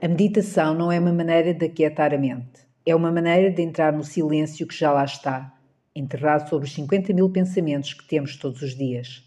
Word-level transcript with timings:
A 0.00 0.06
meditação 0.06 0.72
não 0.72 0.92
é 0.92 1.00
uma 1.00 1.12
maneira 1.12 1.52
de 1.52 1.66
aquietar 1.66 2.14
a 2.14 2.18
mente. 2.18 2.60
É 2.86 2.94
uma 2.94 3.10
maneira 3.10 3.50
de 3.50 3.60
entrar 3.60 3.92
no 3.92 4.04
silêncio 4.04 4.68
que 4.68 4.74
já 4.76 4.92
lá 4.92 5.04
está, 5.04 5.52
enterrado 5.96 6.48
sobre 6.48 6.68
os 6.68 6.74
50 6.74 7.12
mil 7.12 7.28
pensamentos 7.28 7.92
que 7.92 8.06
temos 8.06 8.36
todos 8.36 8.62
os 8.62 8.76
dias. 8.76 9.24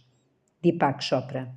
Deepak 0.62 1.04
Chopra. 1.04 1.54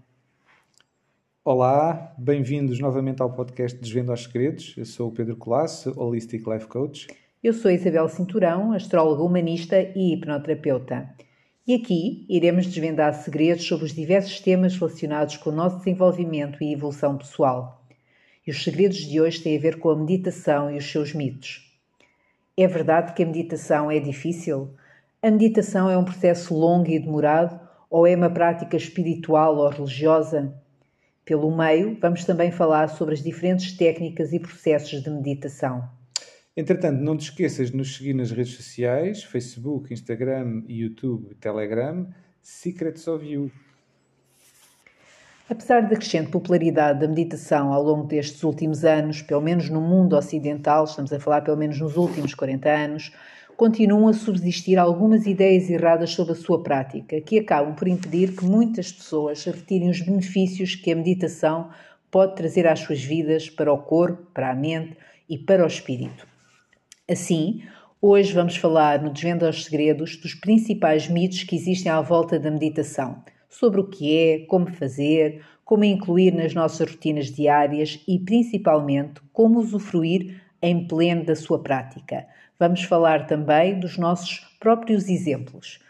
Olá, 1.45 2.17
bem-vindos 2.19 2.81
novamente 2.81 3.23
ao 3.23 3.33
podcast 3.33 3.79
Desvendo 3.79 4.11
aos 4.11 4.25
Segredos. 4.25 4.75
Eu 4.77 4.87
sou 4.87 5.09
o 5.09 5.13
Pedro 5.13 5.37
Colasso, 5.37 5.95
Holistic 5.97 6.45
Life 6.49 6.67
Coach. 6.67 7.07
Eu 7.41 7.53
sou 7.53 7.71
Isabel 7.71 8.09
Cinturão, 8.09 8.73
astróloga 8.73 9.23
humanista 9.23 9.81
e 9.95 10.15
hipnoterapeuta. 10.15 11.15
E 11.67 11.77
aqui 11.77 12.27
iremos 12.29 12.67
desvendar 12.67 13.15
segredos 13.15 13.67
sobre 13.67 13.87
os 13.87 13.95
diversos 13.95 14.39
temas 14.39 14.77
relacionados 14.77 15.39
com 15.39 15.49
o 15.49 15.55
nosso 15.55 15.79
desenvolvimento 15.79 16.63
e 16.63 16.75
evolução 16.75 17.17
pessoal. 17.17 17.83
E 18.47 18.51
os 18.51 18.63
segredos 18.63 18.99
de 18.99 19.19
hoje 19.19 19.41
têm 19.41 19.57
a 19.57 19.61
ver 19.61 19.79
com 19.79 19.89
a 19.89 19.97
meditação 19.97 20.71
e 20.71 20.77
os 20.77 20.85
seus 20.85 21.15
mitos. 21.15 21.75
É 22.55 22.67
verdade 22.67 23.15
que 23.15 23.23
a 23.23 23.27
meditação 23.27 23.91
é 23.91 23.99
difícil? 23.99 24.75
A 25.23 25.31
meditação 25.31 25.89
é 25.89 25.97
um 25.97 26.05
processo 26.05 26.55
longo 26.55 26.91
e 26.91 26.99
demorado 26.99 27.59
ou 27.89 28.07
é 28.07 28.15
uma 28.15 28.29
prática 28.29 28.77
espiritual 28.77 29.57
ou 29.57 29.71
religiosa? 29.71 30.55
Pelo 31.25 31.51
meio, 31.57 31.97
vamos 31.99 32.27
também 32.27 32.51
falar 32.51 32.89
sobre 32.89 33.15
as 33.15 33.23
diferentes 33.23 33.75
técnicas 33.75 34.35
e 34.35 34.39
processos 34.39 35.03
de 35.03 35.09
meditação. 35.09 35.89
Entretanto, 36.57 37.03
não 37.03 37.17
te 37.17 37.25
esqueças 37.25 37.73
de 37.73 37.77
nos 37.77 37.97
seguir 37.97 38.15
nas 38.15 38.31
redes 38.31 38.55
sociais, 38.55 39.25
Facebook, 39.25 39.93
Instagram, 39.93 40.63
YouTube, 40.69 41.35
Telegram, 41.35 42.07
Secrets 42.41 43.09
of 43.09 43.27
You. 43.27 43.51
Apesar 45.51 45.81
da 45.81 45.97
crescente 45.97 46.31
popularidade 46.31 47.01
da 47.01 47.09
meditação 47.09 47.73
ao 47.73 47.83
longo 47.83 48.07
destes 48.07 48.45
últimos 48.45 48.85
anos, 48.85 49.21
pelo 49.21 49.41
menos 49.41 49.69
no 49.69 49.81
mundo 49.81 50.17
ocidental, 50.17 50.85
estamos 50.85 51.13
a 51.13 51.19
falar 51.19 51.41
pelo 51.41 51.57
menos 51.57 51.81
nos 51.81 51.97
últimos 51.97 52.35
40 52.35 52.71
anos, 52.71 53.13
continuam 53.57 54.07
a 54.07 54.13
subsistir 54.13 54.79
algumas 54.79 55.27
ideias 55.27 55.69
erradas 55.69 56.11
sobre 56.11 56.35
a 56.35 56.37
sua 56.37 56.63
prática, 56.63 57.21
que 57.21 57.41
acabam 57.41 57.75
por 57.75 57.89
impedir 57.89 58.33
que 58.37 58.45
muitas 58.45 58.93
pessoas 58.93 59.45
retirem 59.45 59.91
os 59.91 60.01
benefícios 60.01 60.77
que 60.77 60.93
a 60.93 60.97
meditação 60.97 61.71
pode 62.13 62.37
trazer 62.37 62.69
às 62.69 62.79
suas 62.79 63.03
vidas 63.03 63.51
para 63.51 63.73
o 63.73 63.79
corpo, 63.79 64.31
para 64.33 64.53
a 64.53 64.55
mente 64.55 64.97
e 65.29 65.37
para 65.37 65.65
o 65.65 65.67
espírito. 65.67 66.34
Assim, 67.07 67.63
hoje 68.01 68.33
vamos 68.33 68.57
falar 68.57 69.03
no 69.03 69.11
Desvenda 69.11 69.47
aos 69.47 69.67
Segredos 69.67 70.17
dos 70.17 70.35
principais 70.35 71.07
mitos 71.07 71.43
que 71.43 71.55
existem 71.55 71.93
à 71.93 72.01
volta 72.01 72.39
da 72.39 72.51
meditação 72.51 73.23
sobre 73.47 73.79
o 73.79 73.87
que 73.87 74.17
é, 74.17 74.39
como 74.47 74.73
fazer, 74.73 75.45
como 75.67 75.85
incluir 75.85 76.33
nas 76.33 76.55
nossas 76.55 76.91
rotinas 76.91 77.27
diárias 77.27 78.03
e, 78.09 78.19
principalmente, 78.19 79.21
como 79.35 79.59
usufruir 79.59 80.41
em 80.63 80.89
pleno 80.89 81.27
da 81.27 81.37
sua 81.37 81.63
prática. 81.63 82.27
Vamos 82.59 82.83
falar 82.85 83.27
também 83.27 83.79
dos 83.79 83.99
nossos 83.99 84.39
próprios 84.59 85.07
exemplos. 85.11 85.81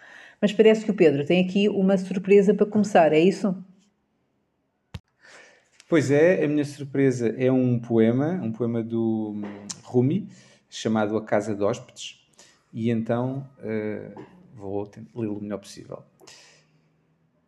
Mas 0.40 0.52
parece 0.52 0.84
que 0.84 0.90
o 0.90 0.94
Pedro 0.94 1.24
tem 1.24 1.44
aqui 1.44 1.68
uma 1.68 1.96
surpresa 1.96 2.52
para 2.52 2.66
começar, 2.66 3.12
é 3.12 3.20
isso? 3.20 3.56
Pois 5.88 6.10
é, 6.10 6.44
a 6.44 6.48
minha 6.48 6.64
surpresa 6.64 7.32
é 7.38 7.52
um 7.52 7.78
poema, 7.78 8.32
um 8.42 8.50
poema 8.50 8.82
do 8.82 9.40
Rumi, 9.84 10.28
chamado 10.75 11.17
A 11.17 11.25
Casa 11.25 11.55
de 11.55 11.62
Hóspedes, 11.62 12.28
e 12.72 12.91
então 12.91 13.48
uh, 13.58 14.25
vou 14.55 14.91
lê-lo 15.14 15.39
o 15.39 15.41
melhor 15.41 15.58
possível. 15.58 16.03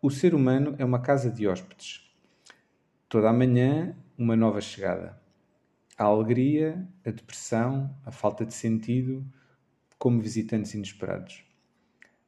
O 0.00 0.10
ser 0.10 0.32
humano 0.32 0.76
é 0.78 0.84
uma 0.84 1.00
casa 1.00 1.28
de 1.30 1.48
hóspedes. 1.48 2.08
Toda 3.08 3.28
a 3.28 3.32
manhã, 3.32 3.96
uma 4.16 4.36
nova 4.36 4.60
chegada. 4.60 5.20
A 5.98 6.04
alegria, 6.04 6.86
a 7.04 7.10
depressão, 7.10 7.92
a 8.04 8.12
falta 8.12 8.46
de 8.46 8.54
sentido, 8.54 9.26
como 9.98 10.20
visitantes 10.20 10.74
inesperados. 10.74 11.44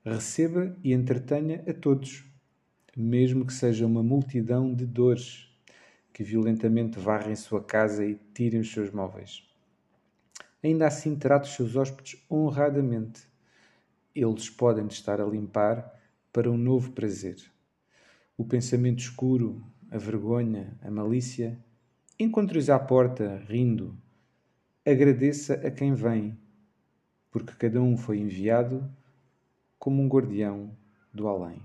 Receba 0.04 0.76
e 0.82 0.92
entretenha 0.92 1.62
a 1.68 1.72
todos, 1.72 2.24
mesmo 2.96 3.46
que 3.46 3.52
seja 3.52 3.86
uma 3.86 4.02
multidão 4.02 4.74
de 4.74 4.84
dores 4.84 5.48
que 6.12 6.24
violentamente 6.24 6.98
varrem 6.98 7.36
sua 7.36 7.62
casa 7.62 8.04
e 8.04 8.18
tirem 8.34 8.60
os 8.60 8.72
seus 8.72 8.90
móveis. 8.90 9.47
Ainda 10.62 10.86
assim, 10.86 11.16
trate 11.16 11.48
os 11.48 11.56
seus 11.56 11.76
hóspedes 11.76 12.24
honradamente. 12.30 13.22
Eles 14.14 14.50
podem 14.50 14.86
estar 14.86 15.20
a 15.20 15.24
limpar 15.24 15.94
para 16.32 16.50
um 16.50 16.56
novo 16.56 16.92
prazer 16.92 17.36
o 18.38 18.44
pensamento 18.44 19.00
escuro, 19.00 19.60
a 19.90 19.98
vergonha, 19.98 20.78
a 20.80 20.88
malícia, 20.88 21.58
encontre-os 22.16 22.70
à 22.70 22.78
porta, 22.78 23.42
rindo. 23.48 23.98
Agradeça 24.86 25.54
a 25.54 25.70
quem 25.72 25.92
vem, 25.92 26.38
porque 27.32 27.52
cada 27.54 27.82
um 27.82 27.96
foi 27.96 28.18
enviado 28.20 28.88
como 29.76 30.00
um 30.00 30.06
guardião 30.06 30.70
do 31.12 31.26
além. 31.26 31.60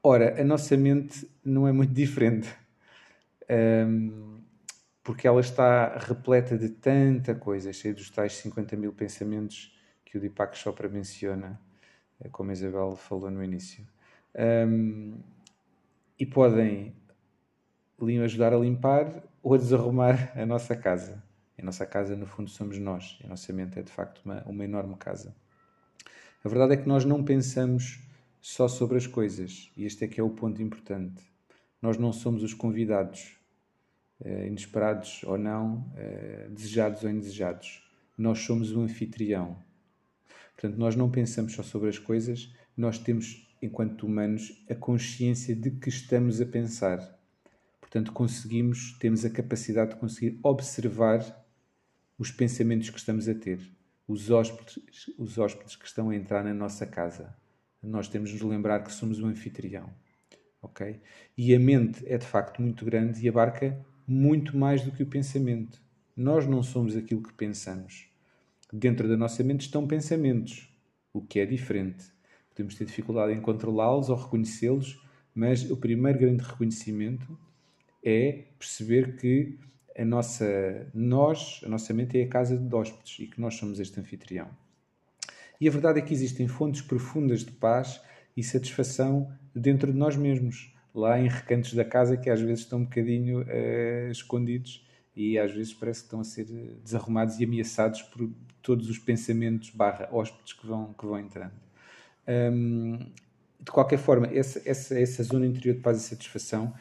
Ora, 0.00 0.40
a 0.40 0.44
nossa 0.44 0.76
mente 0.76 1.28
não 1.44 1.66
é 1.66 1.72
muito 1.72 1.90
diferente, 1.92 2.48
um, 3.50 4.35
porque 5.06 5.28
ela 5.28 5.40
está 5.40 5.98
repleta 5.98 6.58
de 6.58 6.68
tanta 6.68 7.32
coisa, 7.32 7.72
cheia 7.72 7.94
dos 7.94 8.10
tais 8.10 8.32
50 8.38 8.74
mil 8.76 8.92
pensamentos 8.92 9.72
que 10.04 10.18
o 10.18 10.20
Deepak 10.20 10.58
Chopra 10.58 10.88
menciona 10.88 11.60
é 12.20 12.28
como 12.28 12.50
a 12.50 12.52
Isabel 12.52 12.96
falou 12.96 13.30
no 13.30 13.44
início. 13.44 13.86
Um, 14.34 15.14
e 16.18 16.26
podem 16.26 16.92
ajudar 18.24 18.52
a 18.52 18.58
limpar 18.58 19.22
ou 19.44 19.54
a 19.54 19.58
desarrumar 19.58 20.32
a 20.36 20.44
nossa 20.44 20.74
casa. 20.74 21.22
A 21.56 21.62
nossa 21.62 21.86
casa, 21.86 22.16
no 22.16 22.26
fundo, 22.26 22.50
somos 22.50 22.76
nós. 22.78 23.18
A 23.24 23.28
nossa 23.28 23.52
mente 23.52 23.78
é, 23.78 23.82
de 23.82 23.92
facto, 23.92 24.22
uma, 24.24 24.42
uma 24.44 24.64
enorme 24.64 24.96
casa. 24.96 25.36
A 26.44 26.48
verdade 26.48 26.74
é 26.74 26.76
que 26.76 26.88
nós 26.88 27.04
não 27.04 27.22
pensamos 27.22 28.02
só 28.40 28.66
sobre 28.66 28.96
as 28.96 29.06
coisas. 29.06 29.70
E 29.76 29.84
este 29.84 30.04
é 30.04 30.08
que 30.08 30.20
é 30.20 30.24
o 30.24 30.30
ponto 30.30 30.60
importante. 30.60 31.22
Nós 31.80 31.96
não 31.96 32.12
somos 32.12 32.42
os 32.42 32.54
convidados, 32.54 33.36
eh, 33.36 33.45
inesperados 34.24 35.22
ou 35.24 35.36
não, 35.36 35.92
eh, 35.96 36.48
desejados 36.50 37.02
ou 37.04 37.10
indesejados. 37.10 37.82
Nós 38.16 38.38
somos 38.40 38.72
o 38.72 38.80
anfitrião. 38.80 39.62
Portanto, 40.54 40.78
nós 40.78 40.96
não 40.96 41.10
pensamos 41.10 41.52
só 41.52 41.62
sobre 41.62 41.90
as 41.90 41.98
coisas, 41.98 42.52
nós 42.76 42.98
temos, 42.98 43.46
enquanto 43.60 44.06
humanos, 44.06 44.64
a 44.70 44.74
consciência 44.74 45.54
de 45.54 45.70
que 45.70 45.90
estamos 45.90 46.40
a 46.40 46.46
pensar. 46.46 46.98
Portanto, 47.80 48.12
conseguimos, 48.12 48.96
temos 48.98 49.24
a 49.24 49.30
capacidade 49.30 49.90
de 49.90 49.96
conseguir 49.96 50.38
observar 50.42 51.44
os 52.18 52.30
pensamentos 52.30 52.88
que 52.88 52.98
estamos 52.98 53.28
a 53.28 53.34
ter, 53.34 53.60
os 54.08 54.30
hóspedes, 54.30 55.10
os 55.18 55.36
hóspedes 55.36 55.76
que 55.76 55.86
estão 55.86 56.08
a 56.08 56.16
entrar 56.16 56.42
na 56.42 56.54
nossa 56.54 56.86
casa. 56.86 57.36
Nós 57.82 58.08
temos 58.08 58.30
de 58.30 58.36
nos 58.36 58.50
lembrar 58.50 58.82
que 58.82 58.92
somos 58.92 59.20
o 59.20 59.26
anfitrião. 59.26 59.92
ok? 60.62 61.00
E 61.36 61.54
a 61.54 61.60
mente 61.60 62.02
é 62.06 62.16
de 62.16 62.26
facto 62.26 62.62
muito 62.62 62.84
grande 62.84 63.24
e 63.24 63.28
abarca 63.28 63.78
muito 64.06 64.56
mais 64.56 64.82
do 64.82 64.92
que 64.92 65.02
o 65.02 65.06
pensamento. 65.06 65.80
Nós 66.16 66.46
não 66.46 66.62
somos 66.62 66.96
aquilo 66.96 67.22
que 67.22 67.32
pensamos 67.32 68.08
dentro 68.72 69.08
da 69.08 69.16
nossa 69.16 69.42
mente 69.42 69.62
estão 69.62 69.86
pensamentos, 69.86 70.68
o 71.12 71.20
que 71.20 71.40
é 71.40 71.46
diferente. 71.46 72.04
Podemos 72.50 72.74
ter 72.74 72.84
dificuldade 72.84 73.32
em 73.32 73.40
controlá-los 73.40 74.08
ou 74.08 74.16
reconhecê-los, 74.16 75.00
mas 75.34 75.70
o 75.70 75.76
primeiro 75.76 76.18
grande 76.18 76.42
reconhecimento 76.42 77.38
é 78.04 78.44
perceber 78.58 79.16
que 79.16 79.58
a 79.96 80.04
nossa, 80.04 80.90
nós, 80.94 81.60
a 81.64 81.68
nossa 81.68 81.92
mente 81.92 82.18
é 82.18 82.24
a 82.24 82.28
casa 82.28 82.56
de 82.56 82.74
hóspedes 82.74 83.18
e 83.18 83.26
que 83.26 83.40
nós 83.40 83.54
somos 83.54 83.80
este 83.80 83.98
anfitrião. 83.98 84.48
E 85.60 85.68
a 85.68 85.70
verdade 85.70 85.98
é 85.98 86.02
que 86.02 86.12
existem 86.12 86.46
fontes 86.48 86.82
profundas 86.82 87.44
de 87.44 87.52
paz 87.52 88.00
e 88.36 88.42
satisfação 88.42 89.32
dentro 89.54 89.90
de 89.90 89.98
nós 89.98 90.16
mesmos, 90.16 90.74
lá 90.96 91.20
em 91.20 91.28
recantos 91.28 91.74
da 91.74 91.84
casa 91.84 92.16
que 92.16 92.30
às 92.30 92.40
vezes 92.40 92.60
estão 92.60 92.80
um 92.80 92.84
bocadinho 92.84 93.42
uh, 93.42 94.10
escondidos 94.10 94.84
e 95.14 95.38
às 95.38 95.52
vezes 95.52 95.72
parece 95.72 96.00
que 96.00 96.06
estão 96.06 96.20
a 96.20 96.24
ser 96.24 96.44
desarrumados 96.82 97.38
e 97.38 97.44
ameaçados 97.44 98.02
por 98.02 98.28
todos 98.62 98.88
os 98.88 98.98
pensamentos 98.98 99.70
barra 99.70 100.08
hóspedes 100.10 100.52
que 100.52 100.66
vão, 100.66 100.92
que 100.92 101.06
vão 101.06 101.18
entrando. 101.18 101.54
Um, 102.26 102.98
de 103.60 103.70
qualquer 103.70 103.98
forma, 103.98 104.26
essa, 104.26 104.60
essa, 104.68 104.98
essa 104.98 105.22
zona 105.22 105.46
interior 105.46 105.74
de 105.76 105.80
paz 105.80 105.98
e 105.98 106.00
satisfação 106.00 106.74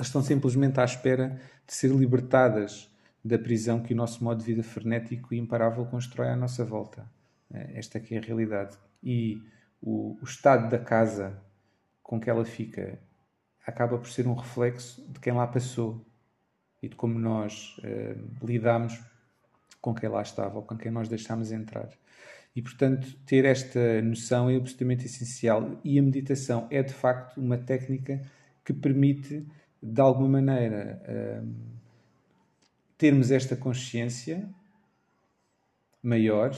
estão 0.00 0.22
simplesmente 0.22 0.78
à 0.78 0.84
espera 0.84 1.40
de 1.66 1.74
ser 1.74 1.90
libertadas 1.90 2.88
da 3.24 3.38
prisão 3.38 3.80
que 3.80 3.92
o 3.92 3.96
nosso 3.96 4.22
modo 4.22 4.38
de 4.38 4.44
vida 4.44 4.62
frenético 4.62 5.34
e 5.34 5.38
imparável 5.38 5.84
constrói 5.86 6.28
à 6.28 6.36
nossa 6.36 6.64
volta. 6.64 7.08
É, 7.52 7.78
esta 7.78 7.98
aqui 7.98 8.14
é 8.14 8.18
a 8.18 8.22
realidade. 8.22 8.76
E 9.02 9.42
o, 9.80 10.16
o 10.20 10.24
estado 10.24 10.70
da 10.70 10.78
casa 10.78 11.40
com 12.08 12.18
que 12.18 12.30
ela 12.30 12.42
fica 12.42 12.98
acaba 13.66 13.98
por 13.98 14.08
ser 14.08 14.26
um 14.26 14.32
reflexo 14.32 15.06
de 15.12 15.20
quem 15.20 15.30
lá 15.30 15.46
passou 15.46 16.02
e 16.82 16.88
de 16.88 16.96
como 16.96 17.18
nós 17.18 17.76
uh, 17.80 18.46
lidamos 18.46 18.98
com 19.78 19.94
quem 19.94 20.08
lá 20.08 20.22
estava 20.22 20.56
ou 20.56 20.62
com 20.62 20.74
quem 20.74 20.90
nós 20.90 21.06
deixámos 21.06 21.52
entrar. 21.52 21.90
E, 22.56 22.62
portanto, 22.62 23.14
ter 23.26 23.44
esta 23.44 24.00
noção 24.00 24.48
é 24.48 24.56
absolutamente 24.56 25.04
essencial. 25.04 25.78
E 25.84 25.98
a 25.98 26.02
meditação 26.02 26.66
é, 26.70 26.82
de 26.82 26.94
facto, 26.94 27.38
uma 27.38 27.58
técnica 27.58 28.22
que 28.64 28.72
permite, 28.72 29.46
de 29.82 30.00
alguma 30.00 30.40
maneira, 30.40 31.02
um, 31.44 31.54
termos 32.96 33.30
esta 33.30 33.54
consciência 33.54 34.48
maior 36.02 36.56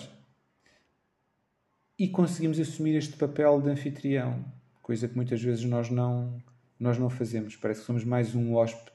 e 1.98 2.08
conseguimos 2.08 2.60
assumir 2.60 2.94
este 2.94 3.16
papel 3.16 3.60
de 3.60 3.70
anfitrião, 3.70 4.44
coisa 4.90 5.06
que 5.06 5.14
muitas 5.14 5.40
vezes 5.40 5.64
nós 5.66 5.88
não, 5.88 6.42
nós 6.76 6.98
não 6.98 7.08
fazemos. 7.08 7.54
Parece 7.54 7.78
que 7.78 7.86
somos 7.86 8.04
mais 8.04 8.34
um 8.34 8.56
hóspede 8.56 8.90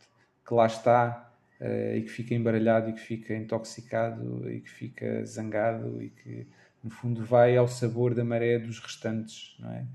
que 0.45 0.53
lá 0.53 0.65
está 0.65 1.33
uh, 1.61 1.95
e 1.95 2.01
que 2.01 2.09
fica 2.09 2.35
embaralhado 2.35 2.89
e 2.89 2.93
que 2.93 2.99
fica 2.99 3.33
intoxicado 3.33 4.51
e 4.51 4.59
que 4.59 4.69
fica 4.69 5.25
zangado 5.25 6.03
e 6.03 6.09
que 6.09 6.47
no 6.83 6.89
fundo 6.89 7.23
vai 7.23 7.55
ao 7.55 7.65
sabor 7.69 8.13
da 8.13 8.25
maré 8.25 8.59
dos 8.59 8.77
restantes, 8.77 9.55
não 9.57 9.71
é? 9.71 9.85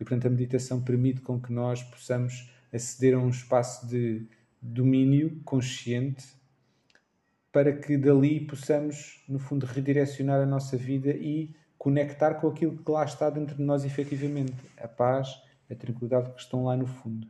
E 0.00 0.02
portanto 0.02 0.28
a 0.28 0.30
meditação 0.30 0.82
permite 0.82 1.20
com 1.20 1.38
que 1.38 1.52
nós 1.52 1.82
possamos 1.82 2.50
aceder 2.72 3.14
a 3.14 3.18
um 3.18 3.28
espaço 3.28 3.86
de 3.86 4.26
domínio 4.62 5.42
consciente 5.44 6.24
para 7.52 7.70
que 7.70 7.98
dali 7.98 8.46
possamos, 8.46 9.22
no 9.28 9.38
fundo, 9.38 9.66
redirecionar 9.66 10.40
a 10.40 10.46
nossa 10.46 10.78
vida 10.78 11.10
e 11.10 11.54
conectar 11.76 12.36
com 12.36 12.48
aquilo 12.48 12.78
que 12.78 12.90
lá 12.90 13.04
está 13.04 13.28
dentro 13.28 13.56
de 13.56 13.62
nós 13.62 13.84
efetivamente, 13.84 14.54
a 14.78 14.88
paz, 14.88 15.49
a 15.70 15.74
tranquilidade 15.74 16.32
que 16.32 16.40
estão 16.40 16.64
lá 16.64 16.76
no 16.76 16.86
fundo. 16.86 17.26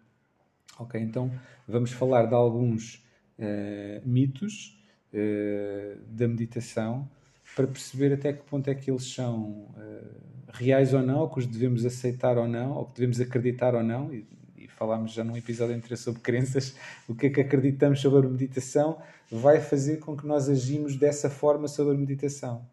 Ok, 0.78 1.00
então 1.00 1.30
vamos 1.68 1.92
falar 1.92 2.26
de 2.26 2.34
alguns 2.34 3.04
uh, 3.38 4.08
mitos 4.08 4.82
uh, 5.12 6.00
da 6.08 6.26
meditação 6.26 7.08
para 7.54 7.66
perceber 7.66 8.12
até 8.12 8.32
que 8.32 8.42
ponto 8.44 8.68
é 8.68 8.74
que 8.74 8.90
eles 8.90 9.12
são 9.12 9.68
uh, 9.76 10.20
reais 10.52 10.94
ou 10.94 11.02
não, 11.02 11.20
ou 11.20 11.28
que 11.28 11.38
os 11.40 11.46
devemos 11.46 11.84
aceitar 11.84 12.38
ou 12.38 12.48
não, 12.48 12.72
ou 12.72 12.86
que 12.86 12.94
devemos 12.94 13.20
acreditar 13.20 13.74
ou 13.74 13.82
não. 13.82 14.12
E, 14.12 14.26
e 14.56 14.68
falámos 14.68 15.12
já 15.12 15.24
num 15.24 15.36
episódio 15.36 15.74
anterior 15.74 15.96
sobre 15.96 16.20
crenças, 16.20 16.74
o 17.08 17.14
que 17.14 17.26
é 17.26 17.30
que 17.30 17.40
acreditamos 17.40 18.00
sobre 18.00 18.26
a 18.26 18.30
meditação 18.30 18.98
vai 19.30 19.60
fazer 19.60 19.98
com 19.98 20.16
que 20.16 20.26
nós 20.26 20.48
agimos 20.48 20.96
dessa 20.96 21.28
forma 21.28 21.68
sobre 21.68 21.94
a 21.94 21.98
meditação. 21.98 22.66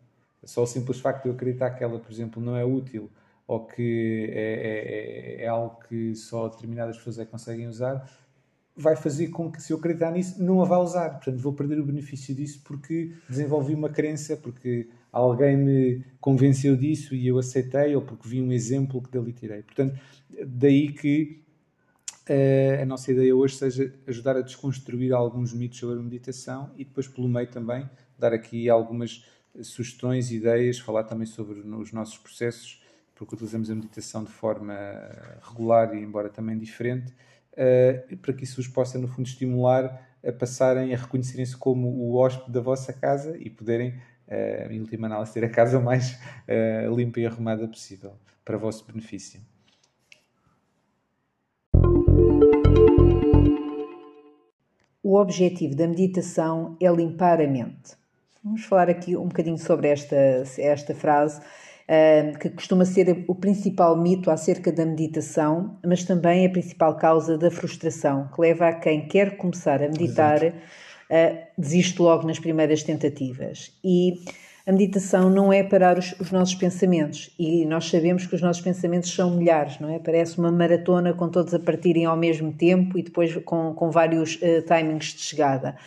Só 0.44 0.64
o 0.64 0.68
simples 0.68 1.00
facto 1.00 1.24
de 1.24 1.30
eu 1.30 1.36
acreditar 1.36 1.72
que 1.72 1.84
ela, 1.84 2.00
por 2.00 2.12
exemplo, 2.12 2.42
não 2.42 2.56
é 2.56 2.64
útil 2.64 3.12
ou 3.47 3.65
que 3.65 4.29
é, 4.29 4.41
é, 4.41 5.41
é, 5.41 5.44
é 5.44 5.47
algo 5.47 5.79
que 5.88 6.13
só 6.15 6.49
determinadas 6.49 6.97
pessoas 6.97 7.19
é 7.19 7.25
que 7.25 7.31
conseguem 7.31 7.67
usar, 7.67 8.05
vai 8.75 8.95
fazer 8.95 9.29
com 9.29 9.51
que, 9.51 9.61
se 9.61 9.73
eu 9.73 9.77
acreditar 9.77 10.11
nisso, 10.11 10.41
não 10.44 10.61
a 10.61 10.65
vá 10.65 10.77
usar. 10.77 11.09
Portanto, 11.11 11.39
vou 11.39 11.53
perder 11.53 11.79
o 11.79 11.85
benefício 11.85 12.35
disso 12.35 12.61
porque 12.63 13.13
desenvolvi 13.27 13.73
uma 13.73 13.89
crença, 13.89 14.38
porque 14.38 14.88
alguém 15.11 15.57
me 15.57 16.03
convenceu 16.19 16.75
disso 16.75 17.15
e 17.15 17.27
eu 17.27 17.39
aceitei, 17.39 17.95
ou 17.95 18.01
porque 18.03 18.27
vi 18.27 18.41
um 18.41 18.51
exemplo 18.51 19.01
que 19.01 19.09
dali 19.09 19.33
tirei. 19.33 19.63
Portanto, 19.63 19.99
daí 20.45 20.91
que 20.91 21.41
uh, 22.29 22.83
a 22.83 22.85
nossa 22.85 23.11
ideia 23.11 23.35
hoje 23.35 23.55
seja 23.55 23.91
ajudar 24.05 24.38
a 24.38 24.41
desconstruir 24.41 25.11
alguns 25.11 25.53
mitos 25.53 25.79
sobre 25.79 25.99
a 25.99 26.03
meditação 26.03 26.69
e 26.77 26.85
depois, 26.85 27.07
pelo 27.07 27.27
meio, 27.27 27.47
também 27.47 27.89
dar 28.19 28.31
aqui 28.31 28.69
algumas 28.69 29.25
sugestões, 29.63 30.31
ideias, 30.31 30.77
falar 30.77 31.03
também 31.05 31.25
sobre 31.25 31.61
os 31.61 31.91
nossos 31.91 32.17
processos, 32.19 32.79
porque 33.18 33.34
utilizamos 33.34 33.69
a 33.72 33.75
meditação 33.75 34.24
de 34.24 34.31
forma 34.31 34.75
regular 35.42 35.96
e, 35.96 36.00
embora 36.00 36.30
também 36.30 36.58
diferente 36.58 37.12
uh, 37.54 38.18
para 38.18 38.34
que 38.34 38.44
isso 38.44 38.62
os 38.62 38.68
possa, 38.68 39.00
no 39.00 39.08
fundo, 39.08 39.25
estimular 39.25 40.08
a 40.25 40.31
passarem 40.31 40.94
a 40.94 40.98
reconhecerem-se 40.98 41.58
como 41.58 41.88
o 41.88 42.16
hóspede 42.16 42.52
da 42.52 42.62
vossa 42.62 42.94
casa 42.94 43.36
e 43.38 43.50
poderem, 43.50 43.96
uh, 44.28 44.72
em 44.72 44.80
última 44.80 45.08
análise, 45.08 45.34
ter 45.34 45.44
a 45.44 45.50
casa 45.50 45.80
mais 45.80 46.19
limpa 46.96 47.19
e 47.19 47.25
arrumada 47.25 47.68
possível 47.68 48.14
para 48.46 48.58
vosso 48.58 48.86
benefício. 48.86 49.42
O 55.04 55.16
objetivo 55.16 55.75
da 55.75 55.88
meditação 55.88 56.78
é 56.81 56.92
limpar 56.92 57.42
a 57.42 57.48
mente. 57.48 57.96
Vamos 58.44 58.66
falar 58.66 58.90
aqui 58.90 59.16
um 59.16 59.28
bocadinho 59.28 59.58
sobre 59.58 59.88
esta, 59.88 60.16
esta 60.58 60.94
frase 60.94 61.42
que 62.39 62.50
costuma 62.50 62.84
ser 62.84 63.24
o 63.28 63.36
principal 63.36 63.95
mito 63.95 64.30
acerca 64.30 64.72
da 64.72 64.86
meditação, 64.86 65.78
mas 65.86 66.04
também 66.04 66.45
a 66.45 66.50
principal 66.50 66.98
causa 66.98 67.38
da 67.38 67.50
frustração, 67.50 68.30
que 68.34 68.42
leva 68.42 68.68
a 68.68 68.74
quem 68.74 69.07
quer 69.07 69.38
começar 69.38 69.81
a 69.81 69.88
meditar 69.88 70.42
a 70.45 70.51
desiste 71.57 72.01
logo 72.01 72.28
nas 72.28 72.39
primeiras 72.39 72.84
tentativas. 72.84 73.72
E 73.84 74.16
a 74.68 74.72
meditação 74.74 75.30
não 75.30 75.54
é 75.54 75.63
parar 75.63 75.98
os, 75.98 76.13
os, 76.19 76.30
nossos 76.30 76.56
pensamentos 76.56 77.34
e 77.39 77.66
nós 77.66 77.90
sabemos 77.90 78.25
que 78.25 78.36
os 78.36 78.42
nossos 78.42 78.62
pensamentos 78.62 79.10
são 79.10 79.33
milhares, 79.33 79.80
não 79.80 79.90
é? 79.90 79.98
Parece 79.98 80.38
uma 80.38 80.51
maratona 80.51 81.13
com 81.13 81.30
todos 81.30 81.54
a 81.54 81.60
partirem 81.60 82.04
ao 82.04 82.18
mesmo 82.18 82.51
tempo 82.51 82.98
e 82.98 83.04
depois 83.04 83.33
com, 83.45 83.74
com 83.74 83.90
vários 83.90 84.36
uh, 84.36 84.62
timings 84.68 85.13
de 85.13 85.22
chegada. 85.22 85.78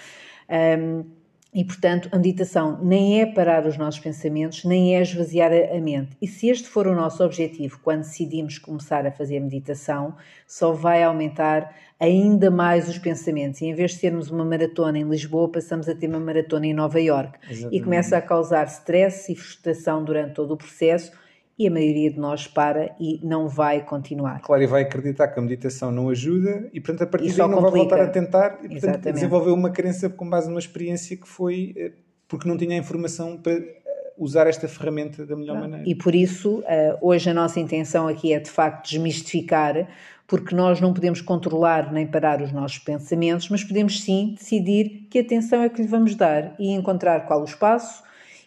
Um, 0.49 1.05
e, 1.52 1.64
portanto, 1.64 2.08
a 2.12 2.17
meditação 2.17 2.79
nem 2.81 3.20
é 3.20 3.26
parar 3.26 3.67
os 3.67 3.76
nossos 3.76 3.99
pensamentos, 3.99 4.64
nem 4.64 4.97
é 4.97 5.02
esvaziar 5.02 5.50
a 5.52 5.81
mente. 5.81 6.17
E 6.23 6.26
se 6.26 6.49
este 6.49 6.69
for 6.69 6.87
o 6.87 6.94
nosso 6.94 7.25
objetivo 7.25 7.81
quando 7.82 8.02
decidimos 8.02 8.56
começar 8.58 9.05
a 9.05 9.11
fazer 9.11 9.41
meditação, 9.41 10.14
só 10.47 10.73
vai 10.73 11.02
aumentar 11.02 11.75
ainda 11.99 12.50
mais 12.50 12.88
os 12.88 12.99
pensamentos. 12.99 13.61
E 13.61 13.67
em 13.67 13.75
vez 13.75 13.93
de 13.93 13.99
termos 13.99 14.31
uma 14.31 14.44
maratona 14.44 14.99
em 14.99 15.08
Lisboa, 15.08 15.50
passamos 15.50 15.88
a 15.88 15.94
ter 15.94 16.08
uma 16.08 16.20
maratona 16.20 16.67
em 16.67 16.75
Nova 16.75 17.00
York. 17.00 17.38
E 17.73 17.81
começa 17.81 18.17
a 18.17 18.23
causar 18.23 18.67
stress 18.67 19.31
e 19.31 19.35
frustração 19.35 20.05
durante 20.05 20.35
todo 20.35 20.55
o 20.55 20.56
processo 20.56 21.12
e 21.60 21.68
a 21.68 21.70
maioria 21.70 22.10
de 22.10 22.18
nós 22.18 22.46
para 22.46 22.96
e 22.98 23.20
não 23.22 23.46
vai 23.46 23.84
continuar. 23.84 24.40
Claro, 24.40 24.62
e 24.62 24.66
vai 24.66 24.80
acreditar 24.80 25.28
que 25.28 25.38
a 25.38 25.42
meditação 25.42 25.92
não 25.92 26.08
ajuda 26.08 26.70
e, 26.72 26.80
portanto, 26.80 27.02
a 27.02 27.06
partir 27.06 27.34
daí 27.34 27.48
não 27.50 27.60
vai 27.60 27.70
voltar 27.70 28.00
a 28.00 28.08
tentar 28.08 28.60
e, 28.64 28.80
portanto, 28.80 29.12
desenvolveu 29.12 29.52
uma 29.52 29.68
crença 29.68 30.08
com 30.08 30.26
base 30.26 30.48
numa 30.48 30.58
experiência 30.58 31.18
que 31.18 31.28
foi 31.28 31.74
eh, 31.76 31.92
porque 32.26 32.48
não 32.48 32.56
tinha 32.56 32.76
a 32.76 32.78
informação 32.78 33.36
para 33.36 33.52
eh, 33.52 33.82
usar 34.16 34.46
esta 34.46 34.66
ferramenta 34.68 35.26
da 35.26 35.36
melhor 35.36 35.60
maneira. 35.60 35.86
E 35.86 35.94
por 35.94 36.14
isso, 36.14 36.62
eh, 36.66 36.96
hoje 36.98 37.28
a 37.28 37.34
nossa 37.34 37.60
intenção 37.60 38.08
aqui 38.08 38.32
é, 38.32 38.40
de 38.40 38.50
facto, 38.50 38.88
desmistificar 38.88 39.86
porque 40.26 40.54
nós 40.54 40.80
não 40.80 40.94
podemos 40.94 41.20
controlar 41.20 41.92
nem 41.92 42.06
parar 42.06 42.40
os 42.40 42.52
nossos 42.52 42.78
pensamentos, 42.78 43.50
mas 43.50 43.62
podemos 43.62 44.00
sim 44.00 44.34
decidir 44.34 45.08
que 45.10 45.18
atenção 45.18 45.60
é 45.60 45.68
que 45.68 45.82
lhe 45.82 45.88
vamos 45.88 46.14
dar 46.14 46.54
e 46.58 46.70
encontrar 46.70 47.26
qual 47.26 47.42
o 47.42 47.44
espaço 47.44 48.02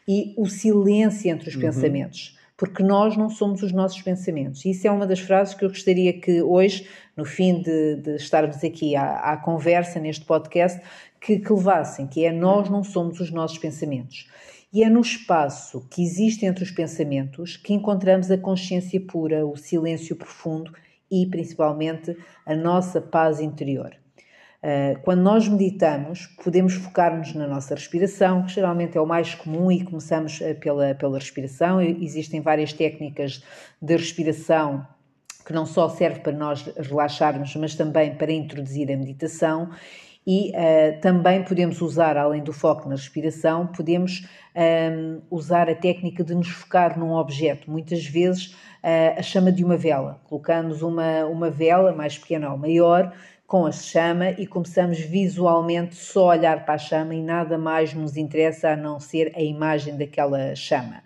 e 0.07 0.33
o 0.36 0.48
silêncio 0.48 1.30
entre 1.30 1.50
os 1.50 1.56
uhum. 1.56 1.62
pensamentos 1.62 2.42
porque 2.56 2.84
nós 2.84 3.18
não 3.18 3.30
somos 3.30 3.64
os 3.64 3.72
nossos 3.72 4.02
pensamentos. 4.02 4.63
Isso 4.66 4.88
é 4.88 4.92
uma 4.92 5.08
das 5.08 5.20
frases 5.20 5.54
que 5.54 5.66
eu 5.66 5.70
gostaria 5.70 6.13
que 6.13 6.42
hoje, 6.42 6.88
no 7.18 7.25
fim 7.25 7.62
de, 7.62 7.96
de 7.98 8.16
estarmos 8.16 8.63
aqui 8.63 8.96
à, 8.96 9.34
à, 9.34 9.38
conversa 9.38 10.00
neste 10.00 10.25
podcast, 10.25 10.80
que, 11.20 11.39
que 11.39 11.54
levassem, 11.54 12.08
que 12.08 12.25
é 12.25 12.32
nós 12.32 12.70
não 12.70 12.84
somos 12.84 13.20
os 13.20 13.32
nossos 13.32 13.58
pensamentos. 13.58 14.27
E 14.72 14.84
é 14.84 14.89
no 14.89 15.01
espaço 15.01 15.88
que 15.89 16.01
existe 16.01 16.46
entre 16.46 16.63
os 16.63 16.72
pensamentos 16.72 17.58
que 17.58 17.74
encontramos 17.74 18.32
a 18.32 18.38
consciência 18.38 19.00
pura, 19.00 19.46
o 19.46 19.56
silêncio 19.56 20.16
profundo 20.16 20.74
e, 21.12 21.27
principalmente, 21.27 22.18
a 22.46 22.56
nossa 22.56 23.00
paz 23.00 23.39
interior. 23.39 24.02
Eh, 24.65 24.96
quando 25.03 25.22
nós 25.22 25.46
meditamos, 25.46 26.27
podemos 26.41 26.75
focar-nos 26.75 27.36
na 27.36 27.46
nossa 27.46 27.75
respiração, 27.75 28.43
que 28.43 28.53
geralmente 28.53 28.98
é 28.98 29.01
o 29.01 29.05
mais 29.05 29.36
comum, 29.36 29.70
e 29.70 29.84
começamos 29.84 30.39
eh, 30.41 30.53
pela, 30.53 30.96
pela 30.96 31.20
respiração. 31.20 31.82
Existem 31.82 32.39
várias 32.39 32.72
técnicas 32.72 33.43
de 33.82 33.98
respiração 33.98 34.88
que 35.46 35.51
não 35.51 35.65
só 35.65 35.89
serve 35.89 36.22
para 36.22 36.32
nós 36.32 36.63
relaxarmos, 36.77 37.53
mas 37.58 37.75
também 37.75 38.15
para 38.15 38.32
introduzir 38.32 38.89
a 38.89 38.96
meditação. 38.96 39.70
E 40.25 40.51
uh, 40.51 41.01
também 41.01 41.43
podemos 41.43 41.82
usar, 41.82 42.15
além 42.15 42.41
do 42.41 42.53
foco 42.53 42.88
na 42.88 42.96
respiração, 42.96 43.67
podemos 43.67 44.25
um, 44.55 45.22
usar 45.29 45.70
a 45.70 45.75
técnica 45.75 46.24
de 46.24 46.34
nos 46.34 46.48
focar 46.48 46.98
num 46.98 47.12
objeto. 47.12 47.70
Muitas 47.70 48.05
vezes 48.05 48.53
uh, 48.82 49.20
a 49.20 49.22
chama 49.22 49.51
de 49.51 49.65
uma 49.65 49.75
vela. 49.75 50.22
Colocamos 50.29 50.82
uma, 50.82 51.25
uma 51.25 51.50
vela 51.50 51.91
mais 51.91 52.17
pequena 52.17 52.50
ou 52.50 52.58
maior 52.58 53.13
com 53.48 53.66
a 53.66 53.72
chama 53.72 54.32
e 54.32 54.48
começamos 54.48 55.00
visualmente 55.00 55.96
só 55.96 56.32
a 56.32 56.36
olhar 56.36 56.66
para 56.66 56.76
a 56.76 56.78
chama 56.78 57.14
e 57.14 57.22
nada 57.22 57.58
mais 57.58 57.94
nos 57.94 58.18
interessa 58.18 58.70
a 58.70 58.76
não 58.76 59.00
ser 59.00 59.32
a 59.36 59.42
imagem 59.42 59.98
daquela 59.98 60.56
chama. 60.56 61.04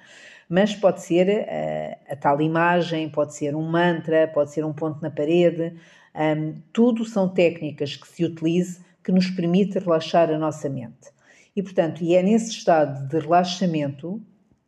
Mas 0.50 0.74
pode 0.74 1.02
ser 1.02 1.28
uh, 1.28 2.14
a 2.14 2.16
tal 2.16 2.42
imagem, 2.42 3.10
pode 3.10 3.36
ser 3.36 3.56
um 3.56 3.64
mantra, 3.64 4.28
pode 4.28 4.52
ser 4.52 4.64
um 4.64 4.72
ponto 4.72 5.02
na 5.02 5.12
parede, 5.12 5.74
um, 6.16 6.56
tudo 6.72 7.04
são 7.04 7.28
técnicas 7.28 7.96
que 7.96 8.08
se 8.08 8.24
utilize 8.24 8.80
que 9.04 9.12
nos 9.12 9.30
permite 9.30 9.80
relaxar 9.80 10.30
a 10.30 10.38
nossa 10.38 10.70
mente. 10.70 11.12
E 11.56 11.62
portanto, 11.64 12.04
e 12.04 12.16
é 12.16 12.22
nesse 12.22 12.52
estado 12.52 13.08
de 13.08 13.20
relaxamento 13.20 14.22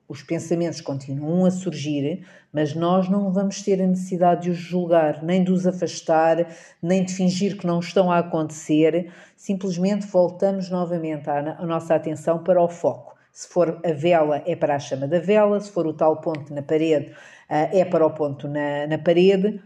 os 0.10 0.24
pensamentos 0.24 0.82
continuam 0.82 1.46
a 1.46 1.52
surgir, 1.52 2.26
mas 2.52 2.74
nós 2.74 3.08
não 3.08 3.32
vamos 3.32 3.62
ter 3.62 3.80
a 3.80 3.86
necessidade 3.86 4.42
de 4.42 4.50
os 4.50 4.58
julgar, 4.58 5.22
nem 5.22 5.44
de 5.44 5.52
os 5.52 5.68
afastar, 5.68 6.48
nem 6.82 7.06
de 7.06 7.14
fingir 7.14 7.56
que 7.56 7.68
não 7.68 7.80
estão 7.80 8.12
a 8.12 8.18
acontecer. 8.18 9.14
Simplesmente 9.38 10.08
voltamos 10.08 10.68
novamente 10.68 11.30
a, 11.30 11.64
nossa 11.64 11.94
atenção 11.94 12.44
para 12.44 12.60
o 12.60 12.68
foco, 12.68 13.16
Se 13.32 13.48
for 13.48 13.80
a 13.86 13.94
vela, 13.94 14.42
é 14.48 14.56
para 14.56 14.76
a 14.76 14.80
chama 14.80 15.08
da 15.08 15.20
vela, 15.20 15.60
se 15.60 15.72
for 15.72 15.86
o 15.86 15.94
tal 15.94 16.20
ponto 16.20 16.52
na 16.52 16.64
parede, 16.64 17.14
é 17.48 17.86
para 17.86 18.04
o 18.04 18.10
ponto 18.10 18.48
na, 18.48 18.88
na 18.88 18.98
parede. 18.98 19.62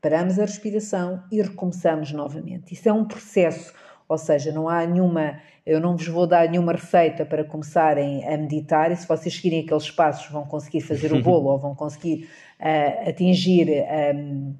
Paramos 0.00 0.38
a 0.38 0.42
respiração 0.42 1.24
e 1.32 1.42
recomeçamos 1.42 2.12
novamente. 2.12 2.72
Isso 2.72 2.88
é 2.88 2.92
um 2.92 3.04
processo, 3.04 3.74
ou 4.08 4.16
seja, 4.16 4.50
não 4.50 4.68
há 4.68 4.86
nenhuma, 4.86 5.38
eu 5.66 5.80
não 5.80 5.96
vos 5.96 6.08
vou 6.08 6.26
dar 6.26 6.48
nenhuma 6.48 6.72
receita 6.72 7.26
para 7.26 7.44
começarem 7.44 8.26
a 8.26 8.36
meditar 8.38 8.90
e 8.90 8.96
se 8.96 9.06
vocês 9.06 9.34
seguirem 9.34 9.60
aqueles 9.60 9.90
passos 9.90 10.30
vão 10.30 10.46
conseguir 10.46 10.80
fazer 10.80 11.12
o 11.12 11.20
bolo 11.22 11.50
ou 11.50 11.58
vão 11.58 11.74
conseguir 11.74 12.28
uh, 12.58 13.08
atingir 13.08 13.68
um, 14.14 14.54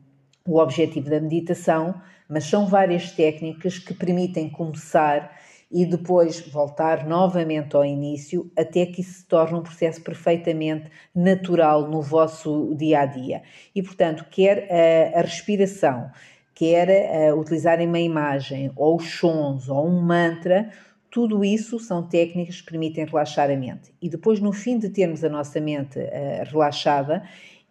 o 0.46 0.58
objetivo 0.58 1.08
da 1.08 1.20
meditação, 1.20 1.94
mas 2.28 2.44
são 2.44 2.66
várias 2.66 3.10
técnicas 3.12 3.78
que 3.78 3.94
permitem 3.94 4.50
começar 4.50 5.34
e 5.70 5.84
depois 5.84 6.40
voltar 6.48 7.06
novamente 7.06 7.76
ao 7.76 7.84
início 7.84 8.50
até 8.56 8.86
que 8.86 9.02
isso 9.02 9.20
se 9.20 9.26
torne 9.26 9.58
um 9.58 9.62
processo 9.62 10.02
perfeitamente 10.02 10.90
natural 11.14 11.88
no 11.88 12.00
vosso 12.00 12.74
dia 12.74 13.00
a 13.00 13.06
dia. 13.06 13.42
E 13.74 13.82
portanto, 13.82 14.24
quer 14.30 14.66
a, 14.70 15.18
a 15.18 15.22
respiração, 15.22 16.10
quer 16.58 17.30
a, 17.30 17.36
utilizarem 17.36 17.86
uma 17.86 18.00
imagem, 18.00 18.72
ou 18.74 18.96
os 18.96 19.08
sons, 19.08 19.68
ou 19.68 19.86
um 19.86 20.02
mantra, 20.02 20.68
tudo 21.08 21.44
isso 21.44 21.78
são 21.78 22.02
técnicas 22.02 22.60
que 22.60 22.68
permitem 22.68 23.04
relaxar 23.04 23.48
a 23.48 23.56
mente. 23.56 23.94
E 24.02 24.08
depois, 24.08 24.40
no 24.40 24.52
fim 24.52 24.76
de 24.76 24.88
termos 24.88 25.22
a 25.22 25.28
nossa 25.28 25.60
mente 25.60 26.00
uh, 26.00 26.50
relaxada, 26.50 27.22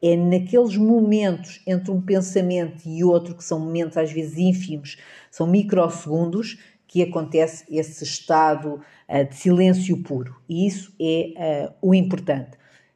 é 0.01 0.15
naqueles 0.15 0.77
momentos 0.77 1.61
entre 1.67 1.91
um 1.91 2.01
pensamento 2.01 2.87
e 2.87 3.03
outro, 3.03 3.35
que 3.35 3.43
são 3.43 3.59
momentos 3.59 3.97
às 3.97 4.09
vezes 4.09 4.37
ínfimos, 4.37 4.97
são 5.29 5.45
microsegundos, 5.45 6.57
que 6.87 7.03
acontece 7.03 7.65
esse 7.69 8.05
estado 8.05 8.79
uh, 9.09 9.25
de 9.29 9.35
silêncio 9.35 10.01
puro. 10.01 10.33
E 10.47 10.65
isso 10.65 10.95
é 10.97 11.73
uh, 11.81 11.89
o 11.89 11.93
importante. 11.93 12.51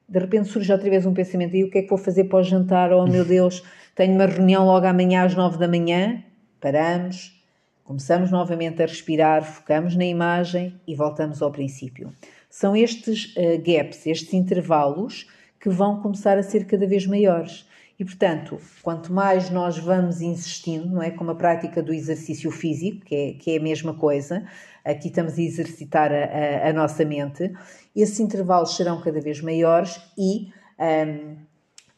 De 0.07 0.19
repente 0.19 0.47
surge 0.47 0.71
outra 0.71 0.89
vez 0.89 1.05
um 1.05 1.13
pensamento: 1.13 1.53
e 1.53 1.65
o 1.65 1.69
que 1.69 1.79
é 1.79 1.81
que 1.81 1.89
vou 1.89 1.97
fazer 1.97 2.23
para 2.25 2.39
o 2.39 2.43
jantar? 2.43 2.93
Oh 2.93 3.05
meu 3.05 3.23
Deus, 3.27 3.61
tenho 4.01 4.15
uma 4.15 4.25
reunião 4.25 4.65
logo 4.65 4.87
amanhã 4.87 5.25
às 5.25 5.35
nove 5.35 5.59
da 5.59 5.67
manhã. 5.67 6.23
Paramos, 6.59 7.39
começamos 7.83 8.31
novamente 8.31 8.81
a 8.81 8.87
respirar, 8.87 9.43
focamos 9.43 9.95
na 9.95 10.03
imagem 10.03 10.81
e 10.87 10.95
voltamos 10.95 11.39
ao 11.39 11.51
princípio. 11.51 12.11
São 12.49 12.75
estes 12.75 13.35
uh, 13.35 13.61
gaps, 13.63 14.07
estes 14.07 14.33
intervalos 14.33 15.29
que 15.59 15.69
vão 15.69 16.01
começar 16.01 16.35
a 16.35 16.41
ser 16.41 16.65
cada 16.65 16.87
vez 16.87 17.05
maiores. 17.05 17.67
E, 17.99 18.03
portanto, 18.03 18.59
quanto 18.81 19.13
mais 19.13 19.51
nós 19.51 19.77
vamos 19.77 20.19
insistindo, 20.19 20.89
não 20.89 21.03
é? 21.03 21.11
Como 21.11 21.29
a 21.29 21.35
prática 21.35 21.83
do 21.83 21.93
exercício 21.93 22.49
físico, 22.49 23.05
que 23.05 23.15
é, 23.15 23.33
que 23.33 23.51
é 23.51 23.59
a 23.59 23.61
mesma 23.61 23.93
coisa, 23.93 24.43
aqui 24.83 25.09
estamos 25.09 25.37
a 25.37 25.41
exercitar 25.43 26.11
a, 26.11 26.65
a, 26.65 26.69
a 26.69 26.73
nossa 26.73 27.05
mente, 27.05 27.53
esses 27.95 28.19
intervalos 28.19 28.75
serão 28.75 28.99
cada 28.99 29.21
vez 29.21 29.41
maiores 29.41 30.01
e, 30.17 30.47
um, 30.79 31.50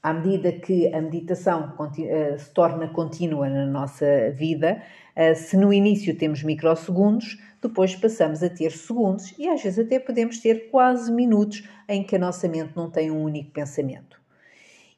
à 0.03 0.13
medida 0.13 0.51
que 0.51 0.93
a 0.93 1.01
meditação 1.01 1.73
uh, 1.79 2.37
se 2.37 2.53
torna 2.53 2.89
contínua 2.89 3.49
na 3.49 3.65
nossa 3.65 4.29
vida, 4.31 4.83
uh, 5.15 5.33
se 5.33 5.55
no 5.55 5.71
início 5.71 6.13
temos 6.17 6.43
microsegundos, 6.43 7.39
depois 7.61 7.95
passamos 7.95 8.43
a 8.43 8.49
ter 8.49 8.71
segundos 8.71 9.33
e 9.39 9.47
às 9.47 9.63
vezes 9.63 9.79
até 9.79 9.97
podemos 9.97 10.39
ter 10.39 10.69
quase 10.69 11.09
minutos 11.09 11.65
em 11.87 12.03
que 12.03 12.17
a 12.17 12.19
nossa 12.19 12.49
mente 12.49 12.75
não 12.75 12.91
tem 12.91 13.09
um 13.09 13.23
único 13.23 13.51
pensamento. 13.51 14.21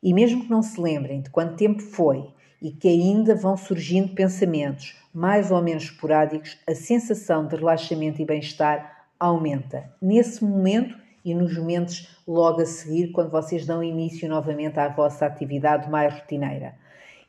E 0.02 0.12
mesmo 0.12 0.44
que 0.44 0.50
não 0.50 0.64
se 0.64 0.82
lembrem 0.82 1.22
de 1.22 1.30
quanto 1.30 1.56
tempo 1.56 1.84
foi 1.84 2.28
e 2.60 2.72
que 2.72 2.88
ainda 2.88 3.36
vão 3.36 3.56
surgindo 3.56 4.16
pensamentos 4.16 4.96
mais 5.14 5.52
ou 5.52 5.62
menos 5.62 5.84
esporádicos, 5.84 6.58
a 6.68 6.74
sensação 6.74 7.48
de 7.48 7.56
relaxamento 7.56 8.20
e 8.22 8.26
bem-estar 8.26 9.06
aumenta 9.20 9.90
nesse 10.02 10.44
momento 10.44 10.98
e 11.26 11.34
nos 11.34 11.58
momentos 11.58 12.08
logo 12.28 12.62
a 12.62 12.66
seguir, 12.66 13.12
quando 13.12 13.32
vocês 13.32 13.66
dão 13.66 13.84
início 13.84 14.30
novamente 14.30 14.80
à 14.80 14.88
vossa 14.88 15.26
atividade 15.26 15.90
mais 15.90 16.14
rotineira. 16.14 16.76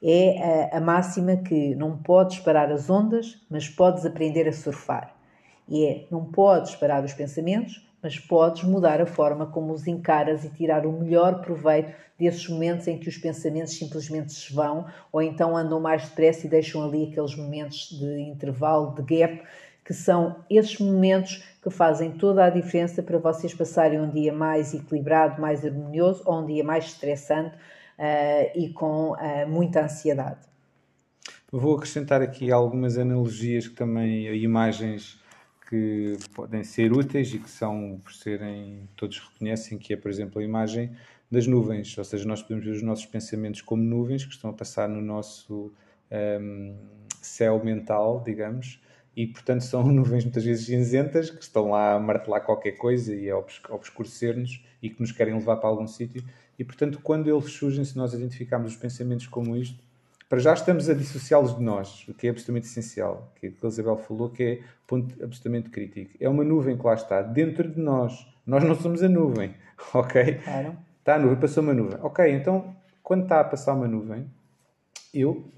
É 0.03 0.71
a, 0.73 0.77
a 0.77 0.81
máxima 0.81 1.39
que 1.39 1.75
não 1.75 1.97
podes 1.97 2.39
parar 2.39 2.71
as 2.71 2.91
ondas, 2.91 3.41
mas 3.51 3.69
podes 3.69 4.05
aprender 4.05 4.47
a 4.47 4.53
surfar. 4.53 5.17
E 5.67 5.85
é, 5.85 6.07
não 6.11 6.27
podes 6.27 6.77
parar 6.77 7.03
os 7.03 7.15
pensamentos, 7.15 7.85
mas 8.03 8.19
podes 8.19 8.63
mudar 8.63 9.01
a 9.01 9.07
forma 9.07 9.47
como 9.47 9.73
os 9.73 9.87
encaras 9.87 10.45
e 10.45 10.51
tirar 10.51 10.87
o 10.87 10.93
melhor 10.93 11.41
proveito 11.41 11.93
desses 12.19 12.49
momentos 12.49 12.87
em 12.87 12.99
que 12.99 13.09
os 13.09 13.19
pensamentos 13.19 13.75
simplesmente 13.75 14.33
se 14.33 14.53
vão 14.53 14.87
ou 15.11 15.21
então 15.21 15.57
andam 15.57 15.81
mais 15.81 16.09
depressa 16.09 16.47
e 16.47 16.51
deixam 16.51 16.85
ali 16.85 17.09
aqueles 17.11 17.35
momentos 17.35 17.91
de 17.91 18.21
intervalo, 18.21 18.95
de 18.95 19.03
gap, 19.03 19.43
que 19.85 19.93
são 19.93 20.37
esses 20.49 20.79
momentos 20.79 21.45
que 21.67 21.71
fazem 21.71 22.13
toda 22.13 22.45
a 22.45 22.51
diferença 22.51 23.03
para 23.03 23.19
vocês 23.19 23.53
passarem 23.53 24.01
um 24.01 24.09
dia 24.09 24.33
mais 24.33 24.73
equilibrado, 24.73 25.41
mais 25.41 25.65
harmonioso 25.65 26.23
ou 26.25 26.41
um 26.41 26.47
dia 26.47 26.63
mais 26.63 26.85
estressante 26.85 27.57
uh, 27.57 28.57
e 28.57 28.73
com 28.73 29.15
uh, 29.15 29.49
muita 29.49 29.83
ansiedade. 29.83 30.47
Vou 31.51 31.75
acrescentar 31.75 32.23
aqui 32.23 32.53
algumas 32.53 32.97
analogias 32.97 33.67
que 33.67 33.75
também, 33.75 34.33
imagens 34.37 35.19
que 35.69 36.17
podem 36.33 36.63
ser 36.63 36.93
úteis 36.93 37.35
e 37.35 37.41
que 37.41 37.51
são, 37.51 38.01
por 38.01 38.13
serem, 38.13 38.89
todos 38.95 39.19
reconhecem, 39.19 39.77
que 39.77 39.93
é, 39.93 39.97
por 39.97 40.09
exemplo, 40.09 40.41
a 40.41 40.45
imagem 40.45 40.93
das 41.29 41.49
nuvens, 41.49 41.99
ou 41.99 42.05
seja, 42.05 42.25
nós 42.29 42.43
podemos 42.43 42.65
ver 42.65 42.71
os 42.71 42.83
nossos 42.83 43.07
pensamentos 43.07 43.61
como 43.61 43.83
nuvens 43.83 44.25
que 44.25 44.31
estão 44.31 44.51
a 44.51 44.53
passar 44.53 44.89
no 44.89 45.03
nosso 45.03 45.73
um, 46.41 46.77
céu 47.21 47.61
mental, 47.65 48.23
digamos, 48.25 48.81
e 49.17 49.27
portanto 49.27 49.63
são 49.63 49.83
nuvens 49.91 50.25
muitas 50.25 50.45
vezes 50.45 50.67
cinzentas 50.67 51.31
que 51.31 51.43
estão 51.43 51.71
lá 51.71 51.95
a 51.95 51.99
martelar 51.99 52.43
qualquer 52.43 52.73
coisa 52.73 53.15
e 53.15 53.31
a 53.31 53.39
obscurecer-nos 53.71 54.63
e 54.83 54.91
que 54.91 55.01
nos 55.01 55.11
querem 55.11 55.35
levar 55.35 55.57
para 55.57 55.71
algum 55.71 55.87
sítio. 55.87 56.23
E 56.59 56.65
portanto, 56.65 57.01
quando 57.03 57.29
eles 57.29 57.51
surgem, 57.53 57.85
se 57.85 57.97
nós 57.97 58.13
identificarmos 58.15 58.73
os 58.73 58.79
pensamentos 58.79 59.27
como 59.27 59.57
isto, 59.57 59.85
para 60.29 60.41
já 60.41 60.53
estamos 60.53 60.89
a 60.91 60.95
dissociá-los 60.95 61.57
de 61.57 61.63
nós, 61.63 62.05
o 62.09 62.15
que 62.15 62.27
é 62.27 62.31
absolutamente 62.31 62.67
essencial, 62.67 63.33
que 63.37 63.47
é 63.47 63.49
o 63.51 63.53
que 63.53 63.65
a 63.65 63.69
Isabel 63.69 63.97
falou, 63.97 64.29
que 64.29 64.43
é 64.43 64.61
ponto 64.87 65.15
absolutamente 65.23 65.71
crítico. 65.71 66.17
É 66.19 66.29
uma 66.29 66.43
nuvem 66.43 66.77
que 66.77 66.85
lá 66.85 66.95
está, 66.95 67.23
dentro 67.23 67.71
de 67.71 67.81
nós. 67.81 68.27
Nós 68.45 68.65
não 68.65 68.75
somos 68.75 69.03
a 69.03 69.09
nuvem, 69.09 69.55
ok? 69.95 70.35
Claro. 70.35 70.77
Está 70.99 71.15
a 71.15 71.19
nuvem, 71.19 71.39
passou 71.39 71.63
uma 71.63 71.73
nuvem. 71.73 71.99
Ok, 72.03 72.29
então, 72.29 72.75
quando 73.03 73.23
está 73.23 73.41
a 73.41 73.45
passar 73.45 73.75
uma 73.75 73.87
nuvem, 73.87 74.29
eu, 75.15 75.49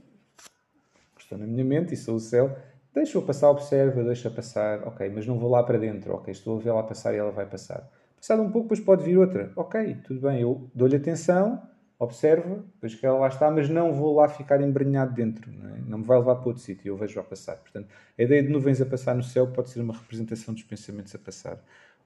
estou 1.19 1.39
na 1.39 1.47
minha 1.47 1.65
mente 1.65 1.95
e 1.95 1.97
sou 1.97 2.17
o 2.17 2.21
céu, 2.21 2.55
deixo-a 2.99 3.23
passar, 3.23 3.51
observa, 3.51 4.03
deixa 4.05 4.31
passar, 4.31 4.87
ok, 4.87 5.11
mas 5.15 5.27
não 5.27 5.39
vou 5.39 5.51
lá 5.51 5.63
para 5.63 5.79
dentro, 5.79 6.15
ok, 6.15 6.31
estou 6.33 6.59
a 6.59 6.61
ver 6.61 6.71
ela 6.71 6.83
passar 6.83 7.15
e 7.15 7.17
ela 7.17 7.31
vai 7.31 7.47
passar. 7.47 7.89
Passado 8.17 8.43
um 8.43 8.51
pouco, 8.51 8.69
depois 8.69 8.81
pode 8.81 9.05
vir 9.05 9.17
outra, 9.19 9.53
ok, 9.57 9.97
tudo 10.05 10.21
bem, 10.21 10.41
eu 10.41 10.69
dou-lhe 10.75 10.97
atenção, 10.97 11.63
observa, 11.99 12.65
depois 12.75 12.95
que 12.95 13.05
ela 13.05 13.19
lá 13.19 13.29
está, 13.29 13.51
mas 13.51 13.69
não 13.69 13.93
vou 13.93 14.15
lá 14.17 14.29
ficar 14.29 14.61
embrenhado 14.61 15.15
dentro, 15.15 15.51
não, 15.51 15.71
é? 15.71 15.79
não 15.87 15.99
me 15.99 16.05
vai 16.05 16.19
levar 16.19 16.37
para 16.37 16.49
outro 16.49 16.63
sítio, 16.63 16.89
eu 16.89 16.97
vejo-a 16.97 17.25
passar. 17.25 17.57
Portanto, 17.57 17.89
a 18.17 18.23
ideia 18.23 18.43
de 18.43 18.49
nuvens 18.49 18.81
a 18.81 18.87
passar 18.87 19.15
no 19.15 19.23
céu 19.23 19.49
pode 19.49 19.71
ser 19.71 19.81
uma 19.81 19.95
representação 19.95 20.55
dos 20.55 20.63
pensamentos 20.63 21.15
a 21.15 21.19
passar. 21.19 21.59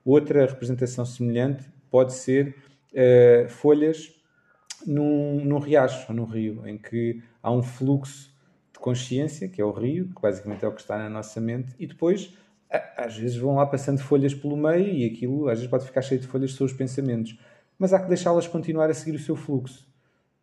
Outra 0.04 0.46
representação 0.46 1.04
semelhante 1.04 1.64
pode 1.90 2.14
ser 2.14 2.56
uh, 2.92 3.48
folhas 3.48 4.14
num, 4.86 5.44
num 5.44 5.58
riacho 5.58 6.06
ou 6.08 6.16
num 6.16 6.24
rio, 6.24 6.66
em 6.66 6.78
que 6.78 7.22
há 7.42 7.52
um 7.52 7.62
fluxo 7.62 8.31
consciência, 8.82 9.48
que 9.48 9.60
é 9.60 9.64
o 9.64 9.70
rio, 9.70 10.08
que 10.14 10.20
basicamente 10.20 10.64
é 10.64 10.68
o 10.68 10.72
que 10.72 10.80
está 10.80 10.98
na 10.98 11.08
nossa 11.08 11.40
mente, 11.40 11.74
e 11.78 11.86
depois 11.86 12.34
às 12.96 13.16
vezes 13.16 13.36
vão 13.36 13.56
lá 13.56 13.66
passando 13.66 14.00
folhas 14.00 14.34
pelo 14.34 14.56
meio 14.56 14.88
e 14.88 15.04
aquilo 15.04 15.48
às 15.48 15.58
vezes 15.58 15.70
pode 15.70 15.84
ficar 15.84 16.00
cheio 16.00 16.18
de 16.18 16.26
folhas 16.26 16.52
sobre 16.52 16.72
os 16.72 16.78
pensamentos 16.78 17.38
mas 17.82 17.92
há 17.92 17.98
que 17.98 18.06
deixá-las 18.06 18.46
continuar 18.46 18.88
a 18.90 18.94
seguir 18.94 19.16
o 19.16 19.18
seu 19.18 19.34
fluxo 19.34 19.84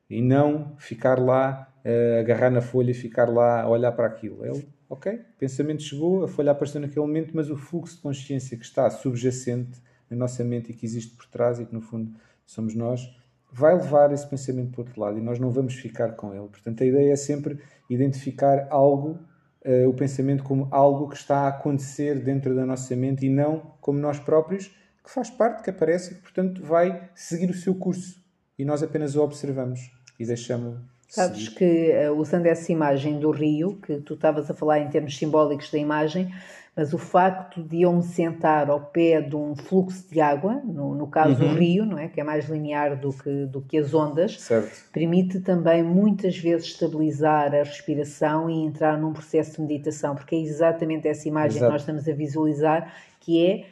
e 0.10 0.22
não 0.22 0.76
ficar 0.78 1.18
lá, 1.18 1.72
uh, 1.86 2.20
agarrar 2.20 2.50
na 2.50 2.60
folha 2.60 2.92
e 2.92 2.94
ficar 2.94 3.30
lá 3.30 3.62
a 3.62 3.70
olhar 3.70 3.94
para 3.94 4.08
aquilo. 4.08 4.46
Ele, 4.46 4.68
ok, 4.90 5.14
o 5.14 5.38
pensamento 5.38 5.82
chegou, 5.82 6.26
a 6.26 6.28
folha 6.28 6.52
apareceu 6.52 6.82
naquele 6.82 7.00
momento, 7.00 7.32
mas 7.34 7.50
o 7.50 7.56
fluxo 7.56 7.96
de 7.96 8.02
consciência 8.02 8.58
que 8.58 8.66
está 8.66 8.90
subjacente 8.90 9.80
na 10.10 10.18
nossa 10.18 10.44
mente 10.44 10.72
e 10.72 10.74
que 10.74 10.86
existe 10.86 11.16
por 11.16 11.28
trás 11.28 11.62
e 11.62 11.66
que 11.66 11.74
no 11.74 11.80
fundo 11.80 12.14
somos 12.46 12.76
nós, 12.76 13.10
vai 13.52 13.76
levar 13.76 14.12
esse 14.12 14.28
pensamento 14.28 14.72
para 14.72 14.82
outro 14.82 15.02
lado 15.02 15.18
e 15.18 15.22
nós 15.22 15.40
não 15.40 15.50
vamos 15.50 15.76
ficar 15.76 16.14
com 16.14 16.34
ele. 16.34 16.48
Portanto, 16.48 16.84
a 16.84 16.86
ideia 16.86 17.14
é 17.14 17.16
sempre 17.16 17.60
identificar 17.90 18.68
algo, 18.70 19.20
uh, 19.66 19.88
o 19.88 19.94
pensamento 19.94 20.44
como 20.44 20.68
algo 20.72 21.10
que 21.10 21.16
está 21.16 21.42
a 21.42 21.48
acontecer 21.50 22.24
dentro 22.24 22.56
da 22.56 22.66
nossa 22.66 22.96
mente 22.96 23.26
e 23.26 23.30
não 23.30 23.74
como 23.82 24.00
nós 24.00 24.20
próprios 24.20 24.68
que 25.04 25.12
faz 25.12 25.30
parte, 25.30 25.64
que 25.64 25.70
aparece 25.70 26.14
e 26.14 26.16
portanto, 26.18 26.64
vai 26.64 27.10
seguir 27.16 27.50
o 27.50 27.54
seu 27.54 27.74
curso. 27.74 28.24
E 28.58 28.64
nós 28.64 28.84
apenas 28.84 29.16
o 29.16 29.22
observamos 29.22 29.92
e 30.20 30.26
deixamos. 30.26 30.78
Sabes 31.10 31.46
seguir. 31.46 31.56
que, 31.56 32.10
usando 32.16 32.46
essa 32.46 32.72
imagem 32.72 33.20
do 33.20 33.32
rio, 33.32 33.80
que 33.82 33.98
tu 33.98 34.14
estavas 34.14 34.50
a 34.50 34.54
falar 34.54 34.80
em 34.80 34.88
termos 34.90 35.18
simbólicos 35.18 35.72
da 35.72 35.78
imagem, 35.80 36.32
mas 36.76 36.94
o 36.94 36.98
facto 36.98 37.62
de 37.62 37.82
eu 37.82 37.92
me 37.92 38.04
sentar 38.04 38.70
ao 38.70 38.80
pé 38.80 39.20
de 39.20 39.36
um 39.36 39.56
fluxo 39.56 40.08
de 40.10 40.22
água, 40.22 40.62
no, 40.64 40.94
no 40.94 41.08
caso 41.08 41.44
uhum. 41.44 41.52
o 41.52 41.56
rio, 41.56 41.86
não 41.86 41.98
é? 41.98 42.08
que 42.08 42.22
é 42.22 42.24
mais 42.24 42.48
linear 42.48 42.96
do 42.96 43.12
que, 43.12 43.46
do 43.48 43.60
que 43.60 43.78
as 43.78 43.94
ondas, 43.94 44.40
certo. 44.40 44.86
permite 44.94 45.40
também 45.42 45.84
muitas 45.84 46.38
vezes 46.38 46.68
estabilizar 46.68 47.54
a 47.54 47.64
respiração 47.64 48.50
e 48.50 48.64
entrar 48.64 48.98
num 48.98 49.12
processo 49.12 49.54
de 49.56 49.62
meditação, 49.64 50.16
porque 50.16 50.36
é 50.36 50.40
exatamente 50.40 51.08
essa 51.08 51.28
imagem 51.28 51.58
Exato. 51.58 51.66
que 51.66 51.72
nós 51.72 51.82
estamos 51.82 52.08
a 52.08 52.14
visualizar, 52.14 52.94
que 53.20 53.46
é 53.46 53.66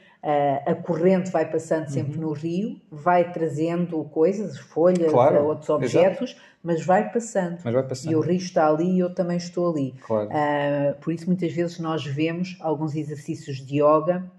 a 0.66 0.76
corrente 0.76 1.32
vai 1.32 1.50
passando 1.50 1.88
sempre 1.90 2.16
uhum. 2.16 2.28
no 2.28 2.34
rio, 2.34 2.82
vai 2.92 3.32
trazendo 3.32 4.04
coisas, 4.06 4.58
folhas, 4.58 5.12
claro, 5.12 5.46
outros 5.46 5.70
objetos, 5.70 6.36
mas 6.62 6.86
vai, 6.86 7.10
passando. 7.12 7.60
mas 7.64 7.74
vai 7.74 7.84
passando. 7.84 8.12
E 8.12 8.16
o 8.16 8.20
rio 8.20 8.36
está 8.36 8.68
ali 8.68 8.96
e 8.96 9.00
eu 9.00 9.14
também 9.14 9.38
estou 9.38 9.72
ali. 9.72 9.94
Claro. 10.02 10.30
Uh, 10.30 11.00
por 11.00 11.14
isso, 11.14 11.26
muitas 11.28 11.54
vezes, 11.54 11.80
nós 11.80 12.06
vemos 12.06 12.58
alguns 12.60 12.96
exercícios 12.96 13.58
de 13.58 13.82
yoga 13.82 14.30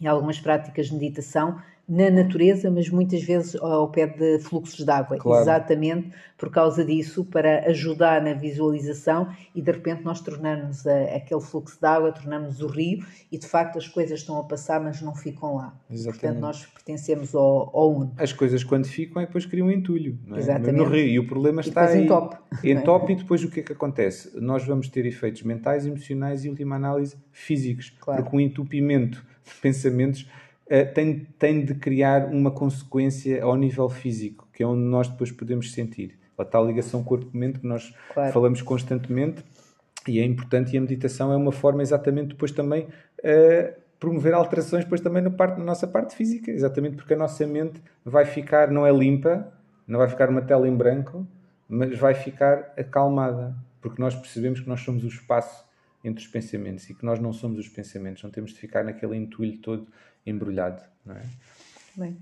e 0.00 0.06
algumas 0.06 0.38
práticas 0.38 0.88
de 0.88 0.94
meditação 0.94 1.60
na 1.88 2.10
natureza, 2.10 2.70
mas 2.70 2.90
muitas 2.90 3.22
vezes 3.22 3.56
ao 3.56 3.88
pé 3.90 4.06
de 4.06 4.38
fluxos 4.40 4.84
de 4.84 4.90
água, 4.90 5.16
claro. 5.16 5.42
exatamente 5.42 6.10
por 6.36 6.50
causa 6.50 6.84
disso, 6.84 7.24
para 7.24 7.66
ajudar 7.68 8.22
na 8.22 8.32
visualização 8.32 9.28
e 9.54 9.60
de 9.60 9.72
repente 9.72 10.04
nós 10.04 10.20
tornamos 10.20 10.86
a, 10.86 11.16
aquele 11.16 11.40
fluxo 11.40 11.80
de 11.80 11.86
água, 11.86 12.12
tornamos 12.12 12.60
o 12.60 12.68
rio 12.68 13.04
e 13.32 13.38
de 13.38 13.46
facto 13.46 13.76
as 13.78 13.88
coisas 13.88 14.20
estão 14.20 14.38
a 14.38 14.44
passar, 14.44 14.80
mas 14.80 15.02
não 15.02 15.14
ficam 15.14 15.56
lá. 15.56 15.74
Exatamente. 15.90 16.20
Portanto, 16.20 16.40
nós 16.40 16.66
pertencemos 16.66 17.34
ao, 17.34 17.70
ao 17.74 17.92
Uno. 17.92 18.12
As 18.18 18.32
coisas 18.32 18.62
quando 18.62 18.86
ficam 18.86 19.20
é 19.20 19.26
depois 19.26 19.46
criam 19.46 19.66
um 19.66 19.70
entulho 19.70 20.16
é? 20.30 20.38
exatamente. 20.38 20.76
no 20.76 20.84
rio 20.84 21.06
e 21.08 21.18
o 21.18 21.26
problema 21.26 21.60
está 21.60 21.86
aí. 21.86 22.04
Entope. 22.04 22.36
Entope 22.62 23.12
e 23.14 23.16
depois 23.16 23.42
o 23.42 23.50
que 23.50 23.60
é 23.60 23.62
que 23.62 23.72
acontece? 23.72 24.38
Nós 24.40 24.64
vamos 24.64 24.88
ter 24.88 25.06
efeitos 25.06 25.42
mentais, 25.42 25.86
emocionais 25.86 26.44
e, 26.44 26.48
última 26.50 26.76
análise, 26.76 27.16
físicos. 27.32 27.92
Claro. 27.98 28.22
Porque 28.22 28.36
o 28.36 28.40
entupimento 28.40 29.24
de 29.44 29.54
pensamentos 29.60 30.28
eh, 30.68 30.84
tem, 30.84 31.26
tem 31.38 31.64
de 31.64 31.74
criar 31.74 32.26
uma 32.26 32.50
consequência 32.50 33.42
ao 33.42 33.56
nível 33.56 33.88
físico, 33.88 34.46
que 34.52 34.62
é 34.62 34.66
onde 34.66 34.82
nós 34.82 35.08
depois 35.08 35.32
podemos 35.32 35.72
sentir. 35.72 36.18
A 36.36 36.44
tal 36.44 36.66
ligação 36.66 37.02
corpo-mente 37.02 37.58
que 37.58 37.66
nós 37.66 37.94
claro. 38.12 38.32
falamos 38.32 38.62
constantemente 38.62 39.42
e 40.06 40.20
é 40.20 40.24
importante 40.24 40.74
e 40.74 40.78
a 40.78 40.80
meditação 40.80 41.32
é 41.32 41.36
uma 41.36 41.52
forma 41.52 41.82
exatamente 41.82 42.28
depois 42.28 42.52
também 42.52 42.84
uh, 42.84 43.74
promover 43.98 44.32
alterações 44.34 44.84
depois 44.84 45.00
também 45.00 45.22
na, 45.22 45.30
parte, 45.30 45.58
na 45.58 45.64
nossa 45.64 45.86
parte 45.86 46.14
física, 46.14 46.50
exatamente 46.50 46.96
porque 46.96 47.14
a 47.14 47.16
nossa 47.16 47.46
mente 47.46 47.82
vai 48.04 48.24
ficar, 48.24 48.70
não 48.70 48.86
é 48.86 48.92
limpa, 48.92 49.52
não 49.86 49.98
vai 49.98 50.08
ficar 50.08 50.28
uma 50.28 50.42
tela 50.42 50.68
em 50.68 50.76
branco, 50.76 51.26
mas 51.68 51.98
vai 51.98 52.14
ficar 52.14 52.72
acalmada, 52.76 53.54
porque 53.80 54.00
nós 54.00 54.14
percebemos 54.14 54.60
que 54.60 54.68
nós 54.68 54.80
somos 54.80 55.02
o 55.02 55.08
espaço 55.08 55.66
entre 56.04 56.22
os 56.22 56.30
pensamentos 56.30 56.88
e 56.88 56.94
que 56.94 57.04
nós 57.04 57.18
não 57.18 57.32
somos 57.32 57.58
os 57.58 57.68
pensamentos, 57.68 58.22
não 58.22 58.30
temos 58.30 58.52
de 58.52 58.58
ficar 58.58 58.84
naquele 58.84 59.16
entulho 59.16 59.58
todo 59.58 59.88
embrulhado, 60.28 60.82
não 61.04 61.14
é? 61.14 61.22
Bem, 61.96 62.16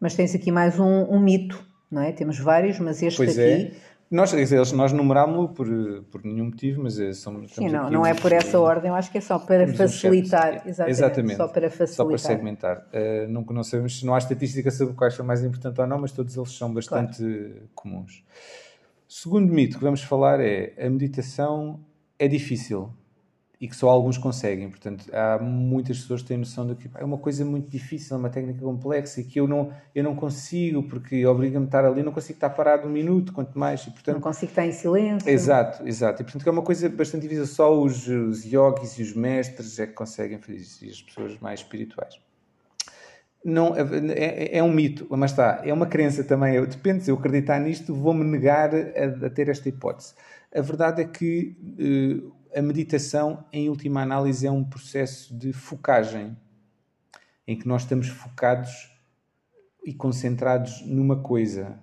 mas 0.00 0.14
tens 0.14 0.34
aqui 0.34 0.50
mais 0.50 0.78
um, 0.78 1.04
um 1.04 1.20
mito, 1.20 1.64
não 1.90 2.02
é? 2.02 2.12
Temos 2.12 2.38
vários, 2.38 2.78
mas 2.78 3.02
este 3.02 3.16
pois 3.16 3.38
é. 3.38 3.54
aqui... 3.54 3.76
É. 3.84 3.88
Nós, 4.10 4.32
nós 4.72 4.90
numerámos-lo 4.90 5.50
por, 5.50 5.68
por 6.10 6.24
nenhum 6.24 6.46
motivo, 6.46 6.82
mas 6.82 6.98
é, 6.98 7.12
somos, 7.12 7.52
Sim, 7.52 7.68
não, 7.68 7.90
não 7.90 8.06
é 8.06 8.14
por 8.14 8.32
essa 8.32 8.58
ordem, 8.58 8.88
eu 8.88 8.94
acho 8.94 9.12
que 9.12 9.18
é 9.18 9.20
só 9.20 9.38
para 9.38 9.68
facilitar. 9.68 10.62
Um 10.64 10.68
exatamente, 10.70 10.90
exatamente, 10.90 11.36
Só 11.36 11.48
para 11.48 11.68
facilitar. 11.68 11.94
Só 11.94 12.04
para 12.06 12.18
segmentar. 12.18 12.86
Uh, 12.88 13.28
não, 13.28 13.42
não 13.42 13.62
sabemos, 13.62 14.02
não 14.02 14.14
há 14.14 14.18
estatística 14.18 14.70
sobre 14.70 14.94
quais 14.94 15.12
são 15.12 15.26
mais 15.26 15.44
importantes 15.44 15.78
ou 15.78 15.86
não, 15.86 15.98
mas 15.98 16.12
todos 16.12 16.34
eles 16.34 16.50
são 16.52 16.72
bastante 16.72 17.18
claro. 17.18 17.68
comuns. 17.74 18.24
Segundo 19.06 19.52
mito 19.52 19.76
que 19.76 19.84
vamos 19.84 20.02
falar 20.02 20.40
é 20.40 20.72
a 20.78 20.88
meditação 20.88 21.78
é 22.18 22.26
difícil 22.26 22.90
e 23.60 23.66
que 23.66 23.74
só 23.74 23.88
alguns 23.88 24.16
conseguem. 24.16 24.68
Portanto, 24.70 25.04
há 25.12 25.38
muitas 25.38 25.98
pessoas 25.98 26.22
que 26.22 26.28
têm 26.28 26.36
noção 26.36 26.66
de 26.66 26.76
que 26.76 26.88
é 26.94 27.04
uma 27.04 27.18
coisa 27.18 27.44
muito 27.44 27.68
difícil, 27.70 28.16
é 28.16 28.18
uma 28.18 28.30
técnica 28.30 28.60
complexa 28.60 29.20
e 29.20 29.24
que 29.24 29.40
eu 29.40 29.48
não, 29.48 29.72
eu 29.94 30.04
não 30.04 30.14
consigo, 30.14 30.82
porque 30.84 31.26
obriga-me 31.26 31.64
a 31.64 31.68
estar 31.68 31.84
ali, 31.84 32.02
não 32.02 32.12
consigo 32.12 32.36
estar 32.36 32.50
parado 32.50 32.86
um 32.86 32.90
minuto, 32.90 33.32
quanto 33.32 33.58
mais. 33.58 33.82
E, 33.82 33.90
portanto, 33.90 34.14
não 34.14 34.22
consigo 34.22 34.52
estar 34.52 34.66
em 34.66 34.72
silêncio. 34.72 35.28
Exato, 35.28 35.86
exato. 35.86 36.22
E 36.22 36.24
portanto, 36.24 36.46
é 36.46 36.50
uma 36.50 36.62
coisa 36.62 36.88
bastante 36.88 37.22
difícil. 37.22 37.46
Só 37.46 37.76
os, 37.76 38.06
os 38.06 38.44
yogis 38.44 38.98
e 38.98 39.02
os 39.02 39.14
mestres 39.14 39.78
é 39.78 39.86
que 39.86 39.92
conseguem 39.92 40.38
fazer 40.38 40.58
isso, 40.58 40.84
e 40.84 40.90
as 40.90 41.02
pessoas 41.02 41.38
mais 41.40 41.60
espirituais. 41.60 42.20
Não, 43.44 43.74
é, 43.74 43.80
é, 44.12 44.58
é 44.58 44.62
um 44.62 44.72
mito, 44.72 45.06
mas 45.10 45.30
está, 45.30 45.62
é 45.64 45.72
uma 45.72 45.86
crença 45.86 46.22
também. 46.22 46.54
Eu, 46.54 46.66
depende, 46.66 47.04
se 47.04 47.10
eu 47.10 47.16
acreditar 47.16 47.58
nisto, 47.58 47.94
vou-me 47.94 48.24
negar 48.24 48.70
a, 48.74 49.26
a, 49.26 49.30
ter 49.30 49.48
esta 49.48 49.68
hipótese. 49.68 50.14
A 50.54 50.60
verdade 50.60 51.02
é 51.02 51.04
que 51.04 51.56
uh, 51.78 52.32
a 52.54 52.62
meditação, 52.62 53.44
em 53.52 53.68
última 53.68 54.02
análise, 54.02 54.46
é 54.46 54.50
um 54.50 54.64
processo 54.64 55.36
de 55.36 55.52
focagem, 55.52 56.36
em 57.46 57.58
que 57.58 57.66
nós 57.66 57.82
estamos 57.82 58.08
focados 58.08 58.90
e 59.84 59.92
concentrados 59.92 60.82
numa 60.86 61.16
coisa. 61.16 61.78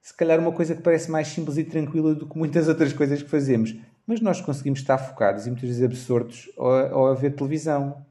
Se 0.00 0.14
calhar 0.16 0.38
uma 0.38 0.52
coisa 0.52 0.74
que 0.74 0.82
parece 0.82 1.10
mais 1.10 1.28
simples 1.28 1.56
e 1.56 1.64
tranquila 1.64 2.14
do 2.14 2.28
que 2.28 2.36
muitas 2.36 2.66
outras 2.68 2.92
coisas 2.92 3.22
que 3.22 3.28
fazemos, 3.28 3.76
mas 4.06 4.20
nós 4.20 4.40
conseguimos 4.40 4.80
estar 4.80 4.98
focados 4.98 5.46
e 5.46 5.50
muitas 5.50 5.68
vezes 5.68 5.82
absortos 5.82 6.50
ao, 6.56 7.06
a 7.06 7.14
ver 7.14 7.34
televisão, 7.34 8.04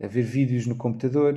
a 0.00 0.06
ver 0.06 0.22
vídeos 0.22 0.66
no 0.66 0.76
computador, 0.76 1.36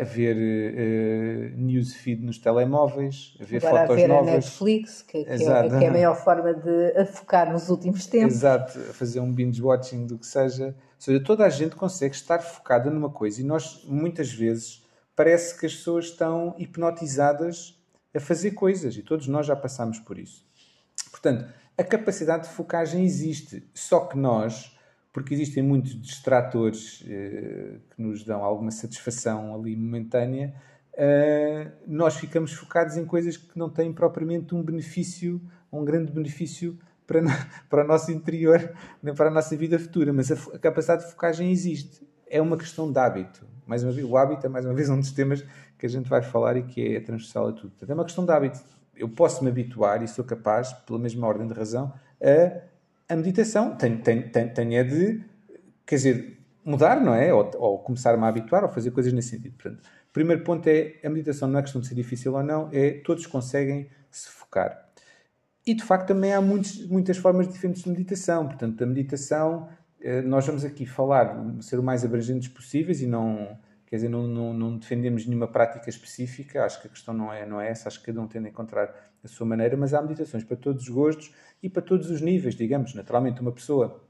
a 0.00 0.04
ver 0.04 0.36
uh, 0.36 1.56
newsfeed 1.60 2.24
nos 2.24 2.38
telemóveis, 2.38 3.36
a 3.40 3.44
ver 3.44 3.56
Agora 3.56 3.82
fotos 3.82 3.96
a 3.96 4.00
ver 4.00 4.08
novas. 4.08 4.28
a 4.28 4.32
Netflix, 4.34 5.02
que, 5.02 5.24
que, 5.24 5.30
é, 5.30 5.36
que, 5.36 5.84
é, 5.84 5.88
a 5.88 5.90
maior 5.90 6.14
forma 6.14 6.54
de 6.54 7.04
focar 7.06 7.52
nos 7.52 7.68
últimos 7.68 8.06
tempos. 8.06 8.36
Exato, 8.36 8.78
a 8.78 8.92
fazer 8.92 9.18
um 9.18 9.32
binge-watching 9.32 10.06
do 10.06 10.16
que 10.16 10.26
seja. 10.26 10.66
Ou 10.66 10.74
seja, 10.96 11.24
toda 11.24 11.44
a 11.44 11.48
gente 11.48 11.74
consegue 11.74 12.14
estar 12.14 12.38
focada 12.38 12.88
numa 12.88 13.10
coisa 13.10 13.40
e 13.40 13.44
nós, 13.44 13.84
muitas 13.84 14.32
vezes, 14.32 14.86
parece 15.16 15.58
que 15.58 15.66
as 15.66 15.74
pessoas 15.74 16.06
estão 16.06 16.54
hipnotizadas 16.56 17.76
a 18.14 18.20
fazer 18.20 18.52
coisas 18.52 18.96
e 18.96 19.02
todos 19.02 19.26
nós 19.26 19.46
já 19.46 19.56
passamos 19.56 19.98
por 19.98 20.18
isso. 20.18 20.46
Portanto, 21.10 21.52
a 21.76 21.82
capacidade 21.82 22.48
de 22.48 22.54
focagem 22.54 23.04
existe, 23.04 23.68
só 23.74 24.00
que 24.06 24.16
nós 24.16 24.76
porque 25.12 25.34
existem 25.34 25.62
muitos 25.62 26.00
distratores 26.00 27.04
eh, 27.06 27.76
que 27.90 28.02
nos 28.02 28.24
dão 28.24 28.42
alguma 28.42 28.70
satisfação 28.70 29.54
ali 29.54 29.76
momentânea, 29.76 30.54
eh, 30.94 31.70
nós 31.86 32.16
ficamos 32.16 32.52
focados 32.52 32.96
em 32.96 33.04
coisas 33.04 33.36
que 33.36 33.58
não 33.58 33.68
têm 33.68 33.92
propriamente 33.92 34.54
um 34.54 34.62
benefício, 34.62 35.40
um 35.70 35.84
grande 35.84 36.10
benefício 36.12 36.78
para, 37.06 37.20
para 37.68 37.84
o 37.84 37.86
nosso 37.86 38.10
interior, 38.10 38.72
nem 39.02 39.14
para 39.14 39.28
a 39.28 39.32
nossa 39.32 39.54
vida 39.56 39.78
futura. 39.78 40.12
Mas 40.12 40.30
a, 40.30 40.34
a, 40.54 40.58
capacidade 40.58 41.04
de 41.04 41.10
focagem 41.10 41.50
existe. 41.50 42.06
É 42.28 42.40
uma 42.40 42.56
questão 42.56 42.90
de 42.90 42.98
hábito. 42.98 43.46
Mais 43.66 43.82
uma 43.84 43.92
vez, 43.92 44.06
o 44.06 44.16
hábito 44.16 44.46
é 44.46 44.48
mais 44.48 44.64
uma 44.64 44.74
vez 44.74 44.88
um 44.88 44.98
dos 44.98 45.12
temas 45.12 45.44
que 45.78 45.84
a 45.84 45.88
gente 45.88 46.08
vai 46.08 46.22
falar 46.22 46.56
e 46.56 46.62
que 46.62 46.96
é 46.96 47.00
transversal 47.00 47.48
a 47.48 47.52
tudo. 47.52 47.70
Portanto, 47.70 47.90
é 47.90 47.94
uma 47.94 48.04
questão 48.04 48.24
de 48.24 48.32
hábito. 48.32 48.60
Eu 48.96 49.08
posso 49.08 49.44
me 49.44 49.50
habituar 49.50 50.02
e 50.02 50.08
sou 50.08 50.24
capaz, 50.24 50.72
pela 50.72 50.98
mesma 50.98 51.26
ordem 51.26 51.46
de 51.46 51.54
razão, 51.54 51.92
a 52.20 52.71
a 53.12 53.16
meditação 53.16 53.76
tem, 53.76 53.98
tem, 53.98 54.22
tem, 54.22 54.48
tem 54.48 54.78
é 54.78 54.82
de, 54.82 55.22
quer 55.86 55.96
dizer, 55.96 56.38
mudar, 56.64 57.00
não 57.00 57.14
é? 57.14 57.32
Ou, 57.32 57.50
ou 57.58 57.78
começar-me 57.78 58.24
a 58.24 58.28
habituar, 58.28 58.64
ou 58.64 58.70
fazer 58.70 58.90
coisas 58.90 59.12
nesse 59.12 59.28
sentido. 59.28 59.54
Portanto, 59.54 59.84
o 59.84 60.12
primeiro 60.12 60.42
ponto 60.42 60.66
é, 60.66 60.94
a 61.04 61.10
meditação 61.10 61.48
não 61.48 61.58
é 61.58 61.62
questão 61.62 61.80
de 61.80 61.86
ser 61.86 61.94
difícil 61.94 62.32
ou 62.34 62.42
não, 62.42 62.68
é 62.72 62.92
todos 63.04 63.26
conseguem 63.26 63.88
se 64.10 64.28
focar. 64.28 64.88
E, 65.66 65.74
de 65.74 65.82
facto, 65.82 66.08
também 66.08 66.32
há 66.32 66.40
muitos, 66.40 66.86
muitas 66.86 67.18
formas 67.18 67.46
diferentes 67.48 67.82
de 67.82 67.90
meditação. 67.90 68.46
Portanto, 68.46 68.82
a 68.82 68.86
meditação, 68.86 69.68
eh, 70.00 70.22
nós 70.22 70.46
vamos 70.46 70.64
aqui 70.64 70.86
falar, 70.86 71.36
ser 71.60 71.78
o 71.78 71.82
mais 71.82 72.04
abrangentes 72.04 72.48
possíveis 72.48 73.00
e 73.00 73.06
não 73.06 73.58
Quer 73.92 73.96
dizer, 73.96 74.08
não, 74.08 74.26
não, 74.26 74.54
não, 74.54 74.78
defendemos 74.78 75.26
nenhuma 75.26 75.46
prática 75.46 75.90
específica, 75.90 76.64
acho 76.64 76.80
que 76.80 76.86
a 76.86 76.90
questão 76.90 77.12
não 77.12 77.30
é, 77.30 77.44
não 77.44 77.60
é 77.60 77.68
essa, 77.68 77.90
acho 77.90 78.00
que 78.00 78.06
cada 78.06 78.22
um 78.22 78.26
tem 78.26 78.40
de 78.40 78.48
encontrar 78.48 78.90
a 79.22 79.28
sua 79.28 79.46
maneira, 79.46 79.76
mas 79.76 79.92
há 79.92 80.00
meditações 80.00 80.42
para 80.44 80.56
todos 80.56 80.84
os 80.84 80.88
gostos 80.88 81.34
e 81.62 81.68
para 81.68 81.82
todos 81.82 82.10
os 82.10 82.22
níveis, 82.22 82.54
digamos. 82.54 82.94
Naturalmente, 82.94 83.42
uma 83.42 83.52
pessoa 83.52 84.02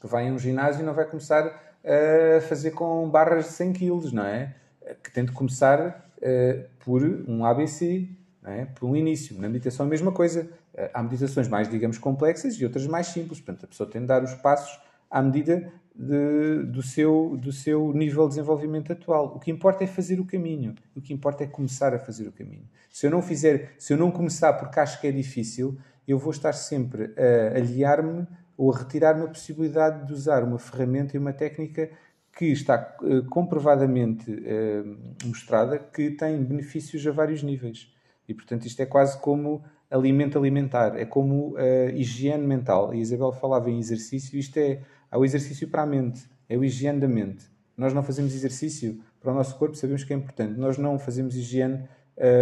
que 0.00 0.06
vai 0.06 0.28
a 0.28 0.32
um 0.32 0.38
ginásio 0.38 0.86
não 0.86 0.94
vai 0.94 1.04
começar 1.04 1.46
a 1.84 2.40
fazer 2.42 2.70
com 2.70 3.10
barras 3.10 3.46
de 3.46 3.50
100 3.54 3.72
kg, 3.72 4.12
não 4.12 4.24
é? 4.24 4.54
Que 5.02 5.10
tem 5.10 5.24
de 5.24 5.32
começar 5.32 6.08
uh, 6.18 6.64
por 6.84 7.02
um 7.02 7.44
ABC, 7.44 8.08
é? 8.44 8.66
por 8.66 8.88
um 8.88 8.94
início. 8.94 9.36
Na 9.40 9.48
meditação, 9.48 9.84
a 9.84 9.88
mesma 9.88 10.12
coisa. 10.12 10.48
Uh, 10.74 10.90
há 10.94 11.02
meditações 11.02 11.48
mais, 11.48 11.68
digamos, 11.68 11.98
complexas 11.98 12.54
e 12.54 12.64
outras 12.64 12.86
mais 12.86 13.08
simples. 13.08 13.40
Portanto, 13.40 13.64
a 13.64 13.66
pessoa 13.66 13.90
tem 13.90 14.00
de 14.00 14.06
dar 14.06 14.22
os 14.22 14.34
passos 14.34 14.80
à 15.10 15.20
medida 15.20 15.72
de, 15.94 16.64
do, 16.64 16.82
seu, 16.82 17.36
do 17.36 17.52
seu 17.52 17.92
nível 17.92 18.24
de 18.24 18.30
desenvolvimento 18.30 18.92
atual. 18.92 19.34
O 19.36 19.38
que 19.38 19.50
importa 19.50 19.84
é 19.84 19.86
fazer 19.86 20.18
o 20.18 20.24
caminho. 20.24 20.74
O 20.96 21.00
que 21.00 21.12
importa 21.12 21.44
é 21.44 21.46
começar 21.46 21.94
a 21.94 21.98
fazer 21.98 22.26
o 22.26 22.32
caminho. 22.32 22.68
Se 22.90 23.06
eu 23.06 23.10
não 23.10 23.22
fizer, 23.22 23.74
se 23.78 23.92
eu 23.92 23.96
não 23.96 24.10
começar 24.10 24.52
porque 24.54 24.80
acho 24.80 25.00
que 25.00 25.06
é 25.06 25.12
difícil, 25.12 25.78
eu 26.06 26.18
vou 26.18 26.32
estar 26.32 26.52
sempre 26.52 27.14
a 27.16 27.56
aliar-me 27.56 28.26
ou 28.56 28.72
a 28.72 28.78
retirar-me 28.78 29.24
a 29.24 29.28
possibilidade 29.28 30.06
de 30.06 30.12
usar 30.12 30.42
uma 30.42 30.58
ferramenta 30.58 31.16
e 31.16 31.18
uma 31.18 31.32
técnica 31.32 31.90
que 32.36 32.46
está 32.46 32.96
uh, 33.00 33.24
comprovadamente 33.26 34.30
uh, 34.30 35.26
mostrada 35.26 35.78
que 35.78 36.10
tem 36.10 36.42
benefícios 36.42 37.06
a 37.06 37.12
vários 37.12 37.42
níveis. 37.42 37.92
E, 38.28 38.34
portanto, 38.34 38.66
isto 38.66 38.80
é 38.80 38.86
quase 38.86 39.20
como 39.20 39.64
alimento 39.90 40.38
alimentar, 40.38 40.98
é 40.98 41.04
como 41.04 41.54
uh, 41.54 41.90
higiene 41.94 42.46
mental. 42.46 42.90
A 42.90 42.96
Isabel 42.96 43.32
falava 43.32 43.70
em 43.70 43.78
exercício, 43.78 44.38
isto 44.38 44.56
é 44.58 44.80
Há 45.14 45.18
o 45.18 45.24
exercício 45.24 45.68
para 45.68 45.82
a 45.82 45.86
mente, 45.86 46.28
é 46.48 46.58
o 46.58 46.64
higiene 46.64 46.98
da 46.98 47.06
mente. 47.06 47.48
Nós 47.76 47.94
não 47.94 48.02
fazemos 48.02 48.34
exercício 48.34 49.00
para 49.20 49.30
o 49.30 49.34
nosso 49.36 49.56
corpo, 49.56 49.76
sabemos 49.76 50.02
que 50.02 50.12
é 50.12 50.16
importante. 50.16 50.58
Nós 50.58 50.76
não 50.76 50.98
fazemos 50.98 51.36
higiene 51.36 51.88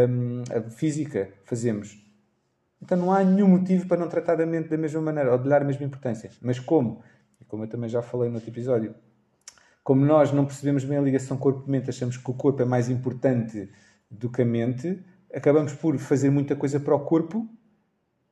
hum, 0.08 0.42
física, 0.70 1.28
fazemos. 1.44 2.02
Então 2.80 2.96
não 2.96 3.12
há 3.12 3.22
nenhum 3.22 3.46
motivo 3.46 3.86
para 3.86 3.98
não 3.98 4.08
tratar 4.08 4.36
da 4.36 4.46
mente 4.46 4.70
da 4.70 4.78
mesma 4.78 5.02
maneira 5.02 5.32
ou 5.32 5.36
de 5.36 5.50
dar 5.50 5.60
a 5.60 5.64
mesma 5.66 5.84
importância. 5.84 6.30
Mas 6.40 6.58
como? 6.58 7.02
E 7.38 7.44
como 7.44 7.64
eu 7.64 7.68
também 7.68 7.90
já 7.90 8.00
falei 8.00 8.30
no 8.30 8.36
outro 8.36 8.48
episódio, 8.48 8.94
Como 9.84 10.02
nós 10.02 10.32
não 10.32 10.46
percebemos 10.46 10.82
bem 10.82 10.96
a 10.96 11.02
ligação 11.02 11.36
corpo-mente, 11.36 11.90
achamos 11.90 12.16
que 12.16 12.30
o 12.30 12.34
corpo 12.34 12.62
é 12.62 12.64
mais 12.64 12.88
importante 12.88 13.68
do 14.10 14.30
que 14.30 14.40
a 14.40 14.46
mente, 14.46 15.04
acabamos 15.34 15.72
por 15.72 15.96
fazer 15.98 16.30
muita 16.30 16.54
coisa 16.54 16.78
para 16.78 16.94
o 16.94 17.00
corpo 17.00 17.48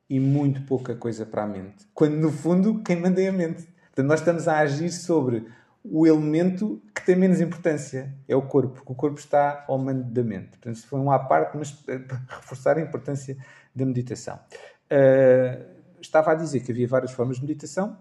e 0.09 0.19
muito 0.19 0.61
pouca 0.63 0.95
coisa 0.95 1.25
para 1.25 1.43
a 1.43 1.47
mente. 1.47 1.87
Quando, 1.93 2.15
no 2.15 2.31
fundo, 2.31 2.83
quem 2.83 2.97
manda 2.97 3.21
é 3.21 3.29
a 3.29 3.31
mente. 3.31 3.63
Portanto, 3.87 4.07
nós 4.07 4.19
estamos 4.19 4.47
a 4.47 4.59
agir 4.59 4.91
sobre 4.91 5.47
o 5.83 6.05
elemento 6.05 6.81
que 6.93 7.05
tem 7.05 7.15
menos 7.15 7.41
importância, 7.41 8.13
é 8.27 8.35
o 8.35 8.41
corpo, 8.41 8.75
porque 8.75 8.91
o 8.91 8.95
corpo 8.95 9.19
está 9.19 9.65
ao 9.67 9.77
mando 9.77 10.03
da 10.03 10.23
mente. 10.23 10.49
Portanto, 10.49 10.75
isso 10.75 10.87
foi 10.87 10.99
um 10.99 11.11
à 11.11 11.17
parte, 11.17 11.57
mas 11.57 11.71
para 11.71 12.21
reforçar 12.29 12.77
a 12.77 12.81
importância 12.81 13.37
da 13.73 13.85
meditação. 13.85 14.39
Uh, 14.91 15.65
estava 15.99 16.31
a 16.31 16.35
dizer 16.35 16.59
que 16.59 16.71
havia 16.71 16.87
várias 16.87 17.11
formas 17.11 17.37
de 17.37 17.41
meditação. 17.43 17.97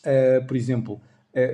Uh, 0.00 0.46
por 0.46 0.56
exemplo, 0.56 1.00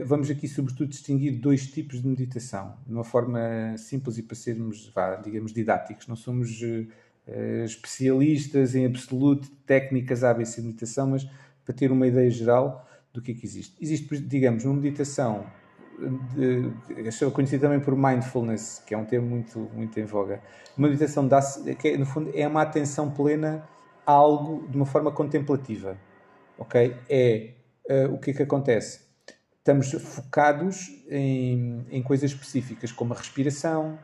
vamos 0.05 0.31
aqui 0.31 0.47
sobretudo 0.47 0.89
distinguir 0.89 1.39
dois 1.39 1.67
tipos 1.67 2.03
de 2.03 2.09
meditação, 2.09 2.77
de 2.87 2.93
uma 2.93 3.05
forma 3.05 3.75
simples 3.79 4.19
e 4.19 4.23
para 4.23 4.37
sermos, 4.37 4.91
vá, 4.95 5.17
digamos, 5.17 5.53
didáticos. 5.53 6.07
Não 6.07 6.17
somos 6.17 6.61
uh, 6.61 7.65
especialistas 7.65 8.75
em 8.75 8.85
absoluto 8.85 9.51
técnicas 9.67 10.23
ABC 10.23 10.61
de 10.61 10.67
meditação, 10.67 11.09
mas 11.09 11.27
para 11.65 11.75
ter 11.75 11.91
uma 11.91 12.07
ideia 12.07 12.31
geral 12.31 12.87
do 13.13 13.23
que 13.23 13.33
é 13.33 13.35
que 13.35 13.47
existe. 13.47 13.77
Existe, 13.81 14.19
digamos, 14.19 14.65
uma 14.65 14.75
meditação 14.75 15.47
de, 16.35 16.73
é 16.89 17.31
conhecida 17.31 17.67
também 17.67 17.81
por 17.81 17.97
mindfulness, 17.97 18.83
que 18.87 18.95
é 18.95 18.99
um 18.99 19.05
termo 19.05 19.29
muito, 19.29 19.59
muito 19.75 19.99
em 19.99 20.05
voga. 20.05 20.41
Uma 20.77 20.89
meditação 20.89 21.29
que 21.79 21.97
no 21.97 22.07
fundo 22.07 22.31
é 22.35 22.47
uma 22.47 22.63
atenção 22.63 23.11
plena 23.11 23.69
a 24.07 24.13
algo 24.13 24.67
de 24.69 24.77
uma 24.77 24.87
forma 24.87 25.11
contemplativa. 25.11 25.97
Ok? 26.59 26.97
É 27.09 27.51
uh, 27.89 28.15
o 28.15 28.19
que 28.19 28.31
é 28.31 28.35
que 28.35 28.43
acontece? 28.43 29.10
Estamos 29.61 29.93
focados 29.93 30.89
em, 31.11 31.85
em 31.91 32.03
coisas 32.03 32.31
específicas, 32.31 32.91
como 32.93 33.13
a 33.13 33.17
respiração, 33.17 33.99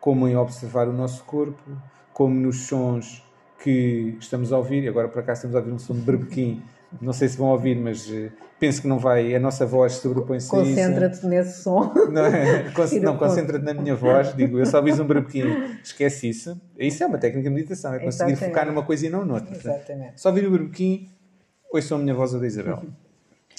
como 0.00 0.28
em 0.28 0.36
observar 0.36 0.86
o 0.86 0.92
nosso 0.92 1.24
corpo, 1.24 1.60
como 2.12 2.32
nos 2.32 2.68
sons 2.68 3.20
que 3.60 4.16
estamos 4.20 4.52
a 4.52 4.58
ouvir. 4.58 4.88
Agora, 4.88 5.08
por 5.08 5.18
acaso, 5.18 5.38
estamos 5.38 5.56
a 5.56 5.58
ouvir 5.58 5.72
um 5.72 5.80
som 5.80 5.94
de 5.94 6.00
berbequim. 6.00 6.62
Não 7.02 7.12
sei 7.12 7.28
se 7.28 7.36
vão 7.36 7.48
ouvir, 7.48 7.74
mas 7.74 8.08
uh, 8.08 8.30
penso 8.60 8.82
que 8.82 8.86
não 8.86 9.00
vai. 9.00 9.34
A 9.34 9.40
nossa 9.40 9.66
voz 9.66 9.94
sobrepõe-se 9.94 10.48
Concentra-te 10.48 11.26
nesse 11.26 11.62
som. 11.64 11.92
Não, 12.12 12.26
é? 12.26 12.70
não 13.02 13.16
concentra-te 13.16 13.64
na 13.64 13.74
minha 13.74 13.96
voz. 13.96 14.32
Digo, 14.36 14.60
eu 14.60 14.66
só 14.66 14.78
ouvi 14.78 14.92
um 14.92 15.06
berbequim, 15.06 15.42
esquece 15.82 16.28
isso. 16.28 16.60
Isso 16.78 17.02
é 17.02 17.06
uma 17.08 17.18
técnica 17.18 17.48
de 17.48 17.54
meditação, 17.54 17.94
é 17.94 17.98
conseguir 17.98 18.30
Exatamente. 18.30 18.54
focar 18.54 18.66
numa 18.66 18.84
coisa 18.84 19.06
e 19.06 19.10
não 19.10 19.24
noutra. 19.24 19.56
Exatamente. 19.56 20.20
Só 20.20 20.28
ouvir 20.28 20.46
o 20.46 20.52
berbequim, 20.52 21.10
ouçam 21.72 21.98
a 21.98 22.00
minha 22.00 22.14
voz 22.14 22.32
ou 22.32 22.38
da 22.38 22.46
Isabel. 22.46 22.84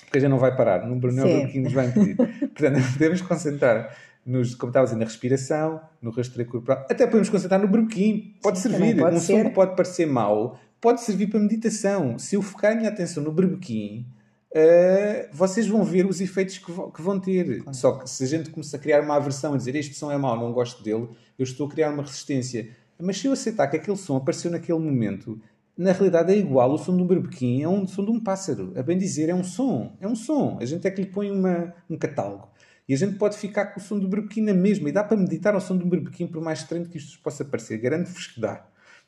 Porque 0.06 0.18
a 0.18 0.22
gente 0.22 0.30
não 0.30 0.40
vai 0.40 0.56
parar, 0.56 0.86
não, 0.86 0.96
não 0.96 1.24
é 1.24 1.26
o 1.26 1.28
berbequim 1.28 1.60
nos 1.62 1.74
vai 1.74 1.88
impedir. 1.88 2.16
Portanto, 2.56 2.80
podemos 2.94 3.22
concentrar 3.22 3.96
nos, 4.26 4.56
como 4.56 4.70
estava 4.70 4.86
a 4.86 4.88
dizer, 4.88 4.98
na 4.98 5.06
respiração, 5.06 5.82
no 6.02 6.12
rastreio 6.12 6.50
corporal. 6.50 6.86
Até 6.90 7.06
podemos 7.06 7.30
concentrar 7.30 7.62
no 7.62 7.68
berbequim. 7.68 8.36
Pode 8.42 8.60
Sim, 8.60 8.70
servir. 8.70 8.98
Pode 8.98 9.16
um 9.16 9.20
ser. 9.20 9.34
som 9.34 9.44
que 9.50 9.56
pode 9.56 9.76
parecer 9.76 10.06
mau, 10.08 10.60
pode 10.82 11.02
servir 11.02 11.28
para 11.28 11.40
meditação. 11.40 12.18
Se 12.18 12.36
eu 12.36 12.42
focar 12.42 12.72
a 12.72 12.76
minha 12.76 12.90
atenção 12.90 13.24
no 13.24 13.32
berbequim, 13.32 14.06
uh, 14.52 15.28
vocês 15.32 15.68
vão 15.68 15.84
ver 15.84 16.06
os 16.06 16.22
efeitos 16.22 16.58
que, 16.58 16.72
que 16.72 17.02
vão 17.02 17.20
ter. 17.20 17.62
Claro. 17.62 17.78
Só 17.78 17.92
que 17.94 18.10
se 18.10 18.24
a 18.24 18.28
gente 18.28 18.50
começa 18.50 18.78
a 18.78 18.80
criar 18.80 19.02
uma 19.02 19.16
aversão 19.16 19.54
a 19.54 19.58
dizer 19.58 19.76
este 19.76 19.94
som 19.94 20.12
é 20.12 20.18
mau, 20.18 20.36
não 20.36 20.52
gosto 20.52 20.84
dele, 20.84 21.08
eu 21.38 21.44
estou 21.44 21.68
a 21.68 21.70
criar 21.70 21.92
uma 21.92 22.02
resistência. 22.02 22.70
Mas 23.00 23.18
se 23.18 23.28
eu 23.28 23.34
aceitar 23.34 23.68
que 23.68 23.76
aquele 23.78 23.98
som 23.98 24.16
apareceu 24.16 24.50
naquele 24.50 24.80
momento, 24.80 25.40
na 25.78 25.92
realidade 25.92 26.32
é 26.32 26.38
igual 26.38 26.72
o 26.72 26.78
som 26.78 26.96
de 26.96 27.04
um 27.04 27.08
berbequim 27.08 27.62
é 27.62 27.68
um 27.68 27.86
som 27.86 28.06
de 28.06 28.12
um 28.12 28.20
pássaro. 28.20 28.74
A 28.78 28.84
bem 28.84 28.98
dizer, 28.98 29.30
é 29.30 29.36
um 29.36 29.44
som. 29.44 29.98
É 30.00 30.08
um 30.08 30.16
som. 30.16 30.58
A 30.62 30.66
gente 30.66 30.88
é 30.88 30.92
que 30.92 31.02
lhe 31.02 31.08
põe 31.08 31.30
uma, 31.30 31.74
um 31.90 31.98
catálogo. 31.98 32.50
E 32.88 32.94
a 32.94 32.98
gente 32.98 33.18
pode 33.18 33.38
ficar 33.38 33.66
com 33.68 33.80
o 33.80 33.84
som 33.84 34.00
do 34.00 34.08
berbequim 34.08 34.42
na 34.42 34.54
mesma. 34.54 34.88
E 34.88 34.92
dá 34.92 35.04
para 35.04 35.18
meditar 35.18 35.54
ao 35.54 35.60
som 35.60 35.76
do 35.76 35.86
berbequim, 35.86 36.28
por 36.28 36.42
mais 36.42 36.60
estranho 36.60 36.88
que 36.88 36.98
isto 36.98 37.22
possa 37.22 37.44
parecer. 37.44 37.78
Garanto-vos 37.80 38.28
que 38.28 38.40
dá. 38.40 38.66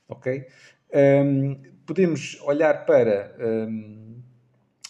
Ok? 0.09 0.45
Um, 0.93 1.57
podemos 1.85 2.37
olhar 2.41 2.85
para. 2.85 3.35
Um, 3.39 4.21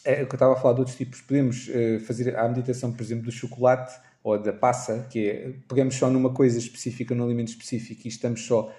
é, 0.04 0.22
eu 0.22 0.26
estava 0.26 0.54
a 0.54 0.56
falar 0.56 0.74
de 0.74 0.80
outros 0.80 0.98
tipos. 0.98 1.22
Podemos 1.22 1.68
uh, 1.68 2.00
fazer 2.00 2.36
a 2.36 2.48
meditação, 2.48 2.92
por 2.92 3.04
exemplo, 3.04 3.26
do 3.26 3.32
chocolate 3.32 3.94
ou 4.30 4.38
da 4.38 4.52
passa, 4.52 5.08
que 5.10 5.30
é. 5.30 5.54
Pegamos 5.68 5.96
só 5.96 6.10
numa 6.10 6.34
coisa 6.34 6.58
específica, 6.58 7.16
num 7.16 7.24
alimento 7.24 7.50
específico 7.50 8.02
e 8.06 8.10
estamos 8.10 8.46
só. 8.46 8.72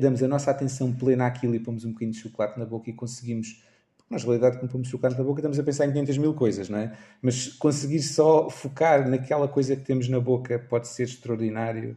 damos 0.00 0.22
a 0.22 0.28
nossa 0.28 0.50
atenção 0.50 0.92
plena 0.92 1.26
àquilo 1.26 1.54
e 1.54 1.60
pomos 1.60 1.84
um 1.84 1.92
bocadinho 1.92 2.12
de 2.12 2.18
chocolate 2.18 2.58
na 2.58 2.64
boca 2.64 2.90
e 2.90 2.92
conseguimos 2.92 3.62
na 4.08 4.18
realidade, 4.18 4.58
quando 4.58 4.70
pomos 4.70 4.88
chocolate 4.88 5.18
na 5.18 5.24
boca, 5.24 5.40
estamos 5.40 5.58
a 5.58 5.62
pensar 5.64 5.86
em 5.86 5.92
500 5.92 6.18
mil 6.18 6.34
coisas, 6.34 6.68
não 6.68 6.78
é? 6.78 6.92
Mas 7.20 7.48
conseguir 7.48 8.00
só 8.02 8.48
focar 8.48 9.08
naquela 9.08 9.48
coisa 9.48 9.74
que 9.74 9.82
temos 9.82 10.08
na 10.08 10.20
boca 10.20 10.58
pode 10.58 10.86
ser 10.86 11.04
extraordinário. 11.04 11.96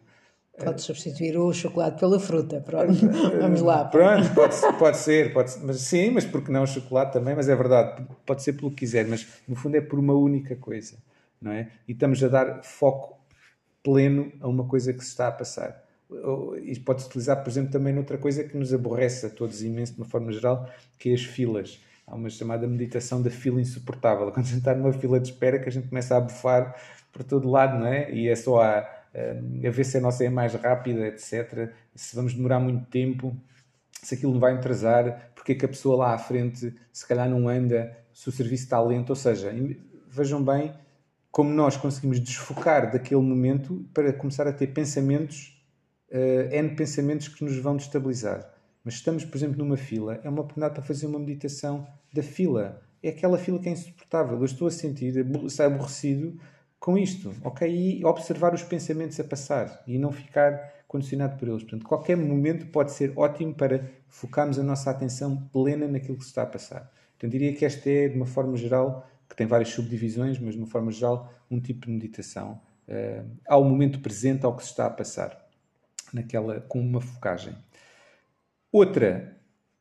Pode 0.58 0.82
substituir 0.82 1.38
o 1.38 1.54
chocolate 1.54 2.00
pela 2.00 2.20
fruta, 2.20 2.62
pronto. 2.62 2.94
Vamos 3.40 3.62
lá. 3.62 3.86
Pronto, 3.86 4.34
pode, 4.34 4.56
pode 4.78 4.98
ser, 4.98 5.32
pode 5.32 5.52
ser, 5.52 5.64
mas 5.64 5.82
sim, 5.82 6.10
mas 6.10 6.26
porque 6.26 6.52
não 6.52 6.64
o 6.64 6.68
chocolate 6.68 7.14
também, 7.14 7.36
mas 7.36 7.48
é 7.48 7.56
verdade, 7.56 8.06
pode 8.26 8.42
ser 8.44 8.54
pelo 8.54 8.72
que 8.72 8.78
quiser, 8.78 9.08
mas 9.08 9.28
no 9.48 9.56
fundo 9.56 9.76
é 9.76 9.82
por 9.82 10.00
uma 10.00 10.14
única 10.14 10.56
coisa, 10.56 10.98
não 11.42 11.52
é? 11.52 11.72
E 11.88 11.94
estamos 11.94 12.24
a 12.24 12.28
dar 12.28 12.64
foco 12.64 13.20
pleno 13.84 14.32
a 14.42 14.48
uma 14.48 14.68
coisa 14.68 14.94
que 14.94 15.04
se 15.04 15.12
está 15.12 15.28
a 15.28 15.32
passar. 15.32 15.84
Isto 16.64 16.84
pode-se 16.84 17.08
utilizar, 17.08 17.44
por 17.44 17.50
exemplo, 17.50 17.72
também 17.72 17.94
noutra 17.94 18.18
coisa 18.18 18.44
que 18.44 18.58
nos 18.58 18.74
aborrece 18.74 19.28
a 19.28 19.30
todos 19.30 19.62
imenso, 19.62 19.94
de 19.94 20.00
uma 20.00 20.08
forma 20.08 20.32
geral, 20.32 20.70
que 20.98 21.12
é 21.12 21.14
as 21.14 21.24
filas 21.24 21.80
há 22.10 22.16
uma 22.16 22.30
chamada 22.30 22.68
meditação 22.68 23.22
da 23.22 23.30
fila 23.30 23.62
insuportável. 23.62 24.32
Quando 24.34 24.46
a 24.46 24.50
gente 24.50 24.60
está 24.60 24.74
numa 24.74 24.92
fila 24.92 25.20
de 25.20 25.30
espera 25.30 25.60
que 25.60 25.70
a 25.70 25.72
gente 25.72 25.88
começa 25.88 26.18
a 26.18 26.20
bufar 26.20 26.76
por 27.12 27.24
todo 27.24 27.50
lado, 27.50 27.78
não 27.78 27.88
é? 27.88 28.12
E 28.12 28.28
é 28.28 28.36
só 28.36 28.62
a, 28.62 28.80
a 28.80 29.70
ver 29.72 29.86
se 29.86 29.98
a 29.98 30.02
nossa 30.02 30.24
é 30.24 30.30
mais 30.30 30.54
rápida, 30.54 31.08
etc. 31.08 31.72
Se 31.96 32.16
vamos 32.16 32.34
demorar 32.34 32.60
muito 32.60 32.86
tempo, 32.88 33.36
se 33.92 34.16
aquilo 34.16 34.34
não 34.34 34.40
vai 34.40 34.54
atrasar, 34.54 35.32
porque 35.36 35.54
é 35.54 35.56
que 35.56 35.66
a 35.66 35.70
pessoa 35.70 35.98
lá 35.98 36.14
à 36.14 36.18
frente 36.18 36.74
se 36.92 37.08
calhar 37.08 37.30
não 37.30 37.48
anda, 37.48 37.96
se 38.14 38.28
o 38.28 38.32
serviço 38.32 38.64
está 38.64 38.82
lento. 38.82 39.12
Ou 39.12 39.16
seja, 39.16 39.52
vejam 40.10 40.44
bem 40.44 40.74
como 41.32 41.52
nós 41.52 41.78
conseguimos 41.78 42.20
desfocar 42.20 42.92
daquele 42.92 43.22
momento 43.22 43.86
para 43.94 44.12
começar 44.14 44.48
a 44.48 44.54
ter 44.54 44.68
pensamentos, 44.68 45.62
uh, 46.12 46.54
N 46.54 46.76
pensamentos 46.76 47.28
que 47.28 47.44
nos 47.44 47.58
vão 47.58 47.78
destabilizar. 47.78 48.52
Mas 48.84 48.96
estamos, 48.96 49.26
por 49.26 49.38
exemplo, 49.38 49.58
numa 49.58 49.78
fila, 49.78 50.20
é 50.24 50.30
uma 50.30 50.42
oportunidade 50.42 50.74
para 50.74 50.84
fazer 50.84 51.06
uma 51.06 51.20
meditação 51.20 51.88
da 52.12 52.24
fila. 52.24 52.82
É 53.04 53.10
aquela 53.10 53.38
fila 53.38 53.60
que 53.60 53.70
é 53.70 53.72
insuportável. 53.72 54.38
Eu 54.38 54.46
estou 54.46 54.68
a 54.68 54.72
sentir, 54.72 55.16
estar 55.46 55.66
aborrecido 55.66 56.40
com 56.80 56.98
isto, 56.98 57.34
ok? 57.44 57.70
E 57.70 58.06
observar 58.06 58.54
os 58.54 58.64
pensamentos 58.64 59.20
a 59.20 59.24
passar 59.24 59.84
e 59.86 59.98
não 59.98 60.12
ficar 60.12 60.74
condicionado 60.88 61.38
por 61.38 61.48
eles. 61.48 61.62
Portanto, 61.62 61.86
qualquer 61.86 62.18
momento 62.18 62.66
pode 62.68 62.92
ser 62.92 63.14
ótimo 63.16 63.54
para 63.54 63.88
focarmos 64.08 64.58
a 64.58 64.64
nossa 64.64 64.90
atenção 64.90 65.48
plena 65.54 65.88
naquilo 65.88 66.18
que 66.18 66.24
se 66.24 66.30
está 66.30 66.44
a 66.44 66.48
passar. 66.48 66.92
Então, 67.16 67.30
diria 67.30 67.54
que 67.54 67.66
esta 67.66 67.90
é, 67.90 68.08
de 68.08 68.16
uma 68.16 68.26
forma 68.26 68.56
geral, 68.56 69.06
tem 69.40 69.48
várias 69.48 69.70
subdivisões, 69.70 70.38
mas 70.38 70.54
de 70.54 70.60
uma 70.60 70.68
forma 70.68 70.92
geral, 70.92 71.34
um 71.50 71.62
tipo 71.62 71.86
de 71.86 71.94
meditação 71.94 72.60
uh, 72.90 73.26
ao 73.48 73.64
momento 73.64 74.02
presente, 74.02 74.46
ao 74.46 74.54
que 74.54 74.62
se 74.62 74.72
está 74.72 74.86
a 74.86 74.90
passar, 74.90 75.48
naquela, 76.12 76.60
com 76.60 76.82
uma 76.82 77.00
focagem. 77.00 77.56
Outra 78.70 79.40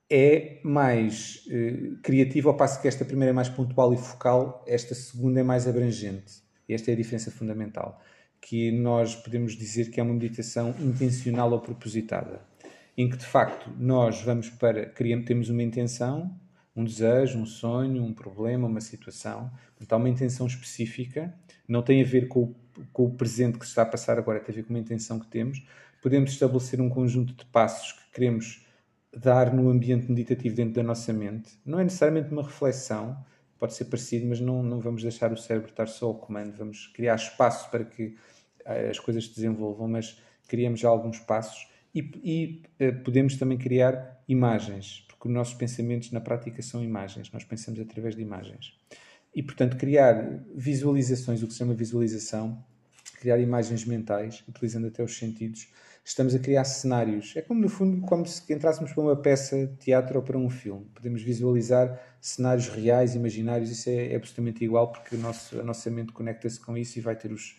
é 0.08 0.60
mais 0.62 1.44
uh, 1.48 1.96
criativa, 2.04 2.48
ao 2.50 2.56
passo 2.56 2.80
que 2.80 2.86
esta 2.86 3.04
primeira 3.04 3.30
é 3.30 3.32
mais 3.32 3.48
pontual 3.48 3.92
e 3.92 3.96
focal, 3.96 4.64
esta 4.64 4.94
segunda 4.94 5.40
é 5.40 5.42
mais 5.42 5.66
abrangente. 5.66 6.40
Esta 6.68 6.92
é 6.92 6.94
a 6.94 6.96
diferença 6.96 7.32
fundamental, 7.32 8.00
que 8.40 8.70
nós 8.70 9.16
podemos 9.16 9.54
dizer 9.54 9.90
que 9.90 9.98
é 9.98 10.02
uma 10.04 10.14
meditação 10.14 10.72
intencional 10.78 11.50
ou 11.50 11.58
propositada, 11.58 12.42
em 12.96 13.10
que 13.10 13.16
de 13.16 13.26
facto 13.26 13.72
nós 13.76 14.22
vamos 14.22 14.50
para, 14.50 14.86
criamos, 14.86 15.26
temos 15.26 15.50
uma 15.50 15.64
intenção, 15.64 16.38
um 16.80 16.84
desejo, 16.84 17.38
um 17.38 17.46
sonho, 17.46 18.02
um 18.02 18.12
problema, 18.12 18.66
uma 18.66 18.80
situação, 18.80 19.50
então 19.80 19.96
há 19.96 20.00
uma 20.00 20.08
intenção 20.08 20.46
específica, 20.46 21.34
não 21.66 21.82
tem 21.82 22.02
a 22.02 22.04
ver 22.04 22.28
com 22.28 22.42
o, 22.42 22.56
com 22.92 23.06
o 23.06 23.10
presente 23.14 23.58
que 23.58 23.64
se 23.64 23.70
está 23.70 23.82
a 23.82 23.86
passar 23.86 24.18
agora, 24.18 24.40
tem 24.40 24.52
a 24.52 24.56
ver 24.56 24.62
com 24.62 24.70
uma 24.70 24.78
intenção 24.78 25.18
que 25.18 25.26
temos, 25.26 25.66
podemos 26.02 26.30
estabelecer 26.30 26.80
um 26.80 26.88
conjunto 26.88 27.34
de 27.34 27.44
passos 27.46 27.92
que 27.92 28.12
queremos 28.12 28.64
dar 29.16 29.52
no 29.52 29.68
ambiente 29.68 30.08
meditativo 30.08 30.54
dentro 30.54 30.74
da 30.74 30.82
nossa 30.82 31.12
mente. 31.12 31.58
Não 31.64 31.80
é 31.80 31.84
necessariamente 31.84 32.30
uma 32.30 32.42
reflexão, 32.42 33.16
pode 33.58 33.74
ser 33.74 33.86
parecido, 33.86 34.26
mas 34.26 34.40
não, 34.40 34.62
não 34.62 34.78
vamos 34.78 35.02
deixar 35.02 35.32
o 35.32 35.36
cérebro 35.36 35.70
estar 35.70 35.88
só 35.88 36.06
ao 36.06 36.14
comando, 36.14 36.56
vamos 36.56 36.86
criar 36.88 37.16
espaço 37.16 37.70
para 37.70 37.84
que 37.84 38.16
eh, 38.64 38.90
as 38.90 38.98
coisas 38.98 39.24
se 39.24 39.34
desenvolvam, 39.34 39.88
mas 39.88 40.20
criamos 40.46 40.78
já 40.78 40.88
alguns 40.88 41.18
passos 41.18 41.66
e, 41.94 42.62
e 42.80 42.84
uh, 42.84 43.02
podemos 43.02 43.36
também 43.36 43.58
criar 43.58 44.22
imagens, 44.28 45.04
porque 45.18 45.28
os 45.28 45.34
nossos 45.34 45.54
pensamentos 45.54 46.12
na 46.12 46.20
prática 46.20 46.62
são 46.62 46.82
imagens, 46.82 47.30
nós 47.32 47.42
pensamos 47.42 47.80
através 47.80 48.14
de 48.14 48.22
imagens. 48.22 48.78
E, 49.34 49.42
portanto, 49.42 49.76
criar 49.76 50.44
visualizações, 50.54 51.42
o 51.42 51.46
que 51.48 51.52
se 51.52 51.58
chama 51.58 51.74
visualização, 51.74 52.64
criar 53.20 53.38
imagens 53.38 53.84
mentais, 53.84 54.44
utilizando 54.48 54.86
até 54.86 55.02
os 55.02 55.18
sentidos, 55.18 55.68
estamos 56.04 56.36
a 56.36 56.38
criar 56.38 56.64
cenários. 56.64 57.34
É 57.36 57.42
como, 57.42 57.60
no 57.60 57.68
fundo, 57.68 58.00
como 58.06 58.24
se 58.24 58.52
entrássemos 58.52 58.92
para 58.92 59.02
uma 59.02 59.16
peça 59.16 59.66
de 59.66 59.76
teatro 59.76 60.18
ou 60.18 60.22
para 60.22 60.38
um 60.38 60.48
filme. 60.48 60.86
Podemos 60.94 61.20
visualizar 61.20 62.00
cenários 62.20 62.68
reais, 62.68 63.16
imaginários, 63.16 63.70
isso 63.70 63.90
é, 63.90 64.12
é 64.12 64.16
absolutamente 64.16 64.64
igual, 64.64 64.92
porque 64.92 65.16
nosso, 65.16 65.58
a 65.60 65.64
nossa 65.64 65.90
mente 65.90 66.12
conecta-se 66.12 66.60
com 66.60 66.76
isso 66.76 66.96
e 66.98 67.02
vai 67.02 67.16
ter 67.16 67.32
os, 67.32 67.56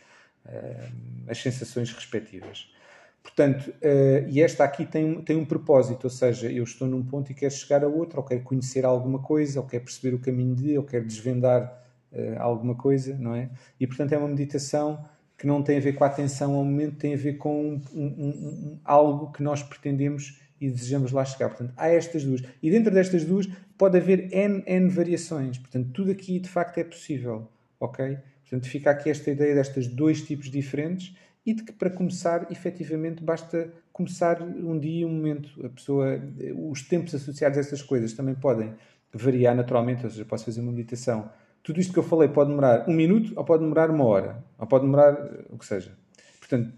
as 1.28 1.38
sensações 1.38 1.91
respectivas. 1.91 2.72
Portanto, 3.21 3.69
uh, 3.69 4.27
e 4.29 4.41
esta 4.41 4.63
aqui 4.63 4.86
tem, 4.86 5.21
tem 5.21 5.36
um 5.36 5.45
propósito, 5.45 6.05
ou 6.05 6.10
seja, 6.10 6.51
eu 6.51 6.63
estou 6.63 6.88
num 6.88 7.03
ponto 7.03 7.32
e 7.32 7.36
quero 7.36 7.53
chegar 7.53 7.84
a 7.84 7.88
outro, 7.88 8.19
ou 8.19 8.25
quero 8.25 8.41
conhecer 8.41 8.86
alguma 8.86 9.19
coisa, 9.19 9.60
ou 9.60 9.65
quero 9.65 9.84
perceber 9.84 10.15
o 10.15 10.19
caminho 10.19 10.55
de, 10.55 10.77
ou 10.77 10.84
quero 10.84 11.05
desvendar 11.05 11.84
uh, 12.12 12.39
alguma 12.39 12.75
coisa, 12.75 13.17
não 13.17 13.36
é? 13.36 13.49
E 13.79 13.86
portanto 13.86 14.13
é 14.13 14.17
uma 14.17 14.27
meditação 14.27 15.05
que 15.38 15.47
não 15.47 15.63
tem 15.63 15.77
a 15.77 15.79
ver 15.79 15.93
com 15.93 16.03
a 16.03 16.08
atenção 16.08 16.53
ao 16.55 16.65
momento, 16.65 16.97
tem 16.97 17.13
a 17.13 17.17
ver 17.17 17.38
com 17.38 17.62
um, 17.62 17.82
um, 17.93 18.03
um, 18.03 18.79
algo 18.84 19.32
que 19.32 19.41
nós 19.41 19.63
pretendemos 19.63 20.38
e 20.60 20.69
desejamos 20.69 21.13
lá 21.13 21.23
chegar. 21.23 21.47
Portanto, 21.47 21.73
há 21.77 21.88
estas 21.88 22.25
duas. 22.25 22.43
E 22.62 22.69
dentro 22.69 22.93
destas 22.93 23.23
duas 23.23 23.47
pode 23.77 23.97
haver 23.97 24.27
N, 24.34 24.62
N 24.65 24.89
variações. 24.89 25.58
Portanto, 25.58 25.91
tudo 25.93 26.12
aqui 26.12 26.39
de 26.39 26.49
facto 26.49 26.77
é 26.77 26.84
possível, 26.84 27.47
ok? 27.79 28.17
Portanto, 28.41 28.67
fica 28.67 28.91
aqui 28.91 29.10
esta 29.10 29.32
ideia 29.32 29.55
destes 29.55 29.88
dois 29.88 30.21
tipos 30.21 30.51
diferentes 30.51 31.15
e 31.45 31.54
de 31.54 31.63
que 31.63 31.71
para 31.71 31.89
começar, 31.89 32.52
efetivamente, 32.52 33.23
basta 33.23 33.71
começar 33.91 34.41
um 34.41 34.78
dia, 34.78 35.08
um 35.08 35.12
momento. 35.12 35.49
A 35.65 35.69
pessoa, 35.69 36.21
os 36.69 36.82
tempos 36.84 37.15
associados 37.15 37.58
a 37.58 37.62
essas 37.62 37.82
coisas 37.82 38.13
também 38.13 38.36
podem 38.36 38.73
variar 39.12 39.56
naturalmente, 39.56 40.04
ou 40.04 40.10
seja, 40.10 40.25
posso 40.25 40.45
fazer 40.45 40.62
uma 40.62 40.71
meditação. 40.71 41.32
Tudo 41.63 41.80
isto 41.80 41.91
que 41.91 41.99
eu 41.99 42.04
falei 42.04 42.30
pode 42.30 42.49
demorar 42.49 42.88
um 42.88 42.93
minuto 42.93 43.34
ou 43.36 43.43
pode 43.43 43.63
demorar 43.63 43.89
uma 43.89 44.06
hora, 44.06 44.43
ou 44.58 44.67
pode 44.67 44.86
demorar 44.86 45.13
o 45.49 45.58
que 45.58 45.65
seja. 45.65 45.91
Portanto, 46.39 46.71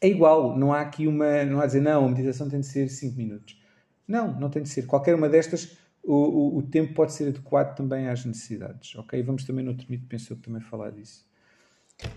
é 0.00 0.08
igual, 0.08 0.58
não 0.58 0.72
há 0.72 0.80
aqui 0.80 1.06
uma, 1.06 1.44
não 1.44 1.60
há 1.60 1.66
dizer, 1.66 1.80
não, 1.80 2.06
a 2.06 2.08
meditação 2.08 2.48
tem 2.48 2.60
de 2.60 2.66
ser 2.66 2.88
5 2.88 3.16
minutos. 3.16 3.60
Não, 4.08 4.38
não 4.40 4.50
tem 4.50 4.62
de 4.62 4.68
ser. 4.68 4.86
Qualquer 4.86 5.14
uma 5.14 5.28
destas, 5.28 5.76
o, 6.02 6.14
o, 6.14 6.58
o, 6.58 6.62
tempo 6.62 6.94
pode 6.94 7.12
ser 7.12 7.28
adequado 7.28 7.76
também 7.76 8.08
às 8.08 8.24
necessidades, 8.24 8.96
ok? 8.96 9.22
Vamos 9.22 9.44
também 9.44 9.64
no 9.64 9.70
outro 9.70 9.86
mito, 9.88 10.06
pensou 10.06 10.36
também 10.36 10.60
falar 10.60 10.90
disso. 10.90 11.29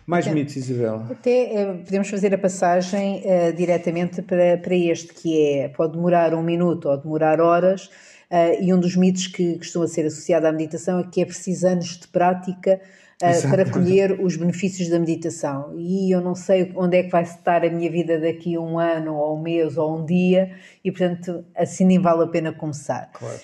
Mais 0.05 0.25
então, 0.25 0.37
mitos, 0.37 0.55
Isabel. 0.55 1.05
Até 1.09 1.71
uh, 1.71 1.77
podemos 1.83 2.09
fazer 2.09 2.33
a 2.33 2.37
passagem 2.37 3.23
uh, 3.25 3.53
diretamente 3.55 4.21
para, 4.21 4.57
para 4.57 4.75
este, 4.75 5.13
que 5.13 5.57
é, 5.57 5.69
pode 5.69 5.93
demorar 5.93 6.33
um 6.33 6.43
minuto 6.43 6.89
ou 6.89 6.97
demorar 6.97 7.39
horas, 7.39 7.85
uh, 8.31 8.61
e 8.61 8.73
um 8.73 8.79
dos 8.79 8.95
mitos 8.95 9.27
que 9.27 9.57
costuma 9.57 9.87
ser 9.87 10.05
associado 10.05 10.47
à 10.47 10.51
meditação 10.51 10.99
é 10.99 11.03
que 11.03 11.21
é 11.21 11.25
preciso 11.25 11.67
anos 11.67 11.97
de 11.97 12.07
prática 12.07 12.79
uh, 13.23 13.49
para 13.49 13.69
colher 13.69 14.19
os 14.19 14.35
benefícios 14.35 14.89
da 14.89 14.99
meditação. 14.99 15.73
E 15.77 16.13
eu 16.13 16.21
não 16.21 16.35
sei 16.35 16.71
onde 16.75 16.97
é 16.97 17.03
que 17.03 17.09
vai 17.09 17.23
estar 17.23 17.63
a 17.63 17.69
minha 17.69 17.89
vida 17.89 18.19
daqui 18.19 18.55
a 18.55 18.59
um 18.59 18.77
ano, 18.77 19.15
ou 19.15 19.37
um 19.37 19.41
mês, 19.41 19.77
ou 19.77 19.97
um 19.97 20.05
dia, 20.05 20.51
e 20.83 20.91
portanto 20.91 21.43
assim 21.55 21.85
nem 21.85 21.99
vale 21.99 22.23
a 22.23 22.27
pena 22.27 22.51
começar. 22.51 23.09
Claro. 23.13 23.39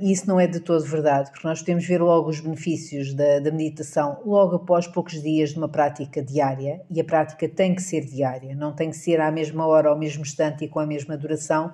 e 0.00 0.12
isso 0.12 0.26
não 0.28 0.38
é 0.38 0.46
de 0.46 0.60
todo 0.60 0.84
verdade, 0.84 1.30
porque 1.30 1.46
nós 1.46 1.60
podemos 1.60 1.86
ver 1.86 2.00
logo 2.00 2.28
os 2.28 2.40
benefícios 2.40 3.14
da, 3.14 3.40
da 3.40 3.50
meditação 3.50 4.20
logo 4.24 4.56
após 4.56 4.86
poucos 4.86 5.20
dias 5.22 5.50
de 5.50 5.58
uma 5.58 5.68
prática 5.68 6.22
diária, 6.22 6.80
e 6.90 7.00
a 7.00 7.04
prática 7.04 7.48
tem 7.48 7.74
que 7.74 7.82
ser 7.82 8.04
diária, 8.04 8.54
não 8.54 8.72
tem 8.72 8.90
que 8.90 8.96
ser 8.96 9.20
à 9.20 9.30
mesma 9.30 9.66
hora, 9.66 9.88
ao 9.88 9.98
mesmo 9.98 10.22
instante 10.22 10.64
e 10.64 10.68
com 10.68 10.78
a 10.78 10.86
mesma 10.86 11.16
duração, 11.16 11.72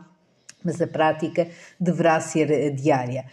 mas 0.64 0.80
a 0.80 0.86
prática 0.86 1.48
deverá 1.78 2.18
ser 2.20 2.50
eh, 2.50 2.70
diária. 2.70 3.26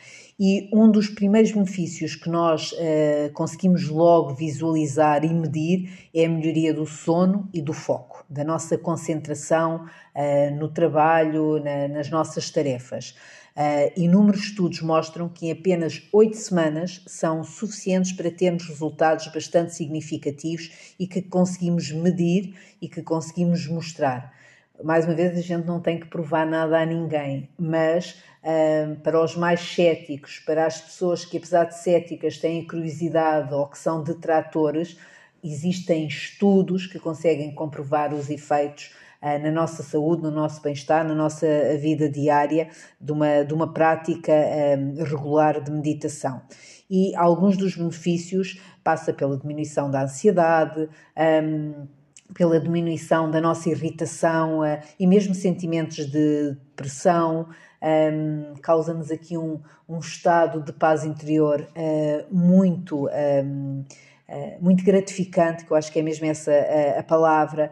E 0.45 0.69
um 0.73 0.91
dos 0.91 1.07
primeiros 1.07 1.53
benefícios 1.53 2.17
que 2.17 2.29
nós 2.29 2.73
uh, 2.73 3.31
conseguimos 3.31 3.87
logo 3.87 4.33
visualizar 4.33 5.23
e 5.23 5.33
medir 5.33 6.09
é 6.13 6.25
a 6.25 6.29
melhoria 6.29 6.73
do 6.73 6.85
sono 6.85 7.49
e 7.53 7.61
do 7.61 7.71
foco, 7.71 8.25
da 8.29 8.43
nossa 8.43 8.77
concentração 8.77 9.85
uh, 9.85 10.55
no 10.59 10.67
trabalho, 10.67 11.63
na, 11.63 11.87
nas 11.87 12.09
nossas 12.09 12.49
tarefas. 12.49 13.15
Uh, 13.55 13.97
inúmeros 13.97 14.41
estudos 14.41 14.81
mostram 14.81 15.29
que 15.29 15.47
em 15.47 15.51
apenas 15.53 16.03
oito 16.11 16.35
semanas 16.35 17.01
são 17.07 17.41
suficientes 17.45 18.11
para 18.11 18.29
termos 18.29 18.67
resultados 18.67 19.25
bastante 19.27 19.73
significativos 19.73 20.93
e 20.99 21.07
que 21.07 21.21
conseguimos 21.21 21.89
medir 21.89 22.53
e 22.81 22.89
que 22.89 23.01
conseguimos 23.01 23.65
mostrar 23.69 24.33
mais 24.81 25.05
uma 25.05 25.13
vez, 25.13 25.37
a 25.37 25.41
gente 25.41 25.65
não 25.65 25.79
tem 25.79 25.99
que 25.99 26.07
provar 26.07 26.45
nada 26.45 26.79
a 26.79 26.85
ninguém, 26.85 27.49
mas 27.59 28.23
um, 28.43 28.95
para 28.95 29.21
os 29.23 29.35
mais 29.35 29.59
céticos, 29.59 30.39
para 30.39 30.65
as 30.65 30.81
pessoas 30.81 31.23
que, 31.23 31.37
apesar 31.37 31.65
de 31.65 31.77
céticas, 31.77 32.37
têm 32.37 32.65
curiosidade 32.65 33.53
ou 33.53 33.67
que 33.67 33.77
são 33.77 34.03
detratores, 34.03 34.97
existem 35.43 36.07
estudos 36.07 36.87
que 36.87 36.97
conseguem 36.97 37.53
comprovar 37.53 38.13
os 38.13 38.29
efeitos 38.29 38.95
uh, 39.21 39.37
na 39.41 39.51
nossa 39.51 39.83
saúde, 39.83 40.23
no 40.23 40.31
nosso 40.31 40.61
bem-estar, 40.61 41.05
na 41.05 41.13
nossa 41.13 41.47
vida 41.79 42.09
diária 42.09 42.69
de 42.99 43.11
uma, 43.11 43.43
de 43.43 43.53
uma 43.53 43.71
prática 43.71 44.33
um, 44.77 45.03
regular 45.03 45.61
de 45.61 45.71
meditação. 45.71 46.41
E 46.89 47.15
alguns 47.15 47.57
dos 47.57 47.75
benefícios 47.75 48.59
passa 48.83 49.13
pela 49.13 49.37
diminuição 49.37 49.89
da 49.89 50.03
ansiedade, 50.03 50.89
um, 51.17 51.87
pela 52.33 52.59
diminuição 52.59 53.29
da 53.29 53.39
nossa 53.39 53.69
irritação 53.69 54.59
uh, 54.59 54.79
e 54.99 55.05
mesmo 55.05 55.33
sentimentos 55.33 56.05
de 56.07 56.57
depressão, 56.75 57.47
um, 57.83 58.53
causa-nos 58.61 59.11
aqui 59.11 59.37
um, 59.37 59.59
um, 59.87 59.99
estado 59.99 60.61
de 60.61 60.71
paz 60.71 61.03
interior 61.05 61.67
uh, 61.75 62.35
muito. 62.35 63.07
Um, 63.07 63.83
Uh, 64.25 64.63
muito 64.63 64.85
gratificante, 64.85 65.65
que 65.65 65.71
eu 65.71 65.75
acho 65.75 65.91
que 65.91 65.99
é 65.99 66.01
mesmo 66.01 66.25
essa 66.25 66.51
a 66.97 67.03
palavra, 67.03 67.71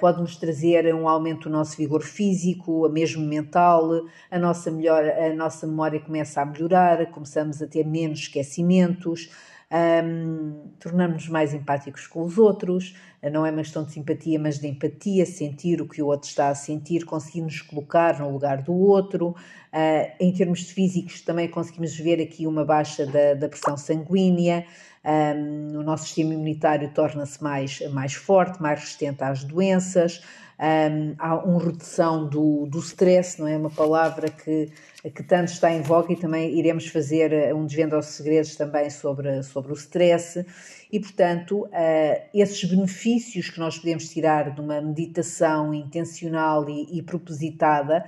pode-nos 0.00 0.34
trazer 0.36 0.92
um 0.92 1.06
aumento 1.06 1.44
do 1.44 1.50
nosso 1.50 1.76
vigor 1.76 2.02
físico, 2.02 2.88
mesmo 2.88 3.24
mental, 3.24 3.90
a 4.30 4.38
nossa, 4.38 4.70
melhor, 4.70 5.04
a 5.04 5.34
nossa 5.34 5.66
memória 5.66 6.00
começa 6.00 6.40
a 6.40 6.46
melhorar, 6.46 7.06
começamos 7.10 7.60
a 7.60 7.66
ter 7.66 7.84
menos 7.86 8.20
esquecimentos, 8.20 9.30
um, 9.72 10.70
tornamos-nos 10.78 11.28
mais 11.28 11.52
empáticos 11.52 12.06
com 12.06 12.22
os 12.22 12.38
outros, 12.38 12.94
não 13.32 13.44
é 13.44 13.50
uma 13.50 13.62
questão 13.62 13.84
de 13.84 13.92
simpatia, 13.92 14.38
mas 14.38 14.58
de 14.58 14.68
empatia, 14.68 15.26
sentir 15.26 15.80
o 15.82 15.88
que 15.88 16.00
o 16.00 16.06
outro 16.06 16.28
está 16.28 16.48
a 16.48 16.54
sentir, 16.54 17.04
conseguimos 17.04 17.60
colocar 17.62 18.20
no 18.20 18.30
lugar 18.30 18.62
do 18.62 18.72
outro. 18.72 19.34
Uh, 19.72 20.10
em 20.20 20.32
termos 20.32 20.70
físicos, 20.70 21.20
também 21.20 21.48
conseguimos 21.48 21.94
ver 21.96 22.22
aqui 22.22 22.46
uma 22.46 22.64
baixa 22.64 23.04
da, 23.04 23.34
da 23.34 23.48
pressão 23.48 23.76
sanguínea, 23.76 24.64
um, 25.04 25.78
o 25.78 25.82
nosso 25.82 26.04
sistema 26.04 26.34
imunitário 26.34 26.90
torna-se 26.94 27.42
mais, 27.42 27.80
mais 27.90 28.14
forte, 28.14 28.62
mais 28.62 28.80
resistente 28.80 29.22
às 29.22 29.44
doenças 29.44 30.22
um, 30.58 31.14
há 31.18 31.36
uma 31.36 31.62
redução 31.62 32.26
do, 32.28 32.66
do 32.66 32.78
stress, 32.78 33.38
não 33.38 33.46
é? 33.46 33.56
Uma 33.56 33.70
palavra 33.70 34.30
que, 34.30 34.70
que 35.14 35.22
tanto 35.22 35.52
está 35.52 35.72
em 35.72 35.82
voga 35.82 36.12
e 36.12 36.16
também 36.16 36.58
iremos 36.58 36.88
fazer 36.88 37.32
eh, 37.32 37.54
um 37.54 37.64
desvendo 37.64 37.94
aos 37.94 38.06
segredos 38.06 38.56
também 38.56 38.90
sobre, 38.90 39.42
sobre 39.42 39.72
o 39.72 39.74
stress. 39.74 40.44
E, 40.90 41.00
portanto, 41.00 41.64
uh, 41.64 42.28
esses 42.32 42.62
benefícios 42.64 43.50
que 43.50 43.58
nós 43.58 43.78
podemos 43.78 44.08
tirar 44.08 44.54
de 44.54 44.60
uma 44.60 44.80
meditação 44.80 45.74
intencional 45.74 46.68
e, 46.68 46.98
e 46.98 47.02
propositada 47.02 48.04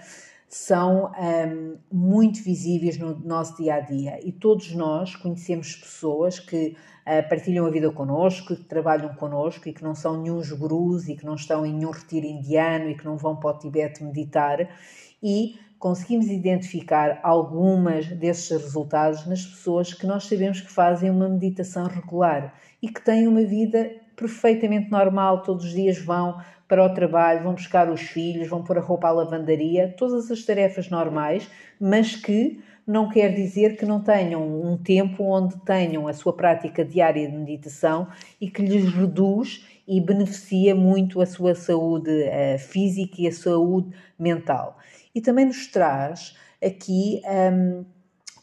são 0.48 1.12
um, 1.12 1.76
muito 1.92 2.42
visíveis 2.42 2.96
no 2.96 3.18
nosso 3.18 3.56
dia 3.62 3.74
a 3.74 3.80
dia 3.80 4.18
e 4.26 4.32
todos 4.32 4.72
nós 4.72 5.14
conhecemos 5.14 5.76
pessoas 5.76 6.40
que 6.40 6.74
uh, 7.06 7.28
partilham 7.28 7.66
a 7.66 7.70
vida 7.70 7.90
connosco, 7.90 8.56
que 8.56 8.64
trabalham 8.64 9.14
connosco 9.14 9.68
e 9.68 9.74
que 9.74 9.84
não 9.84 9.94
são 9.94 10.22
nenhum 10.22 10.40
gurus 10.56 11.06
e 11.06 11.16
que 11.16 11.26
não 11.26 11.34
estão 11.34 11.66
em 11.66 11.74
nenhum 11.74 11.90
retiro 11.90 12.24
indiano 12.24 12.88
e 12.88 12.96
que 12.96 13.04
não 13.04 13.18
vão 13.18 13.36
para 13.36 13.50
o 13.50 13.58
Tibete 13.58 14.02
meditar 14.02 14.66
e 15.22 15.58
conseguimos 15.78 16.26
identificar 16.26 17.20
algumas 17.22 18.06
desses 18.06 18.50
resultados 18.50 19.26
nas 19.26 19.44
pessoas 19.44 19.94
que 19.94 20.06
nós 20.06 20.24
sabemos 20.24 20.60
que 20.60 20.70
fazem 20.70 21.10
uma 21.10 21.28
meditação 21.28 21.86
regular 21.86 22.54
e 22.82 22.88
que 22.88 23.00
têm 23.00 23.28
uma 23.28 23.42
vida 23.44 23.90
perfeitamente 24.16 24.90
normal, 24.90 25.42
todos 25.42 25.64
os 25.64 25.72
dias 25.72 25.98
vão 25.98 26.40
para 26.66 26.84
o 26.84 26.92
trabalho, 26.92 27.44
vão 27.44 27.54
buscar 27.54 27.88
os 27.90 28.00
filhos, 28.00 28.48
vão 28.48 28.62
pôr 28.62 28.78
a 28.78 28.80
roupa 28.80 29.08
à 29.08 29.12
lavandaria, 29.12 29.94
todas 29.96 30.30
as 30.30 30.44
tarefas 30.44 30.90
normais, 30.90 31.48
mas 31.80 32.16
que 32.16 32.60
não 32.86 33.08
quer 33.08 33.34
dizer 33.34 33.76
que 33.76 33.84
não 33.84 34.00
tenham 34.00 34.42
um 34.42 34.76
tempo 34.76 35.22
onde 35.24 35.56
tenham 35.58 36.08
a 36.08 36.12
sua 36.12 36.32
prática 36.32 36.84
diária 36.84 37.30
de 37.30 37.36
meditação 37.36 38.08
e 38.40 38.50
que 38.50 38.62
lhes 38.62 38.92
reduz 38.92 39.64
e 39.86 40.00
beneficia 40.00 40.74
muito 40.74 41.20
a 41.20 41.26
sua 41.26 41.54
saúde 41.54 42.10
uh, 42.10 42.58
física 42.58 43.16
e 43.18 43.28
a 43.28 43.32
saúde 43.32 43.90
mental. 44.18 44.77
E 45.18 45.20
também 45.20 45.46
nos 45.46 45.66
traz 45.66 46.36
aqui 46.64 47.20
um, 47.52 47.84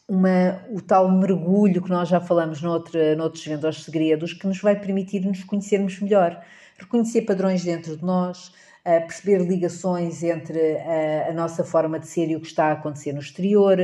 uma, 0.09 0.61
o 0.69 0.81
tal 0.81 1.09
mergulho 1.09 1.81
que 1.81 1.89
nós 1.89 2.09
já 2.09 2.19
falamos 2.19 2.61
noutra, 2.61 3.15
noutros 3.15 3.45
Vendo 3.45 3.71
Segredos, 3.71 4.33
que 4.33 4.45
nos 4.45 4.59
vai 4.59 4.77
permitir 4.77 5.21
nos 5.21 5.41
conhecermos 5.45 5.97
melhor 6.01 6.43
reconhecer 6.77 7.21
padrões 7.21 7.63
dentro 7.63 7.95
de 7.95 8.03
nós, 8.03 8.51
perceber 8.83 9.37
ligações 9.37 10.21
entre 10.21 10.75
a, 10.79 11.29
a 11.29 11.33
nossa 11.33 11.63
forma 11.63 11.97
de 11.97 12.07
ser 12.07 12.29
e 12.29 12.35
o 12.35 12.41
que 12.41 12.47
está 12.47 12.65
a 12.65 12.71
acontecer 12.73 13.13
no 13.13 13.21
exterior. 13.21 13.77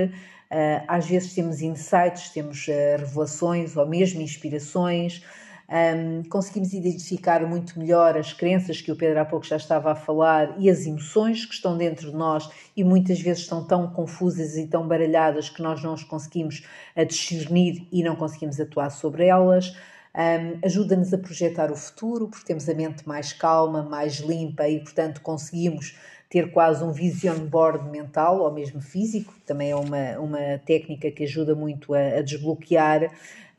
Às 0.86 1.08
vezes 1.08 1.34
temos 1.34 1.62
insights, 1.62 2.28
temos 2.32 2.66
revelações 2.68 3.78
ou 3.78 3.88
mesmo 3.88 4.22
inspirações. 4.22 5.24
Um, 5.72 6.24
conseguimos 6.24 6.74
identificar 6.74 7.48
muito 7.48 7.80
melhor 7.80 8.18
as 8.18 8.34
crenças 8.34 8.82
que 8.82 8.92
o 8.92 8.96
Pedro 8.96 9.22
há 9.22 9.26
pouco 9.26 9.46
já 9.46 9.56
estava 9.56 9.94
a 9.94 9.96
falar 9.96 10.54
e 10.60 10.70
as 10.70 10.86
emoções 10.86 11.46
que 11.46 11.54
estão 11.54 11.78
dentro 11.78 12.12
de 12.12 12.18
nós 12.18 12.50
e 12.76 12.84
muitas 12.84 13.22
vezes 13.22 13.44
estão 13.44 13.66
tão 13.66 13.88
confusas 13.90 14.58
e 14.58 14.68
tão 14.68 14.86
baralhadas 14.86 15.50
que 15.50 15.62
nós 15.62 15.82
não 15.82 15.94
as 15.94 16.04
conseguimos 16.04 16.68
discernir 17.08 17.88
e 17.90 18.04
não 18.04 18.18
conseguimos 18.18 18.60
atuar 18.60 18.90
sobre 18.90 19.28
elas. 19.28 19.74
Um, 20.14 20.60
ajuda-nos 20.66 21.14
a 21.14 21.18
projetar 21.18 21.72
o 21.72 21.76
futuro, 21.78 22.28
porque 22.28 22.46
temos 22.46 22.68
a 22.68 22.74
mente 22.74 23.08
mais 23.08 23.32
calma, 23.32 23.82
mais 23.82 24.20
limpa 24.20 24.68
e, 24.68 24.78
portanto, 24.82 25.22
conseguimos 25.22 25.96
ter 26.30 26.52
quase 26.52 26.84
um 26.84 26.92
vision 26.92 27.40
board 27.46 27.90
mental 27.90 28.40
ou 28.40 28.52
mesmo 28.52 28.82
físico, 28.82 29.34
também 29.46 29.72
é 29.72 29.76
uma, 29.76 30.18
uma 30.20 30.58
técnica 30.66 31.12
que 31.12 31.24
ajuda 31.24 31.56
muito 31.56 31.94
a, 31.94 32.20
a 32.20 32.22
desbloquear, 32.22 33.10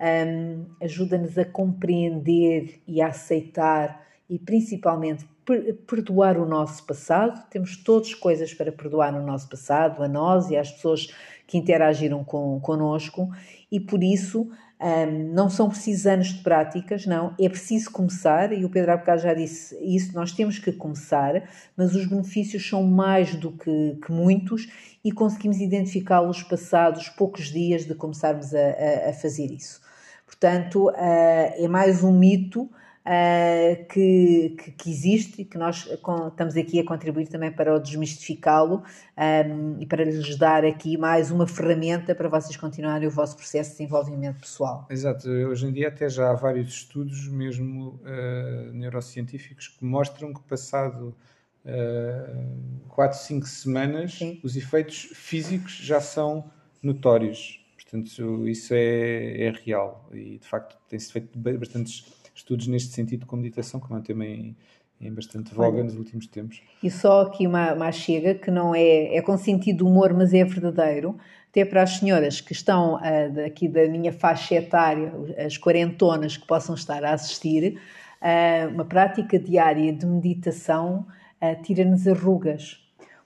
um, 0.03 0.67
ajuda-nos 0.81 1.39
a 1.39 1.45
compreender 1.45 2.83
e 2.87 3.01
a 3.01 3.09
aceitar 3.09 4.03
e 4.29 4.39
principalmente 4.39 5.25
perdoar 5.87 6.39
o 6.39 6.47
nosso 6.47 6.85
passado. 6.85 7.49
Temos 7.51 7.77
todas 7.77 8.15
coisas 8.15 8.53
para 8.53 8.73
perdoar 8.73 9.13
no 9.13 9.25
nosso 9.25 9.49
passado, 9.49 10.03
a 10.03 10.09
nós 10.09 10.51
e 10.51 10.57
às 10.57 10.71
pessoas 10.71 11.09
que 11.47 11.59
interagiram 11.59 12.25
com, 12.25 12.59
connosco, 12.61 13.31
e 13.71 13.79
por 13.79 14.03
isso 14.03 14.49
um, 14.81 15.33
não 15.35 15.51
são 15.51 15.69
precisos 15.69 16.07
anos 16.07 16.29
de 16.29 16.43
práticas, 16.43 17.05
não, 17.05 17.35
é 17.39 17.49
preciso 17.49 17.91
começar, 17.91 18.53
e 18.53 18.65
o 18.65 18.71
Pedro 18.71 18.93
há 18.93 19.17
já 19.17 19.35
disse 19.35 19.77
isso, 19.81 20.15
nós 20.15 20.33
temos 20.33 20.59
que 20.59 20.73
começar, 20.73 21.49
mas 21.77 21.95
os 21.95 22.07
benefícios 22.07 22.67
são 22.67 22.83
mais 22.83 23.35
do 23.35 23.53
que, 23.53 23.99
que 24.05 24.11
muitos 24.11 24.69
e 25.05 25.13
conseguimos 25.13 25.61
identificá-los 25.61 26.43
passados 26.43 27.09
poucos 27.11 27.47
dias 27.47 27.85
de 27.85 27.95
começarmos 27.95 28.55
a, 28.55 28.59
a, 28.59 29.11
a 29.11 29.13
fazer 29.13 29.53
isso. 29.53 29.81
Portanto, 30.33 30.89
uh, 30.89 30.95
é 30.97 31.69
mais 31.69 32.03
um 32.03 32.11
mito 32.11 32.63
uh, 32.63 33.85
que, 33.89 34.57
que, 34.79 34.91
existe 34.91 35.43
e 35.43 35.45
que 35.45 35.59
nós 35.59 35.87
estamos 35.87 36.57
aqui 36.57 36.81
a 36.81 36.85
contribuir 36.85 37.29
também 37.29 37.53
para 37.53 37.75
o 37.75 37.79
desmistificá-lo 37.79 38.83
ehm, 39.17 39.77
e 39.79 39.87
para 39.87 40.05
lhes 40.05 40.37
dar 40.39 40.65
aqui 40.65 40.97
mais 40.97 41.31
uma 41.31 41.47
ferramenta 41.47 42.15
para 42.15 42.29
vocês 42.29 42.57
continuarem 42.57 43.07
o 43.07 43.11
vosso 43.11 43.37
processo 43.37 43.73
de 43.73 43.79
desenvolvimento 43.79 44.41
pessoal. 44.41 44.87
Exato, 44.91 45.29
hoje 45.29 45.67
em 45.67 45.73
dia 45.73 45.89
até 45.89 46.09
já 46.09 46.31
há 46.31 46.35
vários 46.35 46.69
estudos 46.69 47.29
mesmo 47.29 48.01
uh, 48.03 48.73
neurocientíficos 48.73 49.69
que 49.69 49.85
mostram 49.85 50.33
que 50.33 50.41
passado 50.43 51.15
uh, 51.67 52.89
4, 52.89 53.19
5 53.19 53.47
semanas 53.47 54.15
Sim. 54.15 54.41
os 54.43 54.57
efeitos 54.57 55.11
físicos 55.13 55.73
já 55.73 56.01
são 56.01 56.51
notórios. 56.83 57.62
Portanto, 57.93 58.49
isso 58.49 58.73
é, 58.73 59.49
é 59.49 59.51
real 59.51 60.09
e 60.15 60.39
de 60.39 60.49
facto 60.49 60.79
tem-se 60.89 61.13
feito 61.13 61.39
bastantes 61.39 62.07
estudos 62.35 62.67
neste 62.67 62.95
sentido 62.95 63.27
com 63.27 63.37
meditação, 63.37 63.79
que 63.79 63.93
é 63.93 63.95
um 63.95 64.01
tema 64.01 64.25
em, 64.25 64.57
em 64.99 65.13
bastante 65.13 65.55
voga 65.55 65.77
Olha, 65.77 65.85
nos 65.85 65.97
últimos 65.97 66.27
tempos. 66.27 66.63
E 66.83 66.91
só 66.91 67.21
aqui 67.21 67.47
uma, 67.47 67.75
uma 67.75 67.93
chega, 67.93 68.35
que 68.35 68.51
não 68.51 68.75
é, 68.75 69.15
é 69.15 69.21
com 69.21 69.37
sentido 69.37 69.79
de 69.79 69.83
humor, 69.85 70.15
mas 70.15 70.33
é 70.33 70.43
verdadeiro, 70.43 71.19
até 71.51 71.67
para 71.67 71.83
as 71.83 71.99
senhoras 71.99 72.41
que 72.41 72.55
estão 72.55 72.95
uh, 72.95 73.47
aqui 73.47 73.69
da 73.69 73.87
minha 73.87 74.11
faixa 74.11 74.55
etária, 74.55 75.13
as 75.37 75.59
quarentonas 75.59 76.39
que 76.39 76.47
possam 76.47 76.75
estar 76.75 77.05
a 77.05 77.13
assistir, 77.13 77.79
uh, 78.23 78.73
uma 78.73 78.87
prática 78.87 79.39
diária 79.39 79.93
de 79.93 80.07
meditação 80.07 81.07
uh, 81.43 81.63
tira-nos 81.63 82.09
arrugas. 82.09 82.82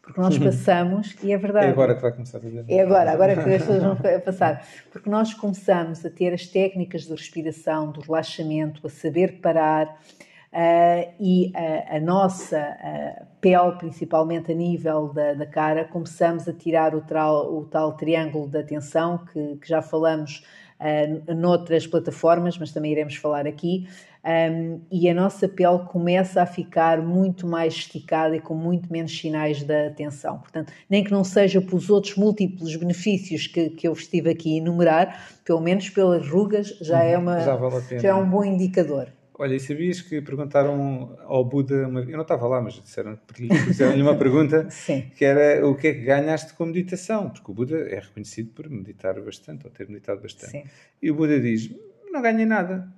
Porque 0.07 0.21
nós 0.21 0.39
passamos, 0.39 1.17
e 1.21 1.33
é 1.33 1.37
verdade. 1.37 1.67
É 1.67 1.71
agora 1.71 1.97
que 1.97 2.01
vai 2.01 2.13
começar 2.13 2.39
a 2.39 2.41
fazer. 2.41 2.65
É 2.69 2.81
agora, 2.81 3.11
agora 3.11 3.35
que 3.35 3.41
as 3.41 3.45
pessoas 3.45 3.83
vão 3.83 3.97
passar. 4.25 4.65
Porque 4.93 5.11
nós 5.11 5.35
começamos 5.35 6.07
a 6.07 6.11
ter 6.11 6.33
as 6.33 6.47
técnicas 6.47 7.03
de 7.03 7.11
respiração, 7.11 7.91
do 7.91 8.01
relaxamento, 8.01 8.87
a 8.87 8.89
saber 8.89 9.41
parar, 9.41 9.89
uh, 9.89 11.13
e 11.19 11.51
a, 11.57 11.97
a 11.97 12.01
nossa 12.01 12.57
uh, 12.57 13.27
pele, 13.41 13.73
principalmente 13.79 14.53
a 14.53 14.55
nível 14.55 15.09
da, 15.13 15.35
da, 15.35 15.47
cara, 15.47 15.85
começamos 15.85 16.47
a 16.47 16.53
tirar 16.53 16.95
o, 16.95 17.01
tal, 17.01 17.53
o 17.53 17.65
tal 17.65 17.97
triângulo 17.97 18.47
da 18.47 18.61
atenção, 18.61 19.19
que, 19.33 19.57
que 19.57 19.69
já 19.69 19.83
falamos 19.83 20.45
uh, 20.79 21.35
noutras 21.35 21.85
plataformas, 21.85 22.57
mas 22.57 22.73
também 22.73 22.93
iremos 22.93 23.17
falar 23.17 23.45
aqui 23.45 23.89
um, 24.27 24.81
e 24.91 25.09
a 25.09 25.15
nossa 25.15 25.49
pele 25.49 25.79
começa 25.87 26.43
a 26.43 26.47
ficar 26.47 27.01
muito 27.01 27.47
mais 27.47 27.75
esticada 27.75 28.35
e 28.35 28.41
com 28.41 28.55
muito 28.55 28.93
menos 28.93 29.17
sinais 29.17 29.63
da 29.63 29.87
atenção. 29.87 30.39
Portanto, 30.39 30.73
nem 30.91 31.05
que 31.05 31.13
não 31.13 31.23
seja 31.23 31.61
pelos 31.61 31.89
outros 31.89 32.17
múltiplos 32.17 32.75
benefícios 32.75 33.47
que, 33.47 33.71
que 33.71 33.87
eu 33.87 33.93
estive 33.93 34.31
aqui 34.31 34.55
a 34.55 34.59
enumerar, 34.59 35.31
pelo 35.45 35.61
menos 35.61 35.89
pelas 35.91 36.29
rugas 36.29 36.77
já 36.81 37.03
é, 37.03 37.17
uma, 37.17 37.41
já, 37.41 37.55
vale 37.55 38.01
já 38.01 38.09
é 38.09 38.15
um 38.15 38.29
bom 38.29 38.45
indicador. 38.45 39.09
Olha, 39.39 39.55
e 39.55 39.61
sabias 39.61 40.01
que 40.01 40.21
perguntaram 40.23 41.15
ao 41.25 41.45
Buda, 41.45 41.87
uma... 41.87 42.01
eu 42.01 42.17
não 42.17 42.23
estava 42.23 42.49
lá, 42.49 42.61
mas 42.61 42.81
disseram, 42.81 43.19
fizeram-lhe 43.67 44.01
uma 44.01 44.17
pergunta 44.17 44.67
que 45.15 45.25
era 45.25 45.65
o 45.69 45.77
que 45.77 45.89
é 45.89 45.93
que 45.93 46.01
ganhaste 46.01 46.55
com 46.55 46.65
meditação? 46.65 47.29
Porque 47.29 47.51
o 47.51 47.55
Buda 47.55 47.77
é 47.77 48.01
reconhecido 48.01 48.51
por 48.55 48.69
meditar 48.69 49.21
bastante, 49.21 49.67
ou 49.67 49.71
ter 49.71 49.89
meditado 49.89 50.23
bastante. 50.23 50.51
Sim. 50.51 50.65
E 51.03 51.11
o 51.11 51.15
Buda 51.15 51.39
diz, 51.39 51.71
não 52.11 52.23
ganhei 52.23 52.47
nada 52.47 52.91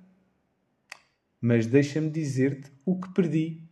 mas 1.41 1.65
deixa-me 1.65 2.09
dizer-te 2.09 2.71
o 2.85 2.99
que 2.99 3.13
perdi. 3.13 3.63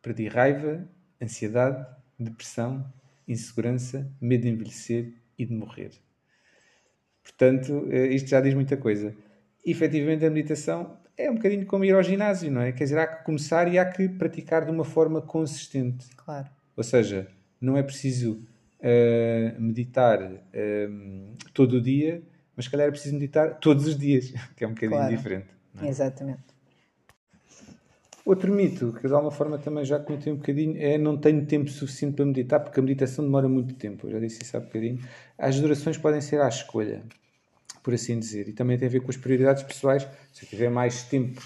Perdi 0.00 0.28
raiva, 0.28 0.88
ansiedade, 1.20 1.86
depressão, 2.18 2.92
insegurança, 3.26 4.10
medo 4.20 4.42
de 4.42 4.48
envelhecer 4.48 5.14
e 5.38 5.44
de 5.44 5.54
morrer. 5.54 5.92
Portanto, 7.22 7.86
eh, 7.90 8.08
isto 8.08 8.28
já 8.28 8.40
diz 8.40 8.54
muita 8.54 8.76
coisa. 8.76 9.14
Efetivamente, 9.64 10.24
a 10.24 10.30
meditação 10.30 10.98
é 11.16 11.30
um 11.30 11.34
bocadinho 11.34 11.66
como 11.66 11.84
ir 11.84 11.94
ao 11.94 12.02
ginásio, 12.02 12.50
não 12.50 12.62
é? 12.62 12.72
Quer 12.72 12.84
dizer, 12.84 12.98
há 12.98 13.06
que 13.06 13.24
começar 13.24 13.72
e 13.72 13.78
há 13.78 13.84
que 13.84 14.08
praticar 14.08 14.64
de 14.64 14.70
uma 14.70 14.84
forma 14.84 15.20
consistente. 15.20 16.06
Claro. 16.16 16.48
Ou 16.76 16.82
seja, 16.82 17.28
não 17.60 17.76
é 17.76 17.82
preciso 17.82 18.44
uh, 18.80 19.60
meditar 19.60 20.20
uh, 20.22 21.34
todo 21.54 21.76
o 21.76 21.80
dia, 21.80 22.22
mas 22.56 22.64
se 22.64 22.70
calhar 22.70 22.88
é 22.88 22.90
preciso 22.90 23.14
meditar 23.14 23.58
todos 23.60 23.86
os 23.86 23.96
dias, 23.96 24.32
que 24.56 24.64
é 24.64 24.66
um 24.66 24.70
bocadinho 24.70 24.98
claro. 24.98 25.16
diferente. 25.16 25.48
É? 25.80 25.86
Exatamente. 25.86 26.51
Outro 28.24 28.52
mito, 28.52 28.92
que 28.92 29.08
de 29.08 29.12
alguma 29.12 29.32
forma 29.32 29.58
também 29.58 29.84
já 29.84 29.98
comentei 29.98 30.32
um 30.32 30.36
bocadinho, 30.36 30.76
é 30.78 30.96
não 30.96 31.16
tenho 31.18 31.44
tempo 31.44 31.68
suficiente 31.68 32.14
para 32.14 32.24
meditar, 32.24 32.60
porque 32.60 32.78
a 32.78 32.82
meditação 32.82 33.24
demora 33.24 33.48
muito 33.48 33.74
tempo. 33.74 34.06
Eu 34.06 34.12
já 34.12 34.20
disse 34.20 34.42
isso 34.42 34.56
há 34.56 34.60
bocadinho. 34.60 35.00
As 35.36 35.58
durações 35.58 35.98
podem 35.98 36.20
ser 36.20 36.40
à 36.40 36.48
escolha, 36.48 37.02
por 37.82 37.92
assim 37.92 38.18
dizer. 38.18 38.48
E 38.48 38.52
também 38.52 38.78
tem 38.78 38.86
a 38.86 38.90
ver 38.90 39.00
com 39.00 39.10
as 39.10 39.16
prioridades 39.16 39.64
pessoais. 39.64 40.06
Se 40.32 40.44
eu 40.44 40.48
tiver 40.48 40.70
mais 40.70 41.02
tempo 41.02 41.42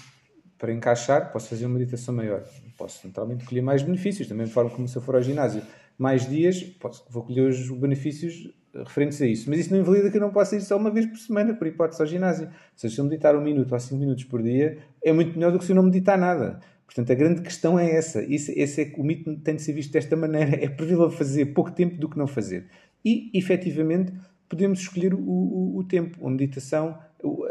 para 0.57 0.71
encaixar, 0.71 1.31
posso 1.31 1.49
fazer 1.49 1.65
uma 1.65 1.79
meditação 1.79 2.13
maior. 2.13 2.43
Posso 2.77 3.07
naturalmente 3.07 3.45
colher 3.45 3.61
mais 3.61 3.81
benefícios, 3.81 4.27
também 4.27 4.45
de 4.45 4.53
forma 4.53 4.69
como 4.69 4.87
se 4.87 4.95
eu 4.95 5.01
for 5.01 5.15
ao 5.15 5.23
ginásio. 5.23 5.63
Mais 5.97 6.29
dias, 6.29 6.61
posso, 6.61 7.03
vou 7.09 7.23
colher 7.23 7.49
os 7.49 7.71
benefícios 7.71 8.53
referentes 8.85 9.21
a 9.21 9.25
isso. 9.25 9.49
Mas 9.49 9.59
isso 9.59 9.73
não 9.73 9.79
invalida 9.79 10.09
que 10.09 10.17
eu 10.17 10.21
não 10.21 10.31
possa 10.31 10.55
ir 10.55 10.61
só 10.61 10.77
uma 10.77 10.91
vez 10.91 11.05
por 11.05 11.17
semana, 11.17 11.53
por 11.53 11.67
hipótese, 11.67 12.01
ao 12.01 12.07
ginásio. 12.07 12.47
Ou 12.47 12.53
seja, 12.75 12.95
se 12.95 13.01
eu 13.01 13.05
meditar 13.05 13.35
um 13.35 13.41
minuto 13.41 13.71
ou 13.71 13.79
cinco 13.79 13.99
minutos 13.99 14.23
por 14.23 14.41
dia, 14.41 14.77
é 15.03 15.11
muito 15.11 15.33
melhor 15.33 15.51
do 15.51 15.59
que 15.59 15.65
se 15.65 15.71
eu 15.71 15.75
não 15.75 15.83
meditar 15.83 16.17
nada. 16.17 16.59
Portanto, 16.85 17.11
a 17.11 17.15
grande 17.15 17.41
questão 17.41 17.77
é 17.77 17.91
essa. 17.91 18.23
Isso, 18.23 18.51
esse 18.55 18.81
é, 18.81 18.93
o 18.97 19.03
mito 19.03 19.35
tem 19.37 19.55
de 19.55 19.61
ser 19.61 19.73
visto 19.73 19.91
desta 19.91 20.15
maneira. 20.15 20.55
É 20.55 20.69
preferível 20.69 21.09
fazer 21.09 21.47
pouco 21.47 21.71
tempo 21.71 21.97
do 21.97 22.09
que 22.09 22.17
não 22.17 22.27
fazer. 22.27 22.67
E, 23.03 23.29
efetivamente, 23.33 24.13
podemos 24.47 24.79
escolher 24.79 25.13
o, 25.13 25.19
o, 25.19 25.77
o 25.77 25.83
tempo. 25.83 26.25
A 26.25 26.29
meditação, 26.29 26.97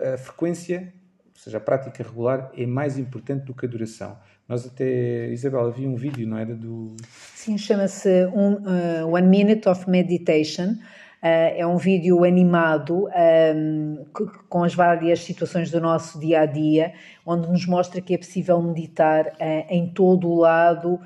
a 0.02 0.16
frequência, 0.16 0.92
ou 1.34 1.40
seja, 1.40 1.58
a 1.58 1.60
prática 1.60 2.02
regular, 2.02 2.50
é 2.56 2.66
mais 2.66 2.98
importante 2.98 3.44
do 3.44 3.54
que 3.54 3.66
a 3.66 3.68
duração. 3.68 4.16
Nós 4.48 4.64
até, 4.64 5.28
Isabel, 5.32 5.66
havia 5.66 5.88
um 5.88 5.96
vídeo, 5.96 6.26
não 6.26 6.38
era? 6.38 6.54
Do... 6.54 6.94
Sim, 7.34 7.58
chama-se 7.58 8.26
um, 8.26 8.54
uh, 8.54 9.12
One 9.12 9.26
Minute 9.26 9.68
of 9.68 9.90
Meditation 9.90 10.76
é 11.22 11.66
um 11.66 11.76
vídeo 11.76 12.24
animado 12.24 13.08
um, 13.08 14.04
com 14.48 14.62
as 14.62 14.74
várias 14.74 15.20
situações 15.20 15.70
do 15.70 15.80
nosso 15.80 16.20
dia 16.20 16.40
a 16.40 16.46
dia, 16.46 16.92
onde 17.24 17.48
nos 17.48 17.66
mostra 17.66 18.00
que 18.00 18.14
é 18.14 18.18
possível 18.18 18.60
meditar 18.62 19.26
uh, 19.26 19.66
em 19.68 19.88
todo 19.88 20.28
o 20.28 20.36
lado, 20.36 20.94
uh, 20.94 21.00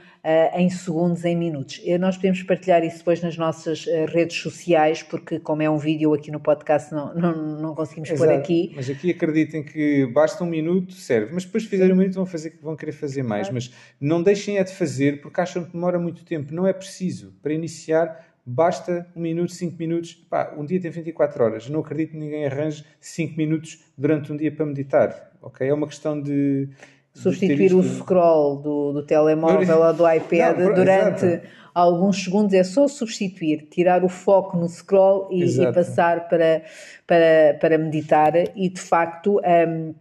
em 0.59 0.69
segundos, 0.69 1.25
em 1.25 1.37
minutos. 1.37 1.81
E 1.85 1.97
nós 1.97 2.17
podemos 2.17 2.43
partilhar 2.43 2.85
isso 2.85 2.99
depois 2.99 3.23
nas 3.23 3.37
nossas 3.37 3.87
redes 4.09 4.37
sociais, 4.37 5.03
porque, 5.03 5.39
como 5.41 5.63
é 5.63 5.71
um 5.71 5.79
vídeo 5.79 6.13
aqui 6.13 6.31
no 6.31 6.41
podcast, 6.41 6.93
não, 6.93 7.15
não, 7.15 7.61
não 7.61 7.75
conseguimos 7.75 8.11
Exato. 8.11 8.31
pôr 8.31 8.39
aqui. 8.39 8.73
Mas 8.75 8.91
aqui 8.91 9.11
acreditem 9.11 9.63
que 9.63 10.07
basta 10.07 10.45
um 10.45 10.47
minuto, 10.47 10.93
serve. 10.93 11.33
Mas 11.33 11.45
depois, 11.45 11.65
se 11.65 11.69
fizerem 11.71 11.95
um 11.95 11.97
minuto, 11.97 12.15
vão, 12.15 12.27
fazer, 12.27 12.59
vão 12.63 12.77
querer 12.77 12.93
fazer 12.93 13.23
mais. 13.23 13.49
Mas 13.51 13.73
não 14.01 14.23
deixem 14.23 14.59
é 14.59 14.65
de 14.65 14.73
fazer, 14.73 15.21
porque 15.21 15.41
acham 15.41 15.65
que 15.65 15.73
demora 15.73 15.99
muito 15.99 16.25
tempo. 16.25 16.53
Não 16.53 16.67
é 16.67 16.73
preciso. 16.73 17.33
Para 17.43 17.53
iniciar 17.53 18.30
basta 18.45 19.07
um 19.15 19.21
minuto, 19.21 19.53
cinco 19.53 19.77
minutos. 19.79 20.15
Pá, 20.15 20.55
um 20.57 20.65
dia 20.65 20.81
tem 20.81 20.91
24 20.91 21.45
horas. 21.45 21.69
Não 21.69 21.81
acredito 21.81 22.13
que 22.13 22.17
ninguém 22.17 22.47
arranje 22.47 22.85
cinco 23.01 23.37
minutos 23.37 23.85
durante 23.97 24.33
um 24.33 24.37
dia 24.37 24.51
para 24.53 24.67
meditar. 24.67 25.31
Ok? 25.43 25.67
É 25.67 25.73
uma 25.75 25.87
questão 25.87 26.21
de. 26.21 26.69
Substituir 27.13 27.75
o 27.75 27.83
scroll 27.83 28.59
do, 28.59 28.93
do 28.93 29.03
telemóvel 29.05 29.81
ou 29.81 29.93
do 29.93 30.09
iPad 30.09 30.59
não, 30.59 30.73
durante 30.73 31.25
exato. 31.25 31.47
alguns 31.75 32.23
segundos 32.23 32.55
é 32.55 32.63
só 32.63 32.87
substituir, 32.87 33.67
tirar 33.69 34.05
o 34.05 34.09
foco 34.09 34.57
no 34.57 34.69
scroll 34.69 35.29
e, 35.29 35.43
e 35.43 35.73
passar 35.73 36.29
para, 36.29 36.63
para, 37.09 37.59
para 37.61 37.79
meditar. 37.79 38.33
E 38.55 38.69
de 38.69 38.81
facto. 38.81 39.41
Um, 39.41 39.95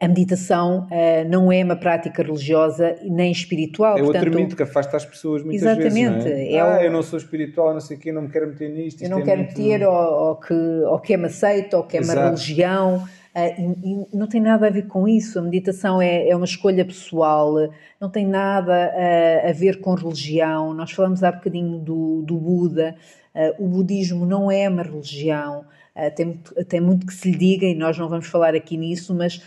a 0.00 0.08
meditação 0.08 0.86
uh, 0.86 1.28
não 1.28 1.52
é 1.52 1.62
uma 1.62 1.76
prática 1.76 2.22
religiosa 2.22 2.96
nem 3.02 3.30
espiritual. 3.30 3.96
É 3.98 4.02
portanto, 4.02 4.24
outro 4.24 4.40
mito 4.40 4.56
que 4.56 4.62
afasta 4.62 4.96
as 4.96 5.04
pessoas 5.04 5.42
muitas 5.42 5.62
exatamente, 5.62 6.24
vezes. 6.24 6.26
É? 6.26 6.52
É 6.54 6.60
ah, 6.60 6.78
o... 6.78 6.82
eu 6.82 6.90
não 6.90 7.02
sou 7.02 7.18
espiritual, 7.18 7.74
não 7.74 7.80
sei 7.80 7.96
o 7.96 8.00
quê, 8.00 8.10
não 8.10 8.22
me 8.22 8.28
quero 8.28 8.48
meter 8.48 8.70
nisto. 8.70 9.02
Eu 9.02 9.10
não 9.10 9.18
é 9.18 9.22
quero 9.22 9.42
muito... 9.42 9.60
meter 9.60 9.86
ou, 9.86 9.94
ou, 9.94 10.36
que, 10.36 10.54
ou 10.54 10.98
que 10.98 11.12
é-me 11.12 11.26
aceito, 11.26 11.76
ou 11.76 11.82
que 11.84 11.98
é 11.98 12.00
uma 12.00 12.14
religião. 12.14 13.04
Uh, 13.34 13.76
e, 13.84 13.92
e, 13.92 14.16
não 14.16 14.26
tem 14.26 14.40
nada 14.40 14.66
a 14.66 14.70
ver 14.70 14.86
com 14.86 15.06
isso. 15.06 15.38
A 15.38 15.42
meditação 15.42 16.00
é, 16.00 16.26
é 16.26 16.34
uma 16.34 16.46
escolha 16.46 16.84
pessoal, 16.84 17.52
não 18.00 18.08
tem 18.08 18.26
nada 18.26 18.72
a, 18.72 19.50
a, 19.50 19.52
ver 19.52 19.80
com 19.80 19.94
religião. 19.94 20.72
Nós 20.72 20.90
falamos 20.90 21.22
há 21.22 21.30
bocadinho 21.30 21.78
do, 21.78 22.22
do 22.22 22.38
Buda. 22.38 22.96
Uh, 23.34 23.64
o 23.64 23.68
budismo 23.68 24.24
não 24.24 24.50
é 24.50 24.66
uma 24.70 24.82
religião. 24.82 25.66
Uh, 25.96 26.14
tem, 26.14 26.40
tem, 26.68 26.80
muito 26.80 27.06
que 27.06 27.14
se 27.14 27.30
lhe 27.30 27.38
diga, 27.38 27.64
e 27.64 27.74
nós 27.74 27.96
não 27.96 28.06
vamos 28.06 28.26
falar 28.26 28.54
aqui 28.54 28.76
nisso, 28.76 29.14
mas 29.14 29.42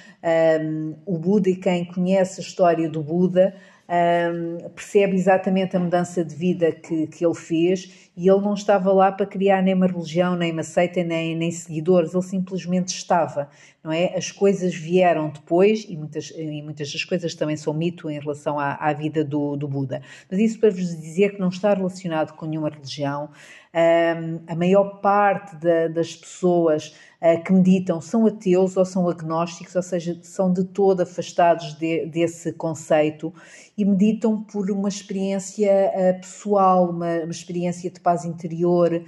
um, 0.61 0.95
o 1.05 1.15
Buda 1.17 1.47
e 1.47 1.55
quem 1.55 1.85
conhece 1.85 2.41
a 2.41 2.43
história 2.43 2.89
do 2.89 3.03
Buda 3.03 3.53
um, 3.89 4.69
percebe 4.69 5.15
exatamente 5.15 5.75
a 5.75 5.79
mudança 5.79 6.23
de 6.23 6.35
vida 6.35 6.71
que, 6.71 7.07
que 7.07 7.25
ele 7.25 7.33
fez 7.33 8.11
e 8.15 8.29
ele 8.29 8.41
não 8.41 8.53
estava 8.53 8.93
lá 8.93 9.11
para 9.11 9.25
criar 9.25 9.63
nem 9.63 9.73
uma 9.73 9.87
religião, 9.87 10.35
nem 10.35 10.51
uma 10.51 10.61
seita, 10.61 11.03
nem, 11.03 11.35
nem 11.35 11.49
seguidores, 11.49 12.13
ele 12.13 12.21
simplesmente 12.21 12.89
estava, 12.89 13.49
não 13.83 13.91
é? 13.91 14.15
As 14.15 14.31
coisas 14.31 14.75
vieram 14.75 15.29
depois 15.29 15.85
e 15.89 15.97
muitas, 15.97 16.31
e 16.35 16.61
muitas 16.61 16.91
das 16.91 17.03
coisas 17.03 17.33
também 17.33 17.57
são 17.57 17.73
mito 17.73 18.09
em 18.09 18.19
relação 18.19 18.59
à, 18.59 18.73
à 18.75 18.93
vida 18.93 19.23
do, 19.23 19.55
do 19.55 19.67
Buda. 19.67 20.01
Mas 20.29 20.39
isso 20.39 20.59
para 20.59 20.69
vos 20.69 20.95
dizer 20.99 21.31
que 21.33 21.39
não 21.39 21.49
está 21.49 21.73
relacionado 21.73 22.33
com 22.33 22.45
nenhuma 22.45 22.69
religião. 22.69 23.29
A 23.71 24.55
maior 24.55 24.99
parte 24.99 25.55
da, 25.57 25.87
das 25.87 26.15
pessoas 26.15 26.95
uh, 27.21 27.43
que 27.43 27.53
meditam 27.53 28.01
são 28.01 28.25
ateus 28.25 28.75
ou 28.75 28.83
são 28.83 29.07
agnósticos, 29.07 29.75
ou 29.75 29.83
seja, 29.83 30.19
são 30.23 30.51
de 30.51 30.63
todo 30.63 31.01
afastados 31.01 31.75
de, 31.75 32.07
desse 32.07 32.51
conceito 32.53 33.31
e 33.77 33.85
meditam 33.85 34.41
por 34.41 34.71
uma 34.71 34.89
experiência 34.89 35.91
uh, 35.93 36.19
pessoal, 36.19 36.89
uma, 36.89 37.19
uma, 37.19 37.31
experiência 37.31 37.91
de 37.91 37.99
paz 37.99 38.25
interior. 38.25 39.03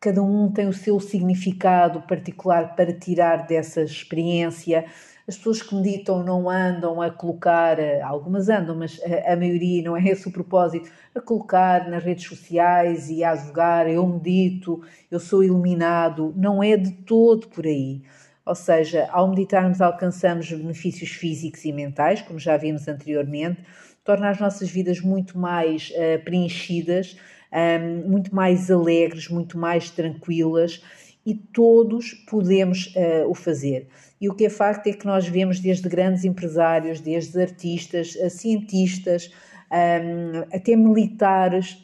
Cada 0.00 0.22
um 0.22 0.50
tem 0.50 0.66
o 0.66 0.72
seu 0.72 0.98
significado 0.98 2.00
particular 2.02 2.74
para 2.74 2.90
tirar 2.90 3.46
dessa 3.46 3.82
experiência. 3.82 4.86
As 5.30 5.36
pessoas 5.36 5.62
que 5.62 5.72
meditam 5.76 6.24
não 6.24 6.50
andam 6.50 7.00
a 7.00 7.08
colocar, 7.08 7.78
eh, 7.78 8.00
algumas 8.02 8.48
andam, 8.48 8.74
mas 8.74 9.00
a, 9.00 9.34
a 9.34 9.36
maioria 9.36 9.80
não 9.80 9.96
é 9.96 10.04
esse 10.08 10.26
o 10.26 10.32
propósito, 10.32 10.90
a 11.14 11.20
colocar 11.20 11.88
nas 11.88 12.02
redes 12.02 12.26
sociais 12.26 13.08
e 13.08 13.22
a 13.22 13.30
advogar, 13.30 13.88
eu 13.88 14.04
medito, 14.04 14.82
eu 15.08 15.20
sou 15.20 15.44
iluminado, 15.44 16.34
não 16.36 16.60
é 16.60 16.76
de 16.76 16.90
todo 16.90 17.46
por 17.46 17.64
aí. 17.64 18.02
Ou 18.44 18.56
seja, 18.56 19.08
ao 19.12 19.28
meditarmos 19.28 19.80
alcançamos 19.80 20.50
benefícios 20.50 21.10
físicos 21.12 21.64
e 21.64 21.72
mentais, 21.72 22.20
como 22.22 22.40
já 22.40 22.56
vimos 22.56 22.88
anteriormente, 22.88 23.62
torna 24.02 24.30
as 24.30 24.40
nossas 24.40 24.68
vidas 24.68 25.00
muito 25.00 25.38
mais 25.38 25.90
uh, 25.90 26.24
preenchidas, 26.24 27.16
um, 27.52 28.08
muito 28.10 28.34
mais 28.34 28.68
alegres, 28.68 29.28
muito 29.28 29.56
mais 29.56 29.90
tranquilas 29.90 30.82
e 31.24 31.36
todos 31.36 32.14
podemos 32.28 32.92
uh, 32.96 33.30
o 33.30 33.34
fazer. 33.34 33.86
E 34.20 34.28
o 34.28 34.34
que 34.34 34.44
é 34.44 34.50
facto 34.50 34.86
é 34.86 34.92
que 34.92 35.06
nós 35.06 35.26
vemos 35.26 35.60
desde 35.60 35.88
grandes 35.88 36.24
empresários, 36.24 37.00
desde 37.00 37.40
artistas, 37.40 38.16
a 38.22 38.28
cientistas, 38.28 39.32
um, 39.72 40.40
até 40.54 40.76
militares. 40.76 41.78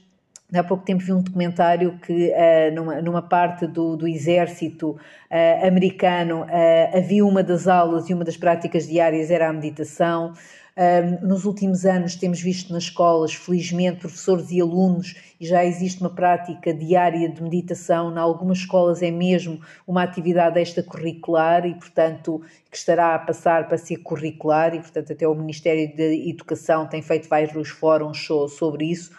Há 0.54 0.62
pouco 0.62 0.84
tempo 0.84 1.02
vi 1.02 1.12
um 1.12 1.22
documentário 1.22 1.98
que, 1.98 2.30
uh, 2.30 2.74
numa, 2.74 3.00
numa 3.00 3.22
parte 3.22 3.66
do, 3.66 3.96
do 3.96 4.06
exército 4.06 4.90
uh, 4.90 5.66
americano, 5.66 6.42
uh, 6.42 6.96
havia 6.96 7.24
uma 7.24 7.42
das 7.42 7.66
aulas 7.66 8.08
e 8.10 8.14
uma 8.14 8.24
das 8.24 8.36
práticas 8.36 8.86
diárias 8.86 9.30
era 9.30 9.48
a 9.48 9.52
meditação. 9.52 10.34
Um, 10.78 11.26
nos 11.26 11.46
últimos 11.46 11.86
anos 11.86 12.16
temos 12.16 12.38
visto 12.38 12.70
nas 12.70 12.82
escolas, 12.82 13.32
felizmente, 13.32 14.00
professores 14.00 14.50
e 14.50 14.60
alunos, 14.60 15.14
e 15.40 15.46
já 15.46 15.64
existe 15.64 16.02
uma 16.02 16.14
prática 16.14 16.74
diária 16.74 17.30
de 17.30 17.42
meditação. 17.42 18.12
Em 18.12 18.18
algumas 18.18 18.58
escolas 18.58 19.02
é 19.02 19.10
mesmo 19.10 19.58
uma 19.86 20.02
atividade 20.02 20.60
extracurricular 20.60 21.64
e, 21.64 21.74
portanto, 21.74 22.42
que 22.70 22.76
estará 22.76 23.14
a 23.14 23.18
passar 23.18 23.68
para 23.68 23.78
ser 23.78 23.96
curricular, 23.98 24.74
e, 24.74 24.80
portanto, 24.80 25.14
até 25.14 25.26
o 25.26 25.34
Ministério 25.34 25.96
da 25.96 26.04
Educação 26.04 26.86
tem 26.86 27.00
feito 27.00 27.26
vários 27.26 27.68
fóruns 27.70 28.28
sobre 28.50 28.90
isso. 28.90 29.12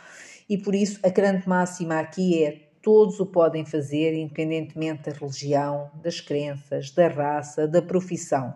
E 0.47 0.57
por 0.57 0.75
isso 0.75 0.99
a 1.03 1.09
grande 1.09 1.49
máxima 1.49 1.99
aqui 1.99 2.43
é 2.43 2.67
todos 2.81 3.19
o 3.19 3.25
podem 3.25 3.65
fazer, 3.65 4.13
independentemente 4.13 5.09
da 5.09 5.17
religião, 5.17 5.89
das 6.01 6.21
crenças, 6.21 6.91
da 6.91 7.07
raça, 7.07 7.67
da 7.67 7.81
profissão. 7.81 8.53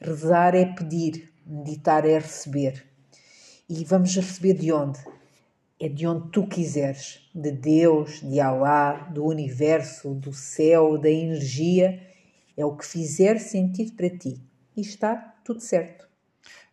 Rezar 0.00 0.56
é 0.56 0.64
pedir, 0.64 1.31
Meditar 1.46 2.04
é 2.06 2.18
receber. 2.18 2.84
E 3.68 3.84
vamos 3.84 4.14
receber 4.14 4.54
de 4.54 4.72
onde? 4.72 4.98
É 5.80 5.88
de 5.88 6.06
onde 6.06 6.30
tu 6.30 6.46
quiseres. 6.46 7.28
De 7.34 7.50
Deus, 7.50 8.20
de 8.20 8.40
Alá, 8.40 9.08
do 9.08 9.24
universo, 9.24 10.14
do 10.14 10.32
céu, 10.32 10.98
da 10.98 11.10
energia. 11.10 12.00
É 12.56 12.64
o 12.64 12.76
que 12.76 12.86
fizer 12.86 13.38
sentido 13.38 13.92
para 13.92 14.10
ti. 14.10 14.40
E 14.76 14.80
está 14.80 15.16
tudo 15.44 15.60
certo. 15.60 16.08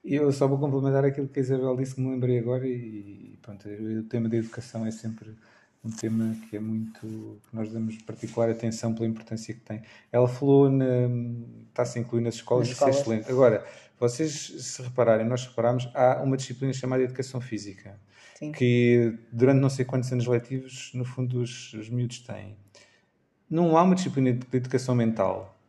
Eu 0.03 0.32
só 0.32 0.47
vou 0.47 0.57
complementar 0.57 1.03
aquilo 1.03 1.28
que 1.28 1.39
a 1.39 1.43
Isabel 1.43 1.76
disse, 1.76 1.95
que 1.95 2.01
me 2.01 2.09
lembrei 2.09 2.39
agora, 2.39 2.65
e 2.65 3.38
pronto, 3.41 3.67
o 3.67 4.03
tema 4.03 4.30
da 4.30 4.38
educação 4.38 4.86
é 4.86 4.91
sempre 4.91 5.36
um 5.84 5.89
tema 5.89 6.36
que 6.49 6.57
é 6.57 6.59
muito 6.59 6.99
que 7.01 7.55
nós 7.55 7.72
damos 7.72 7.97
particular 8.03 8.49
atenção 8.49 8.93
pela 8.93 9.07
importância 9.07 9.53
que 9.53 9.61
tem. 9.61 9.82
Ela 10.11 10.28
falou 10.28 10.70
na 10.70 10.86
está-se 11.70 11.99
a 11.99 12.01
incluir 12.01 12.22
nas 12.22 12.36
escolas, 12.36 12.67
nas 12.67 12.78
isso 12.78 12.86
é 12.86 12.89
excelente. 12.89 13.32
Agora, 13.32 13.65
vocês 13.99 14.31
se 14.31 14.81
repararem, 14.81 15.25
nós 15.25 15.45
reparamos, 15.45 15.89
há 15.93 16.21
uma 16.23 16.37
disciplina 16.37 16.73
chamada 16.73 17.03
Educação 17.03 17.41
Física, 17.41 17.99
Sim. 18.35 18.51
que 18.51 19.17
durante 19.31 19.59
não 19.59 19.69
sei 19.69 19.85
quantos 19.85 20.11
anos 20.11 20.25
letivos, 20.25 20.91
no 20.93 21.03
fundo, 21.03 21.41
os, 21.41 21.73
os 21.73 21.89
miúdos 21.89 22.19
têm. 22.19 22.55
Não 23.49 23.77
há 23.77 23.83
uma 23.83 23.95
disciplina 23.95 24.31
de 24.31 24.57
Educação 24.57 24.95
Mental. 24.95 25.59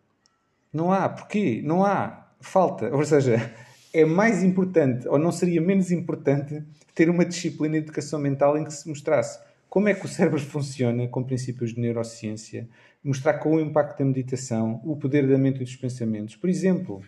Não 0.73 0.93
há. 0.93 1.09
Porquê? 1.09 1.63
Não 1.65 1.85
há. 1.85 2.29
Falta. 2.41 2.95
Ou 2.95 3.05
seja, 3.05 3.53
é 3.93 4.05
mais 4.05 4.43
importante, 4.43 5.09
ou 5.09 5.19
não 5.19 5.33
seria 5.33 5.61
menos 5.61 5.91
importante, 5.91 6.63
ter 6.95 7.11
uma 7.11 7.25
disciplina 7.25 7.79
de 7.79 7.85
Educação 7.85 8.21
Mental 8.21 8.57
em 8.57 8.65
que 8.65 8.73
se 8.73 8.89
mostrasse 8.89 9.41
como 9.69 9.89
é 9.89 9.95
que 9.95 10.05
o 10.05 10.09
cérebro 10.09 10.41
funciona 10.41 11.07
com 11.09 11.23
princípios 11.23 11.75
de 11.75 11.81
neurociência, 11.81 12.69
mostrar 13.03 13.35
qual 13.35 13.55
o 13.55 13.61
impacto 13.61 13.99
da 13.99 14.05
meditação, 14.05 14.81
o 14.85 14.97
poder 14.97 15.27
da 15.29 15.39
mente 15.39 15.61
e 15.61 15.65
dos 15.65 15.77
pensamentos. 15.77 16.37
Por 16.37 16.51
exemplo, 16.51 17.03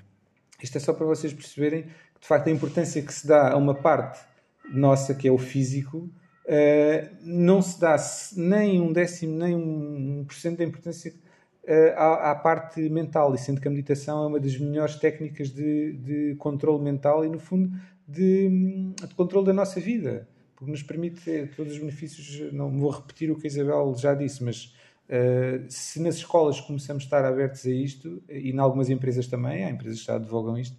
isto 0.64 0.76
é 0.76 0.80
só 0.80 0.92
para 0.92 1.06
vocês 1.06 1.32
perceberem 1.32 1.82
que, 1.82 2.20
de 2.20 2.26
facto, 2.26 2.48
a 2.48 2.50
importância 2.50 3.02
que 3.02 3.12
se 3.12 3.26
dá 3.26 3.52
a 3.52 3.56
uma 3.56 3.74
parte 3.74 4.20
nossa, 4.72 5.14
que 5.14 5.26
é 5.26 5.32
o 5.32 5.38
físico, 5.38 5.98
uh, 5.98 7.16
não 7.22 7.60
se 7.60 7.80
dá 7.80 7.96
nem 8.36 8.80
um 8.80 8.92
décimo, 8.92 9.38
nem 9.38 9.54
um 9.54 10.24
por 10.24 10.34
cento 10.34 10.58
da 10.58 10.64
importância 10.64 11.12
à, 11.96 12.32
à, 12.32 12.34
parte 12.34 12.80
mental. 12.88 13.34
E 13.34 13.38
sendo 13.38 13.60
que 13.60 13.68
a 13.68 13.70
meditação 13.70 14.24
é 14.24 14.26
uma 14.26 14.40
das 14.40 14.58
melhores 14.58 14.96
técnicas 14.96 15.50
de, 15.50 15.92
de 15.92 16.34
controle 16.36 16.82
mental 16.82 17.24
e, 17.24 17.28
no 17.28 17.38
fundo, 17.38 17.70
de, 18.06 18.92
de 19.06 19.14
controle 19.14 19.46
da 19.46 19.52
nossa 19.52 19.80
vida 19.80 20.28
porque 20.62 20.70
nos 20.70 20.82
permite 20.84 21.50
todos 21.56 21.72
os 21.72 21.78
benefícios. 21.80 22.52
Não 22.52 22.70
vou 22.70 22.90
repetir 22.90 23.30
o 23.32 23.36
que 23.36 23.48
a 23.48 23.50
Isabel 23.50 23.94
já 23.98 24.14
disse, 24.14 24.44
mas 24.44 24.72
uh, 25.12 25.64
se 25.68 26.00
nas 26.00 26.16
escolas 26.16 26.60
começamos 26.60 27.02
a 27.02 27.06
estar 27.06 27.24
abertos 27.24 27.66
a 27.66 27.70
isto, 27.70 28.22
e 28.28 28.50
em 28.50 28.58
algumas 28.58 28.88
empresas 28.88 29.26
também, 29.26 29.64
há 29.64 29.70
empresas 29.70 30.00
que 30.00 30.06
já 30.06 30.14
advogam 30.16 30.58
isto, 30.58 30.76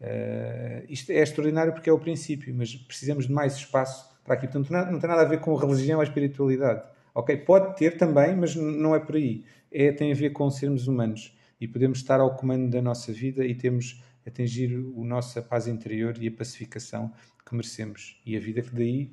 uh, 0.00 0.84
isto 0.88 1.12
é 1.12 1.22
extraordinário 1.22 1.72
porque 1.72 1.88
é 1.88 1.92
o 1.92 1.98
princípio, 1.98 2.54
mas 2.54 2.74
precisamos 2.74 3.26
de 3.26 3.32
mais 3.32 3.54
espaço 3.54 4.10
para 4.24 4.34
aqui. 4.34 4.46
Portanto, 4.46 4.70
não, 4.70 4.92
não 4.92 4.98
tem 4.98 5.08
nada 5.08 5.22
a 5.22 5.26
ver 5.26 5.40
com 5.40 5.54
religião 5.54 5.98
ou 5.98 6.02
espiritualidade. 6.02 6.82
Ok, 7.14 7.36
pode 7.38 7.76
ter 7.76 7.96
também, 7.96 8.36
mas 8.36 8.54
não 8.56 8.94
é 8.94 9.00
por 9.00 9.16
aí. 9.16 9.44
É, 9.72 9.90
tem 9.92 10.12
a 10.12 10.14
ver 10.14 10.30
com 10.30 10.50
sermos 10.50 10.86
humanos 10.86 11.34
e 11.60 11.66
podemos 11.66 11.98
estar 11.98 12.20
ao 12.20 12.36
comando 12.36 12.68
da 12.70 12.82
nossa 12.82 13.12
vida 13.12 13.44
e 13.44 13.54
temos 13.54 14.02
atingir 14.26 14.74
a 14.74 15.04
nossa 15.04 15.40
paz 15.40 15.66
interior 15.66 16.14
e 16.20 16.28
a 16.28 16.32
pacificação 16.32 17.12
que 17.46 17.54
merecemos 17.54 18.20
e 18.26 18.36
a 18.36 18.40
vida 18.40 18.60
que 18.60 18.74
daí 18.74 19.12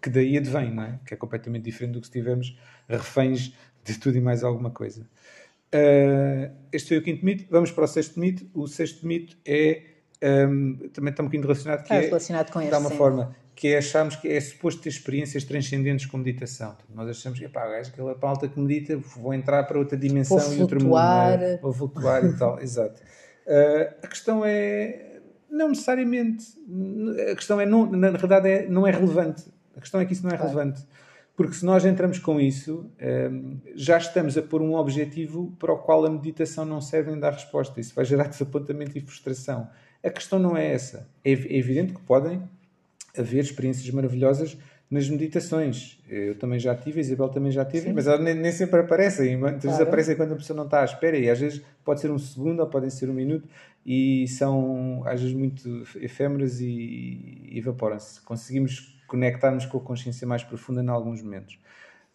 que 0.00 0.10
daí 0.10 0.36
advém, 0.36 0.74
não 0.74 0.82
é? 0.82 0.98
Que 1.04 1.14
é 1.14 1.16
completamente 1.16 1.64
diferente 1.64 1.92
do 1.92 2.00
que 2.00 2.06
se 2.06 2.12
tivermos 2.12 2.58
reféns 2.88 3.52
de 3.84 3.98
tudo 3.98 4.16
e 4.16 4.20
mais 4.20 4.44
alguma 4.44 4.70
coisa. 4.70 5.02
Uh, 5.72 6.50
este 6.72 6.88
foi 6.88 6.98
o 6.98 7.02
quinto 7.02 7.24
mito. 7.24 7.44
Vamos 7.50 7.70
para 7.70 7.84
o 7.84 7.86
sexto 7.86 8.18
mito. 8.18 8.46
O 8.52 8.66
sexto 8.66 9.06
mito 9.06 9.36
é 9.46 9.82
um, 10.22 10.26
ehm, 10.26 10.88
também 10.92 11.10
está 11.10 11.22
um 11.22 11.26
bocadinho 11.26 11.42
relacionado, 11.42 11.84
que 11.84 11.92
é, 11.92 11.96
é 11.96 12.00
relacionado 12.00 12.52
com 12.52 12.60
de 12.60 12.74
uma 12.74 12.90
forma 12.90 13.36
que 13.60 13.68
é 13.68 13.78
acharmos 13.78 14.16
que 14.16 14.26
é 14.26 14.40
suposto 14.40 14.80
ter 14.80 14.88
experiências 14.88 15.44
transcendentes 15.44 16.06
com 16.06 16.16
meditação. 16.16 16.76
Nós 16.94 17.10
achamos 17.10 17.38
que, 17.38 17.46
pá, 17.46 17.66
gajo, 17.68 17.90
aquela 17.90 18.14
pauta 18.14 18.48
que 18.48 18.58
medita, 18.58 18.96
vou 18.96 19.34
entrar 19.34 19.64
para 19.64 19.78
outra 19.78 19.98
dimensão 19.98 20.54
e 20.54 20.62
outro 20.62 20.82
mundo. 20.82 20.96
É? 20.98 21.58
Vou 21.58 21.70
flutuar 21.70 22.24
e 22.24 22.32
tal, 22.38 22.58
exato. 22.62 23.02
Uh, 23.46 23.94
a 24.02 24.06
questão 24.06 24.44
é, 24.46 25.09
não 25.50 25.68
necessariamente. 25.68 26.46
A 27.30 27.34
questão 27.34 27.60
é, 27.60 27.66
não, 27.66 27.90
na 27.90 28.10
verdade, 28.10 28.48
é, 28.48 28.68
não 28.68 28.86
é 28.86 28.90
relevante. 28.90 29.44
A 29.76 29.80
questão 29.80 30.00
é 30.00 30.04
que 30.04 30.12
isso 30.12 30.22
não 30.22 30.30
é 30.30 30.36
claro. 30.36 30.52
relevante. 30.52 30.86
Porque 31.36 31.54
se 31.54 31.64
nós 31.64 31.84
entramos 31.84 32.18
com 32.18 32.38
isso, 32.38 32.90
ehm, 32.98 33.56
já 33.74 33.96
estamos 33.96 34.36
a 34.36 34.42
pôr 34.42 34.60
um 34.60 34.74
objetivo 34.74 35.56
para 35.58 35.72
o 35.72 35.78
qual 35.78 36.04
a 36.04 36.10
meditação 36.10 36.66
não 36.66 36.80
serve 36.80 37.12
em 37.12 37.18
dar 37.18 37.32
resposta. 37.32 37.80
Isso 37.80 37.94
vai 37.94 38.04
gerar 38.04 38.24
desapontamento 38.28 38.96
e 38.98 39.00
frustração. 39.00 39.68
A 40.04 40.10
questão 40.10 40.38
não 40.38 40.56
é 40.56 40.72
essa. 40.72 41.08
É, 41.24 41.32
é 41.32 41.56
evidente 41.56 41.94
que 41.94 42.02
podem 42.02 42.42
haver 43.16 43.40
experiências 43.40 43.88
maravilhosas 43.90 44.56
nas 44.90 45.08
meditações. 45.08 45.98
Eu 46.08 46.36
também 46.36 46.58
já 46.58 46.74
tive, 46.74 46.98
a 46.98 47.00
Isabel 47.00 47.28
também 47.28 47.52
já 47.52 47.64
teve, 47.64 47.88
Sim. 47.88 47.92
mas 47.92 48.08
elas 48.08 48.20
nem, 48.20 48.34
nem, 48.34 48.50
sempre 48.50 48.80
aparecem. 48.80 49.36
Muitas 49.36 49.62
vezes 49.62 49.80
aparecem 49.80 50.16
quando 50.16 50.32
a 50.32 50.36
pessoa 50.36 50.56
não 50.56 50.64
está 50.64 50.80
à 50.80 50.84
espera 50.84 51.16
e 51.16 51.30
às 51.30 51.38
vezes 51.38 51.62
pode 51.84 52.00
ser 52.00 52.10
um 52.10 52.18
segundo 52.18 52.60
ou 52.60 52.66
podem 52.66 52.90
ser 52.90 53.08
um 53.08 53.14
minuto 53.14 53.48
e 53.86 54.26
são 54.26 55.02
às 55.06 55.20
vezes 55.20 55.36
muito 55.36 55.84
efêmeras 55.96 56.60
e, 56.60 56.66
e 57.52 57.58
evaporam-se. 57.58 58.20
Conseguimos 58.22 58.98
conectar-nos 59.06 59.66
com 59.66 59.78
a 59.78 59.80
consciência 59.80 60.26
mais 60.26 60.42
profunda 60.42 60.82
em 60.82 60.88
alguns 60.88 61.22
momentos. 61.22 61.58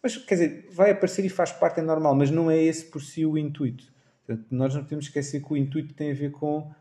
Mas, 0.02 0.16
quer 0.16 0.34
dizer, 0.34 0.68
vai 0.70 0.90
aparecer 0.90 1.24
e 1.24 1.28
faz 1.28 1.52
parte, 1.52 1.80
é 1.80 1.82
normal, 1.82 2.14
mas 2.14 2.30
não 2.30 2.50
é 2.50 2.62
esse 2.62 2.84
por 2.84 3.02
si 3.02 3.24
o 3.24 3.36
intuito. 3.36 3.84
Portanto, 4.24 4.46
nós 4.50 4.74
não 4.74 4.82
podemos 4.82 5.06
esquecer 5.06 5.42
que 5.42 5.52
o 5.52 5.56
intuito 5.56 5.94
tem 5.94 6.10
a 6.10 6.14
ver 6.14 6.30
com 6.30 6.58
uh, 6.58 6.72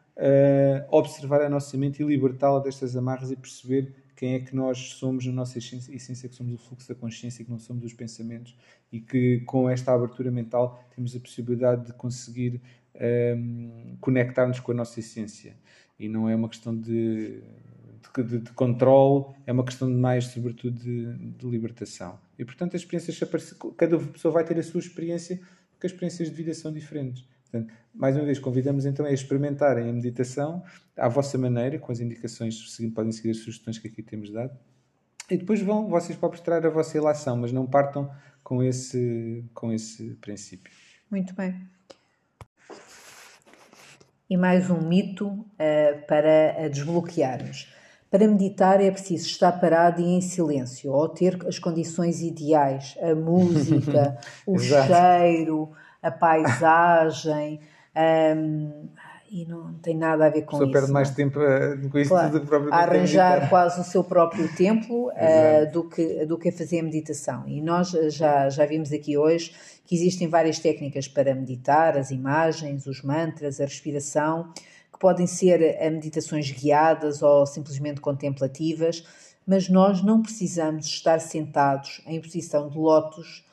observar 0.90 1.42
a 1.42 1.50
nossa 1.50 1.78
mente 1.78 2.04
e 2.04 2.06
libertá-la 2.06 2.60
destas 2.60 2.96
amarras 2.96 3.32
e 3.32 3.36
perceber 3.36 3.94
quem 4.16 4.36
é 4.36 4.40
que 4.40 4.56
nós 4.56 4.78
somos 4.94 5.26
na 5.26 5.32
nossa 5.34 5.58
essência, 5.58 6.30
que 6.30 6.36
somos 6.36 6.54
o 6.54 6.58
fluxo 6.58 6.88
da 6.88 6.96
consciência, 6.96 7.44
que 7.44 7.52
não 7.52 7.60
somos 7.60 7.84
os 7.84 7.94
pensamentos 7.94 8.56
e 8.92 9.00
que 9.00 9.42
com 9.42 9.70
esta 9.70 9.94
abertura 9.94 10.32
mental 10.32 10.84
temos 10.96 11.16
a 11.16 11.20
possibilidade 11.20 11.88
de 11.88 11.94
conseguir 11.94 12.62
um, 13.38 13.98
conectar-nos 14.00 14.60
com 14.60 14.72
a 14.72 14.76
nossa 14.76 15.00
essência. 15.00 15.58
E 16.00 16.08
não 16.08 16.30
é 16.30 16.36
uma 16.36 16.48
questão 16.48 16.76
de, 16.76 17.42
de, 18.16 18.24
de, 18.24 18.40
de 18.40 18.52
controle, 18.52 19.36
é 19.46 19.52
uma 19.52 19.66
questão 19.66 19.88
de 19.88 19.98
mais, 19.98 20.26
sobretudo, 20.26 20.80
de, 20.80 21.14
de 21.18 21.48
libertação. 21.48 22.20
E 22.38 22.46
portanto, 22.46 22.76
as 22.76 22.82
experiências, 22.82 23.20
cada 23.78 24.00
pessoa 24.00 24.34
vai 24.34 24.46
ter 24.46 24.58
a 24.58 24.64
sua 24.64 24.80
experiência, 24.80 25.40
porque 25.74 25.88
as 25.88 25.92
experiências 25.92 26.30
de 26.30 26.36
vida 26.36 26.54
são 26.54 26.72
diferentes. 26.72 27.28
Portanto, 27.56 27.74
mais 27.94 28.16
uma 28.18 28.26
vez, 28.26 28.38
convidamos 28.38 28.86
então 28.86 29.06
a 29.06 29.12
experimentarem 29.12 29.90
a 29.90 29.94
meditação 29.94 30.62
à 30.98 31.08
vossa 31.08 31.38
maneira, 31.38 31.80
com 31.80 31.92
as 31.92 32.02
indicações, 32.02 32.78
podem 32.94 33.12
seguir 33.14 33.32
as 33.32 33.38
sugestões 33.38 33.78
que 33.78 33.88
aqui 33.88 34.04
temos 34.04 34.30
dado. 34.30 34.58
E 35.30 35.38
depois 35.38 35.62
vão 35.62 35.88
vocês 35.88 36.18
próprios 36.18 36.44
trazer 36.44 36.68
a 36.68 36.70
vossa 36.70 36.98
ilação, 36.98 37.38
mas 37.38 37.54
não 37.54 37.66
partam 37.66 38.12
com 38.44 38.62
esse, 38.62 39.46
com 39.54 39.72
esse 39.72 40.16
princípio. 40.16 40.72
Muito 41.10 41.34
bem. 41.34 41.56
E 44.30 44.36
mais 44.36 44.70
um 44.70 44.82
mito 44.82 45.28
uh, 45.28 46.06
para 46.08 46.68
desbloquearmos. 46.68 47.74
Para 48.12 48.28
meditar 48.28 48.82
é 48.82 48.92
preciso 48.92 49.28
estar 49.28 49.54
parado 49.54 50.02
e 50.02 50.06
em 50.06 50.22
silêncio, 50.22 50.92
ou 50.92 51.08
ter 51.08 51.38
as 51.48 51.58
condições 51.58 52.22
ideais, 52.22 52.96
a 53.02 53.14
música, 53.16 54.18
o 54.46 54.58
cheiro, 54.60 55.72
a 56.06 56.12
paisagem. 56.12 57.60
Um, 57.96 58.90
e 59.30 59.44
não 59.46 59.74
tem 59.80 59.98
nada 59.98 60.28
a 60.28 60.30
ver 60.30 60.44
com 60.44 60.62
isso. 60.62 60.72
perde 60.72 60.92
mais 60.92 61.10
tempo 61.10 61.40
uh, 61.40 61.90
com 61.90 61.98
isso 61.98 62.10
claro, 62.10 62.32
do 62.32 62.42
que 62.42 62.48
propriamente 62.48 62.76
a 62.76 62.84
arranjar 62.88 63.50
quase 63.50 63.82
o 63.82 63.84
seu 63.84 64.04
próprio 64.04 64.48
templo 64.56 65.10
uh, 65.10 65.72
do, 65.74 65.90
que, 65.90 66.26
do 66.26 66.38
que 66.38 66.50
a 66.50 66.52
fazer 66.52 66.80
a 66.80 66.84
meditação. 66.84 67.44
E 67.48 67.62
nós 67.62 67.90
já, 68.10 68.50
já 68.50 68.66
vimos 68.66 68.94
aqui 68.94 69.18
hoje 69.18 69.54
que 69.86 69.96
existem 69.96 70.28
várias 70.28 70.60
técnicas 70.60 71.08
para 71.08 71.34
meditar, 71.34 71.98
as 71.98 72.12
imagens, 72.12 72.86
os 72.86 73.02
mantras, 73.02 73.60
a 73.60 73.66
respiração, 73.66 74.52
que 74.92 75.00
podem 75.00 75.28
ser 75.28 75.62
eh, 75.62 75.90
meditações 75.90 76.50
guiadas 76.52 77.22
ou 77.22 77.46
simplesmente 77.46 78.00
contemplativas, 78.00 79.06
mas 79.46 79.70
nós 79.70 80.02
não 80.02 80.22
precisamos 80.22 80.86
estar 80.86 81.20
sentados 81.20 82.02
em 82.08 82.20
posição 82.22 82.70
de 82.70 82.78
lótus 82.78 83.46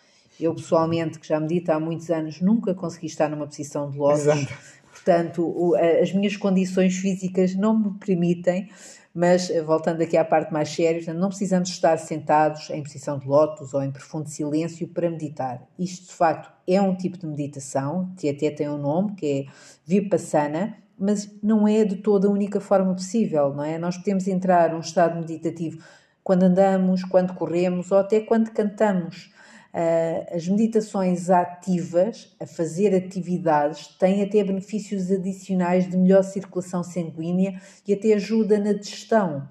eu, 0.42 0.54
pessoalmente, 0.54 1.18
que 1.18 1.26
já 1.26 1.38
medito 1.38 1.70
há 1.70 1.78
muitos 1.78 2.10
anos, 2.10 2.40
nunca 2.40 2.74
consegui 2.74 3.06
estar 3.06 3.28
numa 3.28 3.46
posição 3.46 3.90
de 3.90 3.98
lótus. 3.98 4.26
Exato. 4.26 4.52
Portanto, 4.90 5.42
o, 5.42 5.74
as 5.74 6.12
minhas 6.12 6.36
condições 6.36 6.96
físicas 6.96 7.54
não 7.54 7.78
me 7.78 7.98
permitem, 7.98 8.68
mas 9.14 9.50
eh, 9.50 9.62
voltando 9.62 10.02
aqui 10.02 10.16
à 10.16 10.24
parte 10.24 10.52
mais 10.52 10.68
séria, 10.68 11.12
não 11.12 11.28
precisamos 11.28 11.68
estar 11.70 11.96
sentados 11.98 12.70
em 12.70 12.82
posição 12.82 13.18
de 13.18 13.26
lótus 13.26 13.74
ou 13.74 13.82
em 13.82 13.90
profundo 13.90 14.28
silêncio 14.28 14.86
para 14.88 15.10
meditar. 15.10 15.66
Isto, 15.78 16.08
de 16.08 16.12
facto, 16.12 16.52
é 16.66 16.80
um 16.80 16.94
tipo 16.94 17.18
de 17.18 17.26
meditação, 17.26 18.12
que 18.16 18.28
até 18.28 18.50
tem 18.50 18.68
um 18.68 18.78
nome, 18.78 19.14
que 19.14 19.26
é 19.26 19.52
Vipassana, 19.84 20.76
mas 20.98 21.28
não 21.42 21.66
é 21.66 21.84
de 21.84 21.96
toda 21.96 22.28
a 22.28 22.30
única 22.30 22.60
forma 22.60 22.94
possível, 22.94 23.52
não 23.52 23.64
é? 23.64 23.78
Nós 23.78 23.96
podemos 23.96 24.28
entrar 24.28 24.72
num 24.72 24.80
estado 24.80 25.18
meditativo 25.18 25.82
quando 26.22 26.44
andamos, 26.44 27.02
quando 27.02 27.34
corremos 27.34 27.90
ou 27.90 27.98
até 27.98 28.20
quando 28.20 28.50
cantamos. 28.50 29.31
Uh, 29.74 30.36
as 30.36 30.46
meditações 30.46 31.30
ativas, 31.30 32.36
a 32.38 32.46
fazer 32.46 32.94
atividades, 32.94 33.86
têm 33.98 34.22
até 34.22 34.44
benefícios 34.44 35.10
adicionais 35.10 35.88
de 35.88 35.96
melhor 35.96 36.22
circulação 36.22 36.84
sanguínea 36.84 37.58
e 37.86 37.94
até 37.94 38.12
ajuda 38.12 38.58
na 38.58 38.74
digestão. 38.74 39.48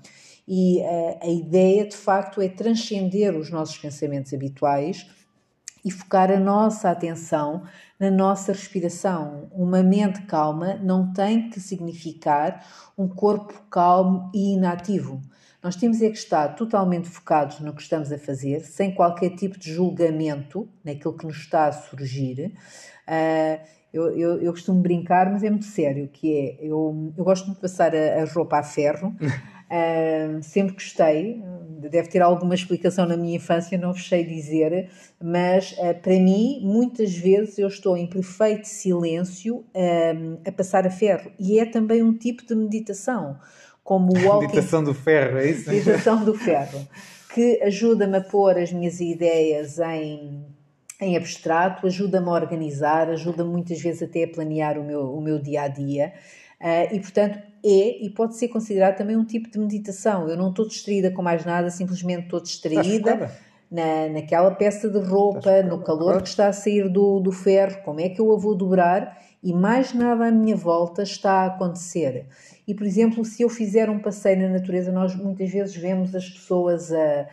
E 0.48 0.80
uh, 0.80 1.20
a 1.24 1.28
ideia, 1.28 1.88
de 1.88 1.98
facto, 1.98 2.40
é 2.40 2.48
transcender 2.48 3.36
os 3.36 3.50
nossos 3.50 3.78
pensamentos 3.78 4.32
habituais 4.32 5.08
e 5.84 5.90
focar 5.90 6.32
a 6.32 6.40
nossa 6.40 6.92
atenção 6.92 7.64
na 8.00 8.12
nossa 8.12 8.52
respiração. 8.52 9.50
Uma 9.52 9.82
mente 9.82 10.22
calma 10.24 10.76
não 10.76 11.12
tem 11.12 11.50
que 11.50 11.60
significar 11.60 12.66
um 12.98 13.08
corpo 13.08 13.54
calmo 13.70 14.30
e 14.34 14.54
inativo. 14.54 15.22
Nós 15.64 15.76
temos 15.76 16.02
é 16.02 16.10
que 16.10 16.18
estar 16.18 16.56
totalmente 16.56 17.08
focados 17.08 17.60
no 17.60 17.74
que 17.74 17.84
estamos 17.84 18.12
a 18.12 18.18
fazer, 18.18 18.62
sem 18.62 18.94
qualquer 18.94 19.36
tipo 19.36 19.60
de 19.60 19.72
julgamento 19.72 20.68
naquilo 20.84 21.16
que 21.16 21.26
nos 21.26 21.38
está 21.38 21.68
a 21.68 21.72
surgir. 21.72 22.54
Uh, 23.08 23.64
eu, 23.94 24.18
eu, 24.18 24.42
eu, 24.42 24.52
costumo 24.54 24.82
brincar, 24.82 25.30
mas 25.32 25.44
é 25.44 25.50
muito 25.50 25.66
sério, 25.66 26.08
que 26.08 26.34
é, 26.34 26.66
eu, 26.66 27.14
eu 27.16 27.24
gosto 27.24 27.46
muito 27.46 27.58
de 27.58 27.62
passar 27.62 27.94
a, 27.94 28.24
a 28.24 28.26
roupa 28.26 28.58
a 28.58 28.64
ferro, 28.64 29.10
uh, 29.10 30.42
sempre 30.42 30.74
gostei, 30.74 31.44
deve 31.92 32.08
ter 32.08 32.22
alguma 32.22 32.56
explicação 32.56 33.06
na 33.06 33.18
minha 33.18 33.36
infância, 33.36 33.78
não 33.78 33.92
vos 33.92 34.08
sei 34.08 34.24
dizer, 34.24 34.90
mas 35.22 35.74
uh, 35.74 35.94
para 36.02 36.14
mim, 36.14 36.62
muitas 36.64 37.14
vezes 37.14 37.60
eu 37.60 37.68
estou 37.68 37.98
em 37.98 38.08
perfeito 38.08 38.66
silêncio 38.66 39.64
a 40.48 40.52
passar 40.54 40.88
a 40.88 40.90
ferro, 40.90 41.32
e 41.38 41.60
é 41.60 41.66
também 41.66 42.02
um 42.02 42.18
tipo 42.18 42.46
de 42.46 42.56
meditação, 42.56 43.38
como 43.92 44.14
o 44.18 44.26
walking... 44.26 44.48
Meditação 44.48 44.82
do 44.82 44.94
ferro, 44.94 45.38
é 45.38 45.50
isso? 45.50 45.70
Meditação 45.70 46.24
do 46.24 46.34
ferro, 46.34 46.88
que 47.34 47.62
ajuda-me 47.62 48.20
a 48.20 48.22
pôr 48.22 48.58
as 48.58 48.72
minhas 48.72 49.02
ideias 49.02 49.80
em, 49.80 50.46
em 51.02 51.18
abstrato, 51.18 51.86
ajuda-me 51.86 52.30
a 52.30 52.32
organizar, 52.32 53.10
ajuda-me 53.10 53.50
muitas 53.50 53.82
vezes 53.82 54.02
até 54.02 54.24
a 54.24 54.28
planear 54.30 54.80
o 54.80 54.84
meu, 54.86 55.14
o 55.14 55.20
meu 55.20 55.38
dia 55.38 55.64
a 55.64 55.68
dia. 55.68 56.14
Uh, 56.62 56.96
e, 56.96 57.00
portanto, 57.02 57.38
é 57.66 58.06
e 58.06 58.10
pode 58.12 58.38
ser 58.38 58.48
considerado 58.48 58.96
também 58.96 59.18
um 59.18 59.26
tipo 59.26 59.50
de 59.50 59.60
meditação. 59.60 60.30
Eu 60.30 60.38
não 60.38 60.52
estou 60.52 60.66
distraída 60.66 61.12
com 61.12 61.22
mais 61.22 61.44
nada, 61.44 61.70
simplesmente 61.70 62.24
estou 62.24 62.40
distraída 62.40 63.30
na, 63.70 64.08
naquela 64.08 64.52
peça 64.52 64.88
de 64.88 65.00
roupa, 65.00 65.62
no 65.64 65.82
calor 65.82 66.22
que 66.22 66.30
está 66.30 66.48
a 66.48 66.54
sair 66.54 66.88
do, 66.88 67.20
do 67.20 67.32
ferro, 67.34 67.82
como 67.84 68.00
é 68.00 68.08
que 68.08 68.22
eu 68.22 68.32
a 68.32 68.38
vou 68.38 68.56
dobrar 68.56 69.18
e 69.44 69.54
mais 69.54 69.94
nada 69.94 70.28
à 70.28 70.32
minha 70.32 70.56
volta 70.56 71.02
está 71.02 71.44
a 71.44 71.46
acontecer. 71.48 72.26
E, 72.68 72.76
por 72.76 72.86
exemplo, 72.86 73.26
se 73.26 73.42
eu 73.42 73.50
fizer 73.50 73.90
um 73.90 74.00
passeio 74.00 74.40
na 74.40 74.50
natureza, 74.50 74.92
nós 74.92 75.16
muitas 75.16 75.50
vezes 75.50 75.76
vemos 75.76 76.16
as 76.16 76.30
pessoas 76.30 76.92
a, 76.92 77.28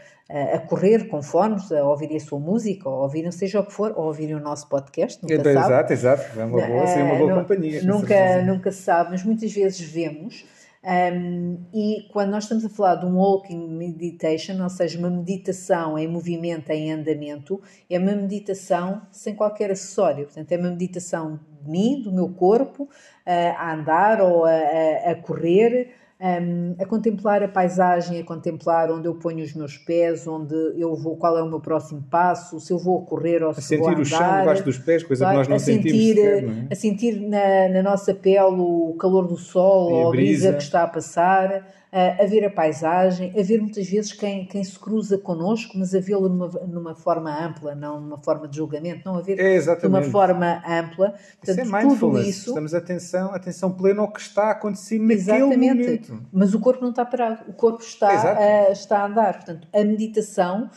a, 0.55 0.59
correr 0.59 1.09
com 1.09 1.23
fones, 1.23 1.71
a 1.71 1.85
ouvirem 1.85 2.17
a 2.17 2.21
sua 2.21 2.39
música, 2.39 2.89
ou 2.89 3.03
ouvirem 3.03 3.31
seja 3.31 3.61
o 3.61 3.67
que 3.67 3.73
for, 3.73 3.93
ou 3.95 4.07
ouvirem 4.07 4.35
o 4.35 4.41
nosso 4.41 4.69
podcast, 4.69 5.23
nunca 5.23 5.35
então, 5.35 5.53
sabe. 5.53 5.67
Exato, 5.67 5.93
exato. 5.93 6.41
É 6.41 6.45
uma 6.45 6.67
boa, 6.67 6.85
é 6.85 7.03
uma 7.03 7.15
boa 7.17 7.35
companhia. 7.41 7.83
Nunca, 7.83 8.43
nunca 8.43 8.73
se 8.73 8.83
sabe, 8.83 9.11
mas 9.11 9.23
muitas 9.23 9.53
vezes 9.53 9.81
vemos. 9.81 10.45
Um, 10.85 11.65
e 11.75 12.07
quando 12.13 12.31
nós 12.31 12.45
estamos 12.45 12.65
a 12.65 12.69
falar 12.69 12.97
de 12.97 13.07
um 13.07 13.17
walking 13.17 13.69
meditation, 13.69 14.63
ou 14.63 14.71
seja, 14.71 14.99
uma 14.99 15.11
meditação 15.11 15.99
em 15.99 16.07
movimento, 16.07 16.71
em 16.71 16.93
andamento, 16.93 17.61
é 17.91 17.99
uma 17.99 18.13
meditação 18.13 19.03
sem 19.11 19.35
qualquer 19.35 19.71
acessório. 19.71 20.27
Portanto, 20.27 20.53
é 20.53 20.57
uma 20.57 20.71
meditação 20.71 21.41
de 21.63 21.71
mim, 21.71 22.03
do 22.03 22.13
meu 22.13 22.29
corpo, 22.29 22.85
uh, 22.85 22.89
a 23.27 23.75
andar 23.75 24.21
ou 24.21 24.45
a, 24.45 25.11
a 25.11 25.15
correr, 25.17 25.95
um, 26.21 26.75
a 26.81 26.85
contemplar 26.85 27.43
a 27.45 27.49
paisagem, 27.49 28.19
a 28.19 28.25
contemplar 28.25 28.91
onde 28.91 29.07
eu 29.07 29.15
ponho 29.15 29.45
os 29.45 29.55
meus 29.55 29.79
pés, 29.79 30.27
onde 30.27 30.55
eu 30.77 30.97
vou, 30.97 31.17
qual 31.17 31.39
é 31.39 31.43
o 31.43 31.49
meu 31.49 31.61
próximo 31.61 32.03
passo, 32.11 32.59
se 32.59 32.73
eu 32.73 32.79
vou 32.79 33.05
correr 33.05 33.43
ou 33.43 33.51
a 33.51 33.55
se 33.55 33.77
vou 33.77 33.89
andar. 33.89 34.01
A 34.01 34.05
sentir 34.05 34.15
o 34.15 34.19
chão 34.19 34.39
debaixo 34.41 34.65
dos 34.65 34.79
pés, 34.79 35.03
coisa 35.05 35.27
que 35.27 35.35
nós 35.35 35.49
não 35.49 35.57
a 35.57 35.59
sentimos 35.61 35.93
sentir, 35.93 36.15
sequer, 36.17 36.43
não 36.43 36.53
é? 36.53 36.67
A 36.71 36.75
sentir 36.75 37.21
na, 37.21 37.69
na, 37.69 37.83
nossa 37.83 38.13
pele 38.13 38.57
o 38.59 38.97
calor 38.99 39.29
do 39.29 39.37
sol, 39.37 39.93
ou 39.93 40.09
a 40.09 40.11
brisa 40.11 40.53
que 40.53 40.63
está 40.63 40.83
a 40.83 40.89
passar 40.89 41.65
a 41.91 42.27
ver 42.27 42.45
a 42.45 42.51
paisagem, 42.51 43.33
a 43.39 43.43
ver 43.43 43.61
muitas 43.61 43.89
vezes 43.89 44.13
quem, 44.13 44.45
quem 44.47 44.63
se 44.63 44.79
cruza 44.79 45.17
connosco, 45.17 45.79
mas 45.79 45.95
a 45.95 46.01
vê-lo 46.01 46.29
numa, 46.29 46.49
numa 46.67 46.95
forma 46.95 47.31
ampla, 47.47 47.75
não 47.75 48.01
numa 48.01 48.19
forma 48.19 48.47
de 48.47 48.57
julgamento, 48.57 49.03
não 49.05 49.17
a 49.17 49.23
ver 49.23 49.39
é, 49.41 49.59
de 49.59 49.87
uma 49.87 50.03
forma 50.03 50.63
ampla. 50.67 51.15
Portanto, 51.41 51.65
isso 51.65 51.77
é 51.77 51.89
tudo 51.89 52.21
isso. 52.21 52.51
Estamos 52.51 52.75
atenção, 52.75 53.35
atenção 53.35 53.73
plena 53.73 54.03
ao 54.03 54.13
que 54.13 54.21
está 54.21 54.45
a 54.45 54.51
acontecer 54.51 54.99
naquele 54.99 55.21
exatamente. 55.21 56.11
momento. 56.11 56.27
Mas 56.33 56.55
o 56.55 56.61
corpo 56.61 56.83
não 56.83 56.91
está 56.91 57.05
parado, 57.05 57.45
o 57.49 57.53
corpo 57.55 57.83
está, 57.83 58.39
a, 58.39 58.71
está 58.71 58.99
a 59.01 59.07
andar. 59.07 59.35
Portanto, 59.35 59.67
a 59.73 59.85
meditação 59.85 60.71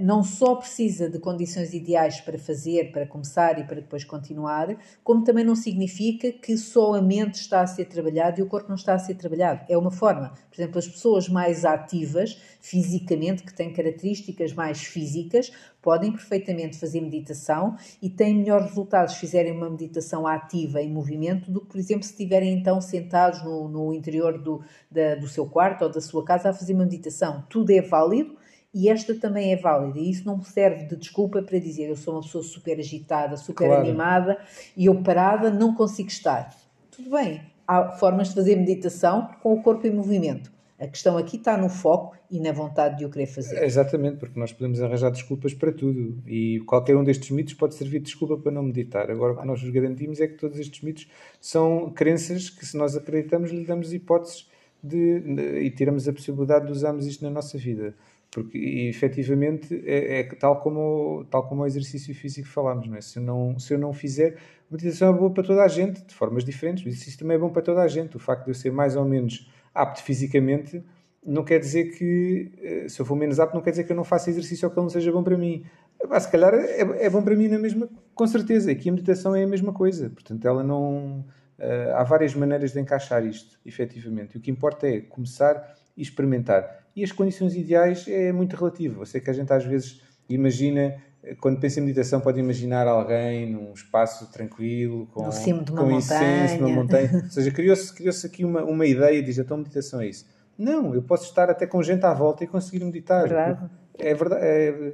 não 0.00 0.22
só 0.22 0.54
precisa 0.54 1.10
de 1.10 1.18
condições 1.18 1.74
ideais 1.74 2.20
para 2.20 2.38
fazer, 2.38 2.90
para 2.92 3.06
começar 3.06 3.58
e 3.58 3.64
para 3.64 3.76
depois 3.76 4.04
continuar, 4.04 4.74
como 5.04 5.22
também 5.22 5.44
não 5.44 5.54
significa 5.54 6.32
que 6.32 6.56
só 6.56 6.94
a 6.94 7.02
mente 7.02 7.34
está 7.34 7.60
a 7.60 7.66
ser 7.66 7.84
trabalhada 7.84 8.40
e 8.40 8.42
o 8.42 8.46
corpo 8.46 8.68
não 8.68 8.76
está 8.76 8.94
a 8.94 8.98
ser 8.98 9.14
trabalhado. 9.16 9.64
É 9.68 9.76
uma 9.76 9.90
forma. 9.90 10.32
Por 10.50 10.60
exemplo, 10.60 10.78
as 10.78 10.88
pessoas 10.88 11.28
mais 11.28 11.64
ativas 11.64 12.40
fisicamente, 12.60 13.42
que 13.42 13.54
têm 13.54 13.72
características 13.72 14.52
mais 14.54 14.82
físicas, 14.82 15.52
podem 15.82 16.12
perfeitamente 16.12 16.78
fazer 16.78 17.00
meditação 17.00 17.76
e 18.00 18.08
têm 18.08 18.36
melhores 18.36 18.66
resultados 18.66 19.14
se 19.14 19.20
fizerem 19.20 19.52
uma 19.52 19.68
meditação 19.68 20.26
ativa 20.26 20.80
em 20.82 20.90
movimento 20.90 21.50
do 21.50 21.60
que, 21.60 21.66
por 21.66 21.78
exemplo, 21.78 22.04
se 22.04 22.12
estiverem 22.12 22.52
então 22.52 22.80
sentados 22.80 23.42
no, 23.42 23.68
no 23.68 23.94
interior 23.94 24.38
do, 24.38 24.62
da, 24.90 25.14
do 25.14 25.28
seu 25.28 25.46
quarto 25.46 25.82
ou 25.82 25.90
da 25.90 26.00
sua 26.00 26.24
casa 26.24 26.50
a 26.50 26.52
fazer 26.52 26.74
uma 26.74 26.84
meditação. 26.84 27.44
Tudo 27.48 27.70
é 27.70 27.80
válido 27.80 28.39
e 28.72 28.88
esta 28.88 29.14
também 29.14 29.52
é 29.52 29.56
válida. 29.56 29.98
E 29.98 30.10
isso 30.10 30.26
não 30.26 30.40
serve 30.42 30.84
de 30.84 30.96
desculpa 30.96 31.42
para 31.42 31.58
dizer 31.58 31.88
eu 31.88 31.96
sou 31.96 32.14
uma 32.14 32.22
pessoa 32.22 32.42
super 32.44 32.78
agitada, 32.78 33.36
super 33.36 33.66
claro. 33.66 33.82
animada 33.82 34.38
e 34.76 34.86
eu 34.86 35.02
parada 35.02 35.50
não 35.50 35.74
consigo 35.74 36.08
estar. 36.08 36.54
Tudo 36.90 37.10
bem, 37.10 37.42
há 37.66 37.90
formas 37.92 38.28
de 38.28 38.34
fazer 38.34 38.56
meditação 38.56 39.28
com 39.42 39.54
o 39.54 39.62
corpo 39.62 39.86
em 39.86 39.90
movimento. 39.90 40.52
A 40.78 40.86
questão 40.86 41.18
aqui 41.18 41.36
está 41.36 41.58
no 41.58 41.68
foco 41.68 42.16
e 42.30 42.40
na 42.40 42.52
vontade 42.52 42.96
de 42.96 43.04
o 43.04 43.10
querer 43.10 43.26
fazer. 43.26 43.62
Exatamente, 43.62 44.16
porque 44.16 44.40
nós 44.40 44.50
podemos 44.50 44.80
arranjar 44.80 45.10
desculpas 45.10 45.52
para 45.52 45.70
tudo 45.70 46.22
e 46.26 46.60
qualquer 46.60 46.96
um 46.96 47.04
destes 47.04 47.30
mitos 47.30 47.52
pode 47.52 47.74
servir 47.74 47.98
de 47.98 48.06
desculpa 48.06 48.38
para 48.38 48.50
não 48.50 48.62
meditar. 48.62 49.10
Agora, 49.10 49.34
o 49.34 49.36
que 49.36 49.46
nós 49.46 49.62
garantimos 49.62 50.20
é 50.20 50.26
que 50.26 50.38
todos 50.38 50.58
estes 50.58 50.80
mitos 50.80 51.06
são 51.38 51.90
crenças 51.90 52.48
que, 52.48 52.64
se 52.64 52.78
nós 52.78 52.96
acreditamos, 52.96 53.50
lhe 53.50 53.66
damos 53.66 53.92
hipóteses 53.92 54.48
de, 54.82 55.20
de, 55.20 55.60
e 55.60 55.70
tiramos 55.70 56.08
a 56.08 56.14
possibilidade 56.14 56.64
de 56.64 56.72
usarmos 56.72 57.06
isto 57.06 57.22
na 57.24 57.30
nossa 57.30 57.58
vida. 57.58 57.94
Porque, 58.30 58.56
e, 58.56 58.88
efetivamente, 58.88 59.82
é, 59.84 60.20
é, 60.20 60.24
tal, 60.36 60.60
como, 60.60 61.24
tal 61.30 61.48
como 61.48 61.62
o 61.62 61.66
exercício 61.66 62.14
físico 62.14 62.48
falámos, 62.48 62.86
não 62.86 62.96
é? 62.96 63.00
Se 63.00 63.18
eu 63.18 63.22
não, 63.22 63.58
se 63.58 63.74
eu 63.74 63.78
não 63.78 63.92
fizer, 63.92 64.36
a 64.70 64.72
meditação 64.72 65.12
é 65.12 65.18
boa 65.18 65.30
para 65.30 65.42
toda 65.42 65.62
a 65.62 65.68
gente, 65.68 66.04
de 66.04 66.14
formas 66.14 66.44
diferentes, 66.44 66.84
o 66.84 66.88
exercício 66.88 67.18
também 67.18 67.36
é 67.36 67.40
bom 67.40 67.50
para 67.50 67.62
toda 67.62 67.82
a 67.82 67.88
gente. 67.88 68.16
O 68.16 68.20
facto 68.20 68.44
de 68.44 68.50
eu 68.50 68.54
ser 68.54 68.70
mais 68.70 68.94
ou 68.94 69.04
menos 69.04 69.50
apto 69.74 70.02
fisicamente 70.02 70.82
não 71.24 71.44
quer 71.44 71.58
dizer 71.58 71.96
que, 71.96 72.52
eh, 72.62 72.88
se 72.88 73.00
eu 73.00 73.04
for 73.04 73.14
menos 73.14 73.38
apto, 73.38 73.54
não 73.54 73.62
quer 73.62 73.70
dizer 73.70 73.84
que 73.84 73.92
eu 73.92 73.96
não 73.96 74.04
faça 74.04 74.30
exercício 74.30 74.66
ou 74.66 74.72
que 74.72 74.78
ele 74.78 74.84
não 74.84 74.90
seja 74.90 75.12
bom 75.12 75.22
para 75.22 75.36
mim. 75.36 75.64
Ah, 76.08 76.18
se 76.18 76.30
calhar 76.30 76.54
é, 76.54 76.80
é, 76.80 77.10
bom 77.10 77.22
para 77.22 77.36
mim 77.36 77.48
na 77.48 77.58
mesma, 77.58 77.88
com 78.14 78.26
certeza. 78.26 78.70
Aqui 78.70 78.88
a 78.88 78.92
meditação 78.92 79.34
é 79.36 79.44
a 79.44 79.46
mesma 79.46 79.72
coisa. 79.72 80.08
Portanto, 80.08 80.46
ela 80.46 80.62
não. 80.62 81.24
Uh, 81.58 81.92
há 81.94 82.04
várias 82.04 82.34
maneiras 82.34 82.72
de 82.72 82.80
encaixar 82.80 83.24
isto, 83.26 83.60
efetivamente. 83.66 84.34
E 84.34 84.38
o 84.38 84.40
que 84.40 84.50
importa 84.50 84.88
é 84.88 85.00
começar 85.00 85.74
e 85.94 86.00
experimentar. 86.00 86.79
E 86.94 87.04
as 87.04 87.12
condições 87.12 87.54
ideais 87.54 88.06
é 88.08 88.32
muito 88.32 88.56
relativo. 88.56 89.02
Eu 89.02 89.06
sei 89.06 89.20
que 89.20 89.30
a 89.30 89.32
gente 89.32 89.52
às 89.52 89.64
vezes 89.64 90.02
imagina, 90.28 90.96
quando 91.40 91.60
pensa 91.60 91.80
em 91.80 91.84
meditação, 91.84 92.20
pode 92.20 92.40
imaginar 92.40 92.86
alguém 92.86 93.52
num 93.52 93.72
espaço 93.72 94.30
tranquilo, 94.32 95.06
com, 95.06 95.24
no 95.24 95.32
cimo 95.32 95.64
de 95.64 95.72
uma 95.72 95.82
com 95.82 95.90
incenso, 95.92 96.60
numa 96.60 96.74
montanha. 96.74 97.10
Ou 97.24 97.30
seja, 97.30 97.50
criou-se 97.50 97.94
criou 97.94 98.14
aqui 98.24 98.44
uma, 98.44 98.62
uma 98.64 98.86
ideia 98.86 99.18
e 99.18 99.22
diz: 99.22 99.38
então 99.38 99.56
meditação 99.56 100.00
é 100.00 100.08
isso. 100.08 100.26
Não, 100.58 100.94
eu 100.94 101.02
posso 101.02 101.24
estar 101.24 101.48
até 101.48 101.66
com 101.66 101.82
gente 101.82 102.04
à 102.04 102.12
volta 102.12 102.44
e 102.44 102.46
conseguir 102.46 102.84
meditar. 102.84 103.26
Verdade. 103.26 103.70
É 103.98 104.14
verdade. 104.14 104.42
É, 104.44 104.92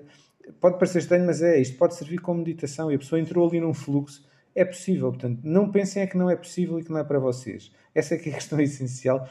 pode 0.61 0.79
parecer 0.79 0.99
estranho, 0.99 1.27
mas 1.27 1.43
é. 1.43 1.59
Isto 1.59 1.77
pode 1.77 1.95
servir 1.97 2.19
como 2.19 2.39
meditação 2.39 2.91
e 2.91 2.95
a 2.95 2.99
pessoa 2.99 3.21
entrou 3.21 3.49
ali 3.49 3.61
num 3.61 3.75
fluxo. 3.75 4.25
É 4.55 4.65
possível, 4.65 5.11
portanto, 5.11 5.41
não 5.45 5.71
pensem 5.71 6.03
é 6.03 6.07
que 6.07 6.17
não 6.17 6.31
é 6.31 6.37
possível 6.37 6.79
e 6.79 6.85
que 6.85 6.91
não 6.91 6.99
é 6.99 7.05
para 7.05 7.19
vocês. 7.19 7.71
Essa 7.95 8.15
é 8.15 8.19
que 8.19 8.31
é 8.31 8.33
a 8.33 8.37
questão 8.37 8.59
essencial 8.63 9.29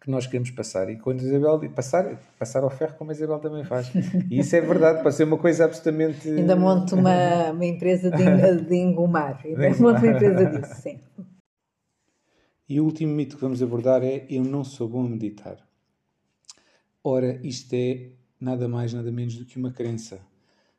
que 0.00 0.10
nós 0.10 0.26
queremos 0.26 0.50
passar. 0.50 0.88
E 0.90 0.96
quando 0.96 1.20
a 1.20 1.24
Isabel 1.24 1.70
passar, 1.70 2.20
passar 2.38 2.62
ao 2.62 2.70
ferro, 2.70 2.94
como 2.96 3.10
a 3.10 3.14
Isabel 3.14 3.38
também 3.38 3.64
faz. 3.64 3.90
E 4.30 4.38
isso 4.38 4.54
é 4.56 4.60
verdade, 4.60 5.02
pode 5.02 5.14
ser 5.14 5.24
uma 5.24 5.38
coisa 5.38 5.64
absolutamente. 5.64 6.28
Ainda 6.28 6.56
monto 6.56 6.94
uma, 6.94 7.50
uma 7.50 7.64
empresa 7.64 8.10
de, 8.10 8.64
de 8.64 8.76
engomar. 8.76 9.40
Ainda 9.44 9.70
monto 9.70 10.00
uma 10.00 10.08
empresa 10.08 10.44
disso, 10.46 10.82
sim. 10.82 11.00
E 12.68 12.80
o 12.80 12.84
último 12.84 13.14
mito 13.14 13.36
que 13.36 13.42
vamos 13.42 13.62
abordar 13.62 14.02
é: 14.04 14.26
eu 14.28 14.44
não 14.44 14.62
sou 14.62 14.88
bom 14.88 15.04
a 15.04 15.08
meditar. 15.08 15.66
Ora, 17.02 17.40
isto 17.42 17.72
é 17.74 18.10
nada 18.40 18.68
mais, 18.68 18.92
nada 18.92 19.10
menos 19.10 19.36
do 19.36 19.44
que 19.44 19.56
uma 19.56 19.72
crença, 19.72 20.20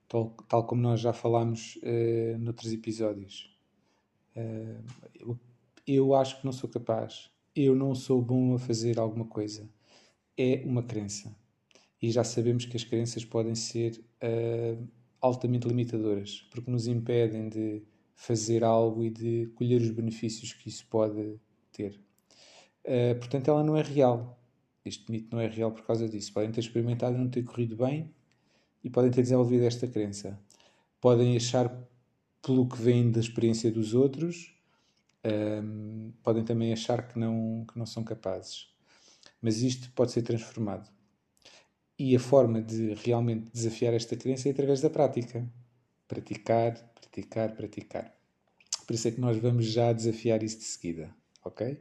tal, 0.08 0.30
tal 0.48 0.66
como 0.66 0.82
nós 0.82 1.00
já 1.00 1.12
falámos 1.12 1.78
uh, 1.78 2.38
noutros 2.38 2.72
episódios. 2.72 3.56
Uh, 4.36 4.84
eu, 5.16 5.40
eu 5.88 6.14
acho 6.14 6.40
que 6.40 6.46
não 6.46 6.52
sou 6.52 6.70
capaz, 6.70 7.32
eu 7.64 7.76
não 7.76 7.94
sou 7.94 8.22
bom 8.22 8.54
a 8.56 8.60
fazer 8.60 9.00
alguma 9.00 9.26
coisa. 9.26 9.70
É 10.38 10.64
uma 10.66 10.84
crença. 10.84 11.36
E 12.02 12.12
já 12.12 12.24
sabemos 12.24 12.66
que 12.66 12.78
as 12.78 12.84
crenças 12.84 13.26
podem 13.26 13.56
ser 13.56 14.04
uh, 14.24 14.88
altamente 15.20 15.68
limitadoras, 15.68 16.48
porque 16.52 16.72
nos 16.72 16.88
impedem 16.88 17.50
de 17.50 17.84
fazer 18.16 18.64
algo 18.64 19.04
e 19.04 19.10
de 19.10 19.48
colher 19.56 19.82
os 19.82 19.92
benefícios 19.92 20.54
que 20.54 20.70
isso 20.70 20.86
pode 20.88 21.40
ter. 21.72 22.00
Uh, 22.86 23.18
portanto, 23.20 23.50
ela 23.50 23.64
não 23.64 23.76
é 23.76 23.82
real. 23.82 24.42
Este 24.86 25.12
mito 25.12 25.36
não 25.36 25.42
é 25.42 25.48
real 25.48 25.72
por 25.72 25.86
causa 25.86 26.08
disso. 26.08 26.34
Podem 26.34 26.52
ter 26.52 26.62
experimentado 26.62 27.16
e 27.16 27.20
não 27.20 27.30
ter 27.30 27.44
corrido 27.44 27.76
bem 27.76 28.14
e 28.84 28.90
podem 28.90 29.12
ter 29.12 29.22
desenvolvido 29.22 29.66
esta 29.66 29.88
crença. 29.88 30.40
Podem 31.02 31.36
achar, 31.36 31.70
pelo 32.42 32.68
que 32.68 32.82
vem 32.82 33.12
da 33.12 33.20
experiência 33.20 33.72
dos 33.72 33.94
outros, 33.94 34.59
um, 35.26 36.12
podem 36.24 36.44
também 36.44 36.74
achar 36.74 37.08
que 37.08 37.18
não, 37.18 37.66
que 37.72 37.78
não 37.78 37.86
são 37.86 38.04
capazes. 38.04 38.68
Mas 39.42 39.62
isto 39.62 39.92
pode 39.92 40.12
ser 40.12 40.22
transformado. 40.22 40.90
E 41.98 42.16
a 42.16 42.20
forma 42.20 42.62
de 42.62 42.94
realmente 42.94 43.52
desafiar 43.52 43.94
esta 43.94 44.16
crença 44.16 44.48
é 44.48 44.52
através 44.52 44.82
da 44.82 44.90
prática. 44.90 45.46
Praticar, 46.08 46.74
praticar, 46.96 47.56
praticar. 47.56 48.14
Por 48.88 48.94
isso 48.94 49.08
é 49.08 49.12
que 49.12 49.22
nós 49.22 49.38
vamos 49.38 49.66
já 49.66 49.94
desafiar 49.94 50.42
isso 50.44 50.58
de 50.58 50.64
seguida 50.64 51.14
ok? 51.44 51.80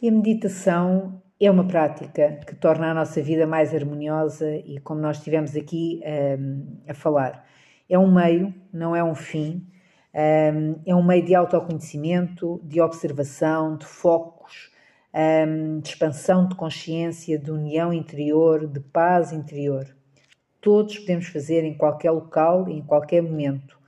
E 0.00 0.08
a 0.08 0.12
meditação 0.12 1.22
é 1.40 1.50
uma 1.50 1.66
prática 1.66 2.40
que 2.46 2.54
torna 2.54 2.90
a 2.90 2.94
nossa 2.94 3.22
vida 3.22 3.46
mais 3.46 3.74
harmoniosa 3.74 4.50
e, 4.56 4.78
como 4.80 5.00
nós 5.00 5.18
estivemos 5.18 5.56
aqui 5.56 6.00
um, 6.38 6.78
a 6.88 6.94
falar, 6.94 7.46
é 7.88 7.98
um 7.98 8.12
meio, 8.12 8.54
não 8.72 8.94
é 8.94 9.02
um 9.02 9.14
fim, 9.14 9.66
um, 10.14 10.80
é 10.86 10.94
um 10.94 11.02
meio 11.02 11.24
de 11.24 11.34
autoconhecimento, 11.34 12.60
de 12.64 12.80
observação, 12.80 13.76
de 13.76 13.86
focos, 13.86 14.70
um, 15.12 15.80
de 15.80 15.88
expansão 15.88 16.48
de 16.48 16.54
consciência, 16.54 17.38
de 17.38 17.50
união 17.50 17.92
interior, 17.92 18.66
de 18.66 18.80
paz 18.80 19.32
interior. 19.32 19.86
Todos 20.60 20.98
podemos 20.98 21.26
fazer 21.26 21.64
em 21.64 21.76
qualquer 21.76 22.10
local 22.10 22.68
e 22.68 22.78
em 22.78 22.82
qualquer 22.82 23.22
momento 23.22 23.78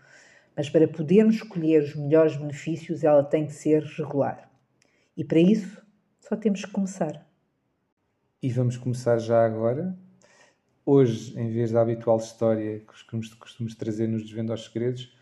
mas 0.56 0.70
para 0.70 0.88
podermos 0.88 1.36
escolher 1.36 1.82
os 1.82 1.94
melhores 1.94 2.34
benefícios, 2.34 3.04
ela 3.04 3.22
tem 3.22 3.46
que 3.46 3.52
ser 3.52 3.82
regular. 3.82 4.50
E 5.14 5.22
para 5.22 5.38
isso, 5.38 5.86
só 6.18 6.34
temos 6.34 6.64
que 6.64 6.70
começar. 6.70 7.26
E 8.42 8.50
vamos 8.50 8.78
começar 8.78 9.18
já 9.18 9.44
agora. 9.44 9.94
Hoje, 10.88 11.36
em 11.36 11.50
vez 11.50 11.72
da 11.72 11.82
habitual 11.82 12.16
história 12.18 12.78
que 12.78 12.86
costumamos 12.86 13.74
trazer 13.74 14.06
nos 14.06 14.22
Desvendo 14.22 14.52
aos 14.52 14.66
Segredos, 14.66 15.12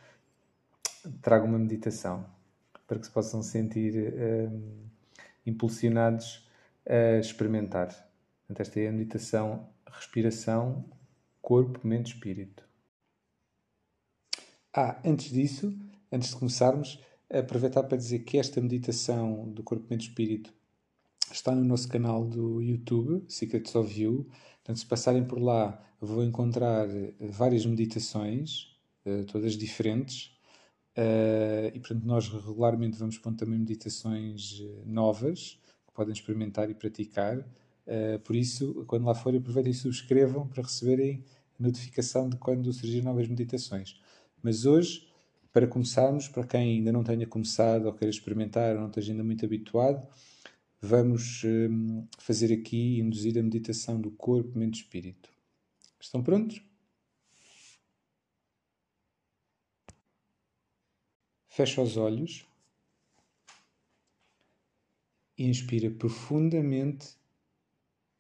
trago 1.23 1.47
uma 1.47 1.59
meditação 1.59 2.27
para 2.87 2.99
que 2.99 3.07
se 3.07 3.11
possam 3.11 3.43
sentir 3.43 4.13
um, 4.13 4.85
impulsionados 5.47 6.47
a 6.87 7.19
experimentar. 7.19 7.89
Portanto, 8.47 8.61
esta 8.61 8.79
é 8.79 8.89
a 8.89 8.93
meditação 8.93 9.67
respiração, 9.91 10.85
corpo, 11.41 11.81
mente, 11.83 12.13
espírito. 12.13 12.69
Ah, 14.71 15.01
antes 15.03 15.31
disso, 15.31 15.75
antes 16.13 16.29
de 16.29 16.37
começarmos, 16.37 17.03
aproveitar 17.31 17.85
para 17.85 17.97
dizer 17.97 18.19
que 18.19 18.37
esta 18.37 18.61
meditação 18.61 19.51
do 19.51 19.63
Corpo, 19.63 19.87
Mente 19.89 20.09
Espírito 20.09 20.53
está 21.33 21.55
no 21.55 21.65
nosso 21.65 21.89
canal 21.89 22.25
do 22.27 22.61
YouTube, 22.61 23.25
Secrets 23.29 23.75
of 23.75 23.99
You. 23.99 24.29
Portanto, 24.65 24.79
se 24.79 24.87
passarem 24.87 25.23
por 25.23 25.39
lá, 25.39 25.79
vão 26.01 26.25
encontrar 26.25 26.89
eh, 26.89 27.13
várias 27.21 27.67
meditações, 27.67 28.75
eh, 29.05 29.25
todas 29.25 29.59
diferentes. 29.59 30.35
Eh, 30.97 31.71
e, 31.75 31.81
portanto, 31.81 32.05
nós 32.05 32.29
regularmente 32.31 32.97
vamos 32.99 33.19
pondo 33.19 33.37
também 33.37 33.59
meditações 33.59 34.63
novas, 34.87 35.61
que 35.87 35.93
podem 35.93 36.15
experimentar 36.15 36.71
e 36.71 36.75
praticar. 36.75 37.45
Por 38.25 38.35
isso, 38.35 38.83
quando 38.87 39.05
lá 39.05 39.15
forem, 39.15 39.39
aproveitem 39.39 39.71
e 39.73 39.75
subscrevam 39.75 40.49
para 40.49 40.63
receberem 40.63 41.23
notificação 41.59 42.31
de 42.31 42.37
quando 42.39 42.73
surgirem 42.73 43.03
novas 43.03 43.29
meditações. 43.29 44.01
Mas 44.43 44.65
hoje, 44.65 45.07
para 45.53 45.67
começarmos, 45.67 46.27
para 46.27 46.47
quem 46.47 46.79
ainda 46.79 46.91
não 46.91 47.05
tenha 47.05 47.27
começado 47.27 47.85
ou 47.85 47.93
queira 47.93 48.11
experimentar 48.11 48.75
ou 48.75 48.81
não 48.81 48.89
esteja 48.89 49.13
ainda 49.13 49.23
muito 49.23 49.45
habituado, 49.45 50.09
vamos 50.85 51.43
hum, 51.45 52.07
fazer 52.19 52.53
aqui 52.53 52.99
induzir 52.99 53.39
a 53.39 53.43
meditação 53.43 54.01
do 54.01 54.11
corpo, 54.11 54.59
mente 54.59 54.79
e 54.79 54.83
espírito. 54.83 55.31
Estão 56.01 56.23
prontos? 56.23 56.63
Fecha 61.49 61.81
os 61.81 61.97
olhos 61.97 62.47
inspira 65.37 65.91
profundamente 65.91 67.17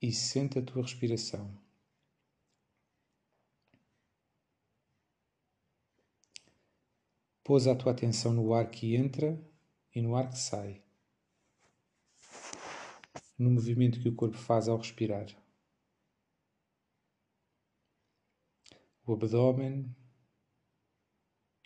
e 0.03 0.12
sente 0.12 0.59
a 0.59 0.62
tua 0.62 0.83
respiração. 0.83 1.57
Pôs 7.43 7.67
a 7.67 7.75
tua 7.75 7.93
atenção 7.93 8.33
no 8.33 8.55
ar 8.55 8.71
que 8.71 8.97
entra 8.97 9.39
e 9.95 10.01
no 10.01 10.17
ar 10.17 10.31
que 10.31 10.39
sai, 10.39 10.83
no 13.39 13.51
movimento 13.51 14.01
que 14.01 14.09
o 14.09 14.14
corpo 14.14 14.37
faz 14.37 14.68
ao 14.68 14.76
respirar. 14.76 15.26
O 19.07 19.12
abdômen, 19.12 19.95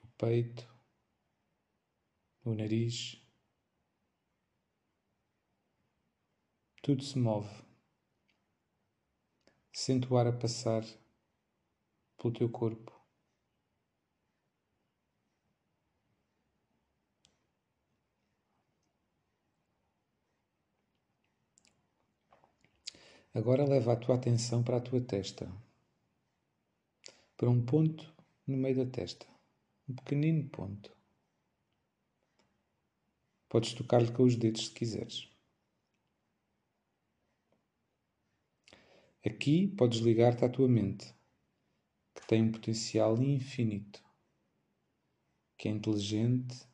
o 0.03 0.09
peito, 0.19 0.69
o 2.45 2.55
nariz, 2.55 3.23
tudo 6.83 7.03
se 7.05 7.19
move. 7.19 7.55
Sente 9.73 10.13
o 10.13 10.17
ar 10.17 10.27
a 10.27 10.33
passar 10.33 10.83
pelo 12.17 12.35
teu 12.35 12.51
corpo. 12.51 12.98
Agora 23.39 23.65
leva 23.65 23.93
a 23.93 23.97
tua 23.97 24.17
atenção 24.17 24.65
para 24.65 24.79
a 24.79 24.81
tua 24.81 25.01
testa, 25.01 25.49
para 27.37 27.49
um 27.49 27.65
ponto 27.65 28.13
no 28.45 28.57
meio 28.57 28.85
da 28.85 28.91
testa, 28.91 29.29
um 29.89 29.95
pequenino 29.95 30.51
ponto. 30.51 30.93
Podes 33.49 33.75
tocar-lhe 33.75 34.11
com 34.11 34.25
os 34.25 34.35
dedos 34.35 34.67
se 34.67 34.75
quiseres. 34.75 35.31
Aqui 39.25 39.69
podes 39.69 40.01
ligar-te 40.01 40.45
à 40.45 40.49
tua 40.49 40.67
mente, 40.67 41.15
que 42.17 42.27
tem 42.27 42.43
um 42.43 42.51
potencial 42.51 43.23
infinito, 43.23 44.05
que 45.57 45.69
é 45.69 45.71
inteligente, 45.71 46.67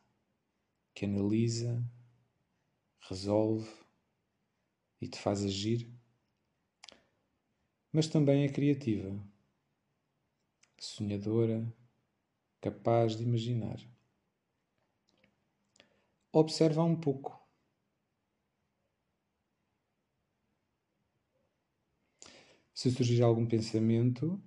que 0.95 1.05
analisa, 1.05 1.85
resolve 3.07 3.71
e 4.99 5.07
te 5.07 5.19
faz 5.19 5.45
agir 5.45 5.94
mas 7.95 8.09
também 8.09 8.43
é 8.43 8.49
criativa, 8.49 9.17
sonhadora, 10.77 11.65
capaz 12.61 13.17
de 13.17 13.23
imaginar. 13.23 13.79
Observa 16.33 16.83
um 16.83 16.97
pouco. 16.97 17.41
Se 22.75 22.91
surgir 22.91 23.23
algum 23.23 23.47
pensamento, 23.47 24.43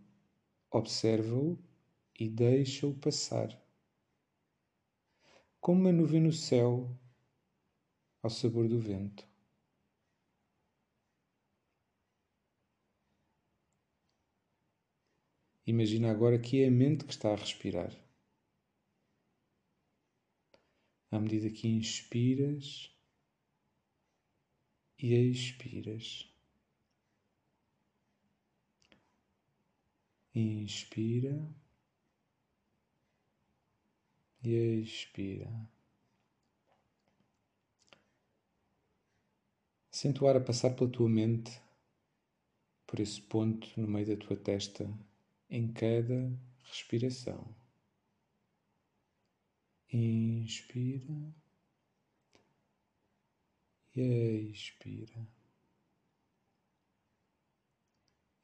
observa-o 0.70 1.58
e 2.20 2.28
deixa-o 2.28 2.94
passar. 2.96 3.58
Como 5.62 5.80
uma 5.80 5.94
nuvem 5.94 6.20
no 6.20 6.34
céu, 6.34 6.94
ao 8.22 8.30
sabor 8.30 8.68
do 8.68 8.78
vento. 8.78 9.27
Imagina 15.68 16.10
agora 16.10 16.40
que 16.40 16.64
é 16.64 16.68
a 16.70 16.72
mente 16.72 17.04
que 17.04 17.12
está 17.12 17.34
a 17.34 17.36
respirar. 17.36 17.94
À 21.12 21.20
medida 21.20 21.50
que 21.50 21.68
inspiras 21.68 22.90
e 24.98 25.14
expiras. 25.14 26.26
Inspira 30.34 31.54
e 34.42 34.82
expira. 34.82 35.52
Sente 39.92 40.24
o 40.24 40.28
ar 40.28 40.38
a 40.38 40.40
passar 40.40 40.76
pela 40.76 40.90
tua 40.90 41.10
mente, 41.10 41.52
por 42.86 43.02
esse 43.02 43.20
ponto 43.20 43.68
no 43.76 43.88
meio 43.88 44.08
da 44.08 44.16
tua 44.16 44.38
testa 44.38 44.88
em 45.50 45.72
cada 45.72 46.32
respiração. 46.64 47.56
Inspira 49.92 51.34
e 53.96 54.52
expira. 54.52 55.28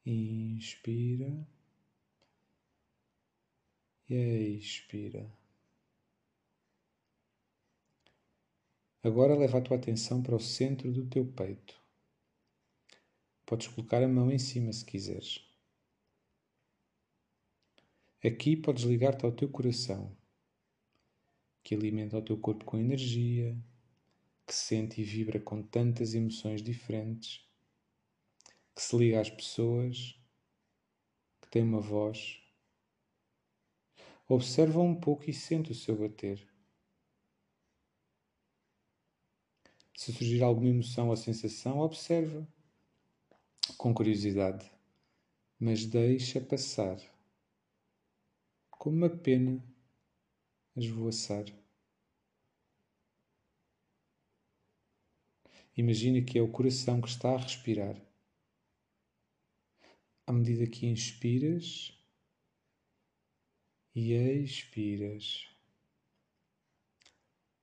Inspira 0.06 1.46
e 4.08 4.58
expira. 4.58 5.30
Agora 9.02 9.36
leva 9.36 9.58
a 9.58 9.60
tua 9.60 9.76
atenção 9.76 10.22
para 10.22 10.34
o 10.34 10.40
centro 10.40 10.90
do 10.90 11.06
teu 11.06 11.26
peito. 11.26 11.78
Podes 13.44 13.68
colocar 13.68 14.02
a 14.02 14.08
mão 14.08 14.32
em 14.32 14.38
cima 14.38 14.72
se 14.72 14.84
quiseres. 14.84 15.53
Aqui 18.26 18.56
podes 18.56 18.84
ligar-te 18.84 19.26
ao 19.26 19.32
teu 19.32 19.50
coração, 19.50 20.16
que 21.62 21.74
alimenta 21.74 22.16
o 22.16 22.22
teu 22.22 22.38
corpo 22.38 22.64
com 22.64 22.78
energia, 22.78 23.54
que 24.46 24.54
sente 24.54 25.02
e 25.02 25.04
vibra 25.04 25.38
com 25.38 25.62
tantas 25.62 26.14
emoções 26.14 26.62
diferentes, 26.62 27.46
que 28.74 28.80
se 28.80 28.96
liga 28.96 29.20
às 29.20 29.28
pessoas, 29.28 30.18
que 31.42 31.50
tem 31.50 31.62
uma 31.62 31.82
voz. 31.82 32.40
Observa 34.26 34.80
um 34.80 34.98
pouco 34.98 35.28
e 35.28 35.34
sente 35.34 35.70
o 35.72 35.74
seu 35.74 35.94
bater. 35.94 36.48
Se 39.94 40.14
surgir 40.14 40.42
alguma 40.42 40.70
emoção 40.70 41.10
ou 41.10 41.16
sensação, 41.16 41.80
observa 41.80 42.48
com 43.76 43.92
curiosidade, 43.92 44.72
mas 45.60 45.84
deixa 45.84 46.40
passar 46.40 47.13
como 48.84 48.98
uma 48.98 49.08
pena 49.08 49.64
esvoaçar. 50.76 51.46
Imagina 55.74 56.20
que 56.22 56.38
é 56.38 56.42
o 56.42 56.52
coração 56.52 57.00
que 57.00 57.08
está 57.08 57.32
a 57.32 57.38
respirar. 57.38 57.98
À 60.26 60.32
medida 60.34 60.66
que 60.66 60.84
inspiras 60.84 61.98
e 63.94 64.12
expiras, 64.12 65.48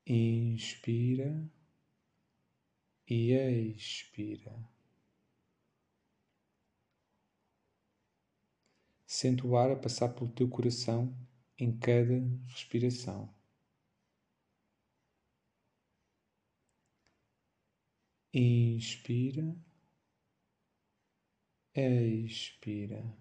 inspira 0.07 1.47
e 3.07 3.31
expira. 3.77 4.70
Sente 9.21 9.45
o 9.45 9.55
ar 9.55 9.69
a 9.69 9.75
passar 9.75 10.09
pelo 10.09 10.31
teu 10.31 10.49
coração 10.49 11.15
em 11.55 11.77
cada 11.77 12.19
respiração. 12.47 13.31
Inspira, 18.33 19.55
expira. 21.75 23.15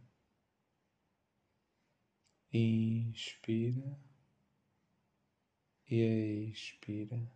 Inspira 2.50 4.00
e 5.86 6.50
expira. 6.50 7.30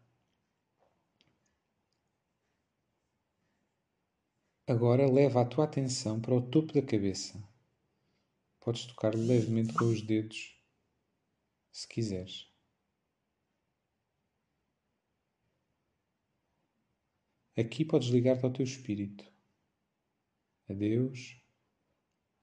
Agora 4.67 5.07
leva 5.07 5.43
a 5.43 5.45
tua 5.45 5.65
atenção 5.65 6.19
para 6.19 6.35
o 6.35 6.41
topo 6.41 6.73
da 6.73 6.81
cabeça. 6.81 7.53
Podes 8.65 8.87
tocar 8.87 9.15
levemente 9.15 9.75
com 9.75 9.85
os 9.85 10.01
dedos, 10.01 10.59
se 11.71 11.87
quiseres. 11.87 12.51
Aqui 17.55 17.85
podes 17.85 18.09
ligar-te 18.09 18.43
ao 18.43 18.53
teu 18.53 18.65
espírito, 18.65 19.31
a 20.67 20.73
Deus, 20.73 21.37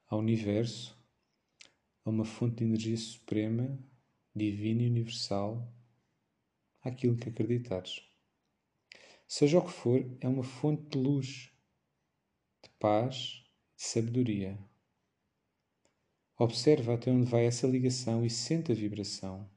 ao 0.05 0.19
universo, 0.19 0.95
a 2.05 2.11
uma 2.11 2.24
fonte 2.24 2.57
de 2.57 2.65
energia 2.65 2.97
suprema, 2.97 3.80
divina 4.36 4.84
e 4.84 4.89
universal, 4.91 5.74
àquilo 6.84 7.17
que 7.17 7.30
acreditares. 7.30 8.07
Seja 9.28 9.57
o 9.57 9.65
que 9.65 9.74
for, 9.74 9.99
é 10.22 10.28
uma 10.28 10.43
fonte 10.43 10.84
de 10.88 10.99
luz, 10.99 11.51
de 12.61 12.69
paz, 12.78 13.43
de 13.76 13.84
sabedoria. 13.84 14.70
Observa 16.43 16.95
até 16.95 17.11
onde 17.11 17.29
vai 17.29 17.45
essa 17.45 17.67
ligação 17.67 18.25
e 18.25 18.29
sente 18.31 18.71
a 18.71 18.75
vibração. 18.75 19.47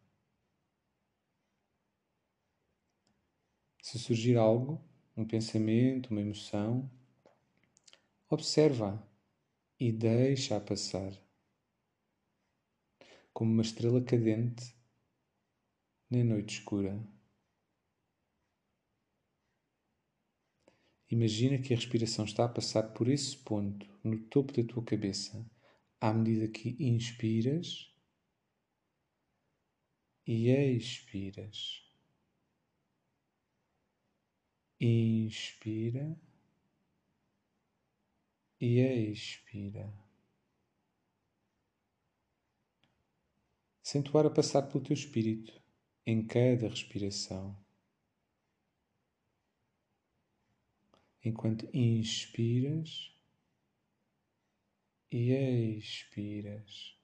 Se 3.81 3.99
surgir 3.99 4.37
algo, 4.37 4.79
um 5.17 5.27
pensamento, 5.27 6.11
uma 6.11 6.21
emoção, 6.21 6.91
Observa 8.29 9.03
e 9.81 9.91
deixa-a 9.91 10.61
passar, 10.61 11.11
como 13.33 13.51
uma 13.51 13.63
estrela 13.63 14.05
cadente 14.05 14.77
na 16.11 16.23
noite 16.23 16.59
escura. 16.59 17.03
Imagina 21.11 21.59
que 21.63 21.73
a 21.73 21.77
respiração 21.77 22.27
está 22.27 22.45
a 22.45 22.49
passar 22.49 22.93
por 22.93 23.09
esse 23.09 23.39
ponto, 23.39 23.87
no 24.05 24.19
topo 24.19 24.53
da 24.53 24.63
tua 24.69 24.85
cabeça, 24.85 25.43
à 26.05 26.13
medida 26.13 26.47
que 26.49 26.77
inspiras 26.79 27.91
e 30.27 30.51
expiras. 30.51 31.83
Inspira 34.79 36.15
e 38.61 38.81
expira. 38.81 39.91
Sente 43.83 44.11
o 44.11 44.19
ar 44.19 44.27
a 44.27 44.31
passar 44.31 44.69
pelo 44.69 44.85
teu 44.85 44.93
espírito 44.93 45.59
em 46.05 46.27
cada 46.27 46.69
respiração. 46.69 47.59
Enquanto 51.25 51.67
inspiras 51.75 53.14
e 55.17 55.31
expiras. 55.79 56.99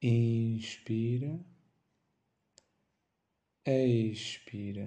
Inspira, 0.00 1.44
expira. 3.66 4.86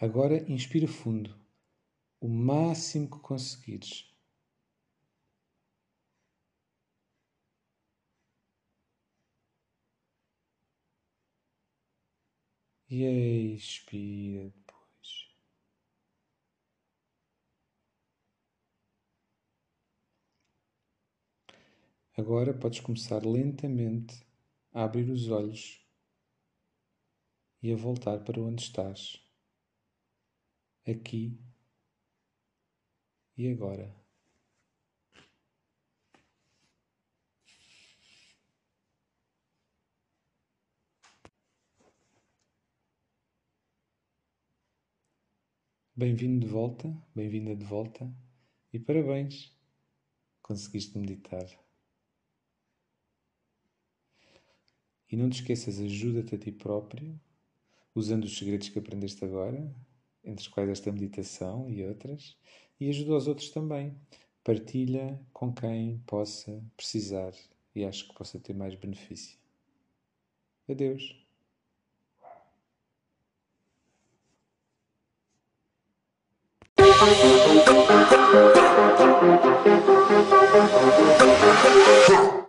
Agora 0.00 0.48
inspira 0.48 0.86
fundo, 0.86 1.34
o 2.20 2.28
máximo 2.28 3.10
que 3.10 3.18
conseguires. 3.18 4.15
E 12.88 13.54
expira 13.54 14.48
depois. 14.50 15.28
Agora 22.16 22.54
podes 22.54 22.80
começar 22.80 23.24
lentamente 23.24 24.24
a 24.72 24.84
abrir 24.84 25.10
os 25.10 25.28
olhos 25.28 25.84
e 27.62 27.72
a 27.72 27.76
voltar 27.76 28.22
para 28.24 28.40
onde 28.40 28.62
estás 28.62 29.20
aqui 30.86 31.36
e 33.36 33.48
agora. 33.50 34.05
Bem-vindo 45.98 46.44
de 46.44 46.52
volta, 46.52 46.94
bem-vinda 47.14 47.56
de 47.56 47.64
volta 47.64 48.06
e 48.70 48.78
parabéns, 48.78 49.50
conseguiste 50.42 50.98
meditar. 50.98 51.48
E 55.10 55.16
não 55.16 55.30
te 55.30 55.40
esqueças, 55.40 55.80
ajuda-te 55.80 56.34
a 56.34 56.38
ti 56.38 56.52
próprio, 56.52 57.18
usando 57.94 58.24
os 58.24 58.36
segredos 58.36 58.68
que 58.68 58.78
aprendeste 58.78 59.24
agora, 59.24 59.74
entre 60.22 60.42
os 60.42 60.48
quais 60.48 60.68
esta 60.68 60.92
meditação 60.92 61.70
e 61.70 61.82
outras, 61.82 62.36
e 62.78 62.90
ajuda 62.90 63.16
os 63.16 63.26
outros 63.26 63.48
também. 63.48 63.98
Partilha 64.44 65.18
com 65.32 65.50
quem 65.50 66.00
possa 66.00 66.62
precisar 66.76 67.32
e 67.74 67.86
acho 67.86 68.06
que 68.06 68.14
possa 68.14 68.38
ter 68.38 68.52
mais 68.52 68.74
benefício. 68.74 69.38
Adeus. 70.68 71.25
Thank 77.06 78.00
you. 82.20 82.45